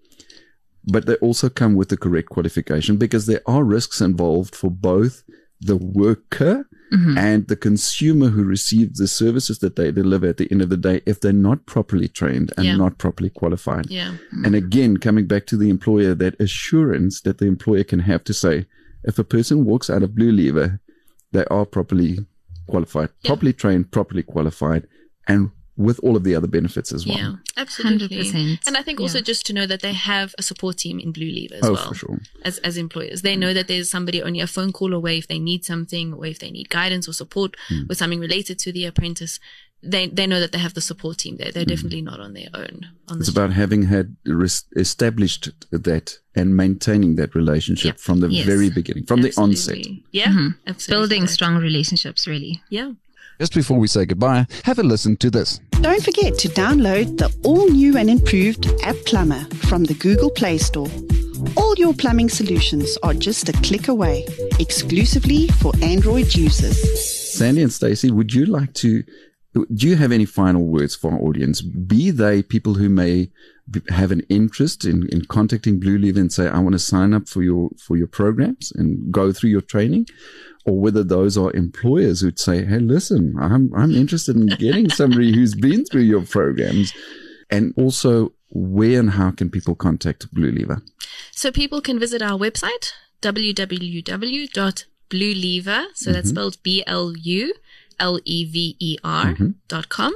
but 0.85 1.07
they 1.07 1.15
also 1.17 1.49
come 1.49 1.75
with 1.75 1.89
the 1.89 1.97
correct 1.97 2.29
qualification 2.29 2.97
because 2.97 3.27
there 3.27 3.43
are 3.47 3.65
risks 3.65 4.01
involved 4.01 4.55
for 4.55 4.71
both 4.71 5.23
the 5.61 5.77
worker 5.77 6.69
mm-hmm. 6.93 7.17
and 7.17 7.47
the 7.47 7.57
consumer 7.57 8.29
who 8.29 8.43
receives 8.43 8.99
the 8.99 9.07
services 9.07 9.61
that 9.61 9.77
they 9.77 9.93
deliver 9.93 10.27
at 10.27 10.39
the 10.39 10.51
end 10.51 10.61
of 10.61 10.71
the 10.71 10.77
day 10.77 11.01
if 11.07 11.21
they're 11.21 11.33
not 11.33 11.67
properly 11.67 12.09
trained 12.09 12.53
and 12.57 12.67
yeah. 12.67 12.77
not 12.77 12.99
properly 12.99 13.31
qualified. 13.31 13.89
Yeah. 13.89 14.09
Mm-hmm. 14.11 14.45
And 14.45 14.55
again, 14.57 14.97
coming 14.97 15.27
back 15.27 15.47
to 15.47 15.57
the 15.57 15.71
employer, 15.71 16.15
that 16.17 16.41
assurance 16.41 17.21
that 17.21 17.39
the 17.39 17.47
employer 17.47 17.85
can 17.85 18.01
have 18.01 18.25
to 18.25 18.35
say, 18.35 18.67
if 19.05 19.19
a 19.19 19.25
person 19.25 19.65
walks 19.65 19.89
out 19.89 20.03
of 20.03 20.17
Blue 20.17 20.33
Lever, 20.33 20.81
they 21.33 21.45
are 21.47 21.67
properly 21.67 22.27
qualified, 22.69 23.11
yeah. 23.23 23.31
properly 23.31 23.53
trained, 23.53 23.91
properly 23.91 24.23
qualified, 24.23 24.87
and 25.27 25.51
with 25.77 25.99
all 26.01 26.17
of 26.17 26.25
the 26.25 26.35
other 26.35 26.47
benefits 26.47 26.93
as 26.93 27.07
well. 27.07 27.17
Yeah, 27.17 27.35
absolutely. 27.57 28.19
100%. 28.19 28.67
And 28.67 28.77
I 28.77 28.83
think 28.83 29.01
also 29.01 29.19
yeah. 29.19 29.25
just 29.25 29.47
to 29.47 29.53
know 29.53 29.67
that 29.67 29.81
they 29.81 29.95
have 29.95 30.35
a 30.39 30.43
support 30.43 30.77
team 30.77 31.01
in 31.01 31.13
Blue 31.13 31.31
Lever 31.31 31.57
as 31.57 31.65
oh, 31.65 31.73
well. 31.73 31.89
For 31.89 31.95
sure. 31.95 32.21
As, 32.45 32.59
as 32.59 32.77
employers, 32.77 33.23
they 33.23 33.37
know 33.37 33.55
that 33.55 33.69
there's 33.69 33.89
somebody 33.91 34.23
only 34.23 34.41
a 34.41 34.47
phone 34.47 34.73
call 34.73 34.93
away 34.93 35.19
if 35.19 35.29
they 35.29 35.39
need 35.39 35.65
something 35.65 36.13
or 36.13 36.27
if 36.27 36.39
they 36.39 36.51
need 36.51 36.69
guidance 36.69 37.09
or 37.09 37.13
support 37.13 37.57
mm. 37.71 37.89
with 37.89 37.99
something 37.99 38.21
related 38.21 38.59
to 38.61 38.73
the 38.73 38.85
apprentice. 38.85 39.41
They, 39.83 40.07
they 40.07 40.27
know 40.27 40.39
that 40.39 40.53
they 40.53 40.59
have 40.59 40.75
the 40.75 40.81
support 40.81 41.19
team 41.19 41.39
there. 41.39 41.51
They're 41.51 41.65
mm. 41.65 41.69
definitely 41.69 42.03
not 42.03 42.21
on 42.21 42.35
their 42.35 42.49
own. 42.55 42.87
On 43.09 43.19
it's 43.19 43.29
about 43.29 43.53
having 43.53 43.85
had 43.85 44.17
res- 44.25 44.65
established 44.77 45.51
that 45.71 46.19
and 46.35 46.57
maintaining 46.57 47.17
that 47.17 47.35
relationship 47.35 47.95
yep. 47.95 47.99
from 47.99 48.21
the 48.21 48.29
yes. 48.29 48.47
very 48.47 48.71
beginning, 48.71 49.07
from 49.07 49.25
absolutely. 49.25 49.83
the 49.83 49.91
onset. 49.91 50.03
Yeah, 50.13 50.29
mm-hmm. 50.29 50.49
absolutely. 50.69 51.09
Building 51.09 51.27
strong 51.27 51.57
relationships, 51.57 52.29
really. 52.29 52.63
Yeah. 52.71 52.93
Just 53.41 53.55
before 53.55 53.79
we 53.79 53.89
say 53.89 54.05
goodbye, 54.05 54.47
have 54.65 54.79
a 54.79 54.85
listen 54.85 55.17
to 55.17 55.31
this. 55.31 55.59
Don't 55.81 56.03
forget 56.05 56.39
to 56.39 56.49
download 56.49 57.19
the 57.19 57.35
all 57.43 57.69
new 57.69 57.97
and 57.97 58.09
improved 58.09 58.71
App 58.85 58.95
Plumber 59.05 59.45
from 59.67 59.83
the 59.83 59.95
Google 59.95 60.31
Play 60.31 60.59
Store. 60.59 60.89
All 61.57 61.75
your 61.77 61.93
plumbing 61.93 62.29
solutions 62.29 62.97
are 63.03 63.15
just 63.15 63.49
a 63.49 63.53
click 63.53 63.89
away, 63.89 64.25
exclusively 64.61 65.49
for 65.61 65.73
Android 65.83 66.33
users. 66.35 66.79
Sandy 67.33 67.63
and 67.63 67.73
Stacey, 67.73 68.13
would 68.13 68.33
you 68.33 68.47
like 68.47 68.73
to 68.75 69.03
do 69.53 69.87
you 69.87 69.97
have 69.97 70.13
any 70.13 70.25
final 70.25 70.65
words 70.65 70.95
for 70.95 71.13
our 71.13 71.19
audience? 71.19 71.61
Be 71.61 72.11
they 72.11 72.43
people 72.43 72.75
who 72.75 72.89
may 72.89 73.31
have 73.89 74.11
an 74.11 74.21
interest 74.29 74.85
in, 74.85 75.09
in 75.11 75.25
contacting 75.27 75.79
Blue 75.79 75.97
Lever 75.99 76.21
and 76.21 76.33
say, 76.33 76.49
I 76.49 76.59
want 76.59 76.73
to 76.73 76.79
sign 76.79 77.13
up 77.15 77.29
for 77.29 77.43
your, 77.43 77.71
for 77.79 77.97
your 77.97 78.07
programs 78.07 78.73
and 78.73 79.13
go 79.13 79.33
through 79.33 79.51
your 79.51 79.61
training, 79.61 80.07
or 80.65 80.79
whether 80.79 81.05
those 81.05 81.37
are 81.37 81.53
employers 81.53 82.21
who'd 82.21 82.39
say, 82.39 82.65
Hey, 82.65 82.79
listen, 82.79 83.35
I'm, 83.41 83.73
I'm 83.75 83.93
interested 83.93 84.37
in 84.37 84.47
getting 84.47 84.89
somebody 84.89 85.35
who's 85.35 85.55
been 85.55 85.85
through 85.85 86.03
your 86.03 86.23
programs. 86.23 86.95
And 87.51 87.75
also, 87.77 88.33
where 88.51 88.99
and 89.01 89.11
how 89.11 89.33
can 89.33 89.51
people 89.51 89.75
contact 89.75 90.33
Blue 90.33 90.51
Lever? 90.51 90.83
So 91.31 91.53
people 91.53 91.83
can 91.83 91.99
visit 91.99 92.23
our 92.23 92.39
website, 92.39 92.93
www.bluelever. 93.21 94.85
So 95.95 96.07
mm-hmm. 96.07 96.13
that's 96.13 96.29
spelled 96.31 96.63
B 96.63 96.83
L 96.87 97.13
U 97.17 97.53
L-E-V-E-R 98.03 99.27
mm-hmm. 99.35 99.51
dot 99.69 99.87
com. 99.89 100.13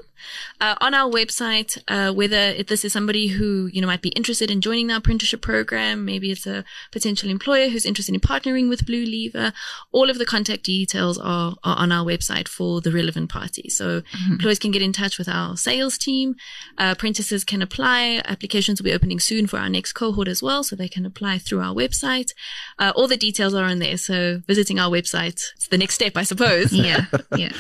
Uh, 0.61 0.75
on 0.81 0.95
our 0.95 1.11
website, 1.11 1.79
uh, 1.89 2.13
whether 2.13 2.63
this 2.63 2.85
is 2.85 2.93
somebody 2.93 3.29
who, 3.29 3.69
you 3.73 3.81
know, 3.81 3.87
might 3.87 4.03
be 4.03 4.11
interested 4.11 4.51
in 4.51 4.61
joining 4.61 4.87
the 4.87 4.97
apprenticeship 4.97 5.43
program, 5.43 6.05
maybe 6.05 6.31
it's 6.31 6.47
a 6.47 6.65
potential 6.93 7.31
employer 7.31 7.69
who's 7.69 7.87
interested 7.87 8.15
in 8.15 8.21
partnering 8.21 8.69
with 8.69 8.87
Blue 8.87 9.05
Lever, 9.05 9.53
all 9.93 10.11
of 10.11 10.19
the 10.19 10.27
contact 10.27 10.65
details 10.65 11.19
are, 11.19 11.57
are 11.65 11.77
on 11.79 11.93
our 11.93 12.05
website 12.05 12.49
for 12.49 12.81
the 12.81 12.93
relevant 12.93 13.31
parties. 13.31 13.77
So 13.77 14.01
mm-hmm. 14.01 14.33
employers 14.33 14.59
can 14.59 14.71
get 14.71 14.83
in 14.83 14.93
touch 14.93 15.19
with 15.19 15.29
our 15.29 15.57
sales 15.57 15.99
team. 15.99 16.37
Uh, 16.79 16.95
apprentices 16.97 17.45
can 17.45 17.63
apply. 17.63 18.23
Applications 18.25 18.81
will 18.81 18.87
be 18.87 18.93
opening 18.93 19.21
soon 19.21 19.47
for 19.47 19.59
our 19.59 19.69
next 19.69 19.93
cohort 19.93 20.29
as 20.29 20.43
well. 20.43 20.63
So 20.63 20.77
they 20.77 20.89
can 20.89 21.07
apply 21.07 21.39
through 21.39 21.61
our 21.61 21.75
website. 21.75 22.33
Uh, 22.79 22.93
all 22.95 23.09
the 23.09 23.17
details 23.17 23.55
are 23.55 23.65
on 23.65 23.79
there. 23.79 23.97
So 23.97 24.41
visiting 24.47 24.79
our 24.79 24.91
website 24.91 25.43
is 25.59 25.69
the 25.71 25.79
next 25.79 25.95
step, 25.95 26.17
I 26.17 26.23
suppose. 26.23 26.73
yeah. 26.73 27.07
Yeah. 27.37 27.53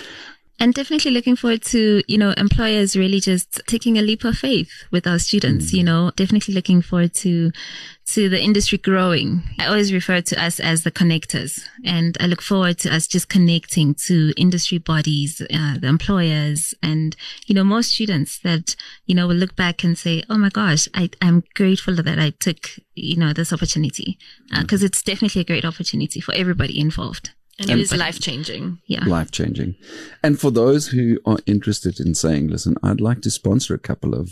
And 0.58 0.72
definitely 0.72 1.10
looking 1.10 1.36
forward 1.36 1.62
to, 1.64 2.02
you 2.08 2.16
know, 2.16 2.32
employers 2.36 2.96
really 2.96 3.20
just 3.20 3.60
taking 3.66 3.98
a 3.98 4.02
leap 4.02 4.24
of 4.24 4.38
faith 4.38 4.70
with 4.90 5.06
our 5.06 5.18
students, 5.18 5.70
mm. 5.70 5.74
you 5.74 5.84
know, 5.84 6.12
definitely 6.16 6.54
looking 6.54 6.80
forward 6.80 7.12
to, 7.14 7.50
to 8.06 8.30
the 8.30 8.40
industry 8.40 8.78
growing. 8.78 9.42
I 9.58 9.66
always 9.66 9.92
refer 9.92 10.22
to 10.22 10.42
us 10.42 10.58
as 10.58 10.82
the 10.82 10.90
connectors 10.90 11.60
and 11.84 12.16
I 12.20 12.26
look 12.26 12.40
forward 12.40 12.78
to 12.78 12.94
us 12.94 13.06
just 13.06 13.28
connecting 13.28 13.94
to 14.06 14.32
industry 14.38 14.78
bodies, 14.78 15.42
uh, 15.42 15.78
the 15.78 15.88
employers 15.88 16.72
and, 16.82 17.14
you 17.44 17.54
know, 17.54 17.64
more 17.64 17.82
students 17.82 18.38
that, 18.38 18.76
you 19.04 19.14
know, 19.14 19.26
will 19.26 19.34
look 19.34 19.56
back 19.56 19.84
and 19.84 19.98
say, 19.98 20.22
Oh 20.30 20.38
my 20.38 20.48
gosh, 20.48 20.88
I, 20.94 21.10
I'm 21.20 21.44
grateful 21.54 21.94
that 21.96 22.18
I 22.18 22.30
took, 22.30 22.70
you 22.94 23.16
know, 23.16 23.34
this 23.34 23.52
opportunity. 23.52 24.18
Uh, 24.54 24.64
cause 24.64 24.82
it's 24.82 25.02
definitely 25.02 25.42
a 25.42 25.44
great 25.44 25.66
opportunity 25.66 26.20
for 26.20 26.34
everybody 26.34 26.80
involved. 26.80 27.32
And 27.58 27.70
it 27.70 27.78
is 27.78 27.92
life 27.92 28.20
changing. 28.20 28.80
Yeah. 28.86 29.04
Life 29.06 29.30
changing. 29.30 29.76
And 30.22 30.38
for 30.38 30.50
those 30.50 30.88
who 30.88 31.18
are 31.24 31.38
interested 31.46 31.98
in 32.00 32.14
saying, 32.14 32.48
listen, 32.48 32.76
I'd 32.82 33.00
like 33.00 33.22
to 33.22 33.30
sponsor 33.30 33.74
a 33.74 33.78
couple 33.78 34.14
of, 34.14 34.30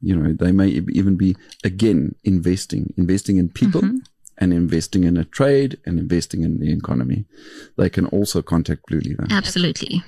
you 0.00 0.16
know, 0.16 0.32
they 0.32 0.52
may 0.52 0.68
even 0.68 1.16
be, 1.16 1.36
again, 1.64 2.14
investing, 2.24 2.94
investing 2.96 3.36
in 3.36 3.50
people 3.50 3.82
mm-hmm. 3.82 3.98
and 4.38 4.54
investing 4.54 5.04
in 5.04 5.18
a 5.18 5.24
trade 5.24 5.78
and 5.84 5.98
investing 5.98 6.42
in 6.42 6.60
the 6.60 6.72
economy. 6.72 7.26
They 7.76 7.90
can 7.90 8.06
also 8.06 8.40
contact 8.40 8.86
Blue 8.86 9.00
Lever. 9.00 9.26
Absolutely. 9.30 10.02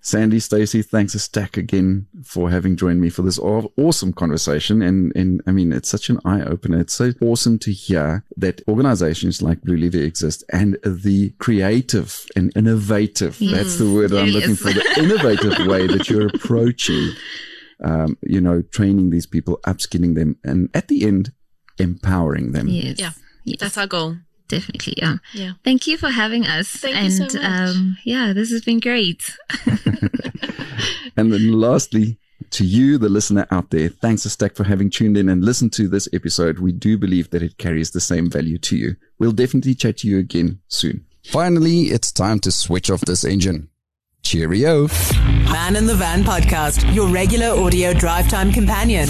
Sandy, 0.00 0.38
Stacy, 0.40 0.82
thanks 0.82 1.14
a 1.14 1.18
stack 1.18 1.56
again 1.56 2.06
for 2.24 2.50
having 2.50 2.76
joined 2.76 3.00
me 3.00 3.10
for 3.10 3.22
this 3.22 3.38
awesome 3.38 4.12
conversation. 4.12 4.80
And, 4.80 5.12
and 5.16 5.42
I 5.46 5.52
mean, 5.52 5.72
it's 5.72 5.88
such 5.88 6.08
an 6.08 6.20
eye 6.24 6.42
opener. 6.42 6.80
It's 6.80 6.94
so 6.94 7.12
awesome 7.20 7.58
to 7.60 7.72
hear 7.72 8.24
that 8.36 8.62
organizations 8.68 9.42
like 9.42 9.62
Blue 9.62 9.76
Lever 9.76 9.98
exist 9.98 10.44
and 10.52 10.78
the 10.84 11.30
creative 11.38 12.26
and 12.36 12.52
innovative, 12.56 13.40
yes. 13.40 13.56
that's 13.56 13.78
the 13.78 13.92
word 13.92 14.12
I'm 14.12 14.28
looking 14.28 14.56
for, 14.56 14.72
the 14.72 14.84
innovative 14.98 15.66
way 15.66 15.86
that 15.88 16.08
you're 16.08 16.28
approaching, 16.28 17.10
um, 17.84 18.16
you 18.22 18.40
know, 18.40 18.62
training 18.62 19.10
these 19.10 19.26
people, 19.26 19.58
upskilling 19.66 20.14
them, 20.14 20.36
and 20.44 20.70
at 20.74 20.88
the 20.88 21.04
end, 21.04 21.32
empowering 21.78 22.52
them. 22.52 22.68
Yes. 22.68 22.98
Yeah. 22.98 23.10
Yes. 23.44 23.60
That's 23.60 23.78
our 23.78 23.86
goal 23.86 24.16
definitely. 24.48 24.94
Yeah. 24.96 25.16
Yeah. 25.32 25.52
Thank 25.64 25.86
you 25.86 25.96
for 25.96 26.10
having 26.10 26.46
us. 26.46 26.68
Thank 26.68 26.96
and, 26.96 27.04
you 27.06 27.10
so 27.10 27.24
much. 27.24 27.34
Um, 27.36 27.98
yeah, 28.04 28.32
this 28.32 28.50
has 28.50 28.62
been 28.62 28.80
great. 28.80 29.36
and 31.16 31.32
then 31.32 31.52
lastly, 31.52 32.18
to 32.50 32.64
you, 32.64 32.98
the 32.98 33.08
listener 33.08 33.46
out 33.50 33.70
there, 33.70 33.88
thanks 33.88 34.24
a 34.24 34.30
stack 34.30 34.54
for 34.54 34.64
having 34.64 34.90
tuned 34.90 35.16
in 35.16 35.28
and 35.28 35.44
listened 35.44 35.72
to 35.74 35.88
this 35.88 36.08
episode. 36.12 36.58
We 36.58 36.72
do 36.72 36.96
believe 36.96 37.30
that 37.30 37.42
it 37.42 37.58
carries 37.58 37.90
the 37.90 38.00
same 38.00 38.30
value 38.30 38.58
to 38.58 38.76
you. 38.76 38.96
We'll 39.18 39.32
definitely 39.32 39.74
chat 39.74 39.98
to 39.98 40.08
you 40.08 40.18
again 40.18 40.60
soon. 40.68 41.04
Finally, 41.24 41.84
it's 41.84 42.10
time 42.10 42.38
to 42.40 42.52
switch 42.52 42.90
off 42.90 43.02
this 43.02 43.24
engine. 43.24 43.68
Cheerio. 44.22 44.88
Man 45.52 45.76
in 45.76 45.86
the 45.86 45.94
Van 45.94 46.22
podcast, 46.22 46.94
your 46.94 47.08
regular 47.08 47.48
audio 47.48 47.92
drive 47.92 48.28
time 48.28 48.52
companion. 48.52 49.08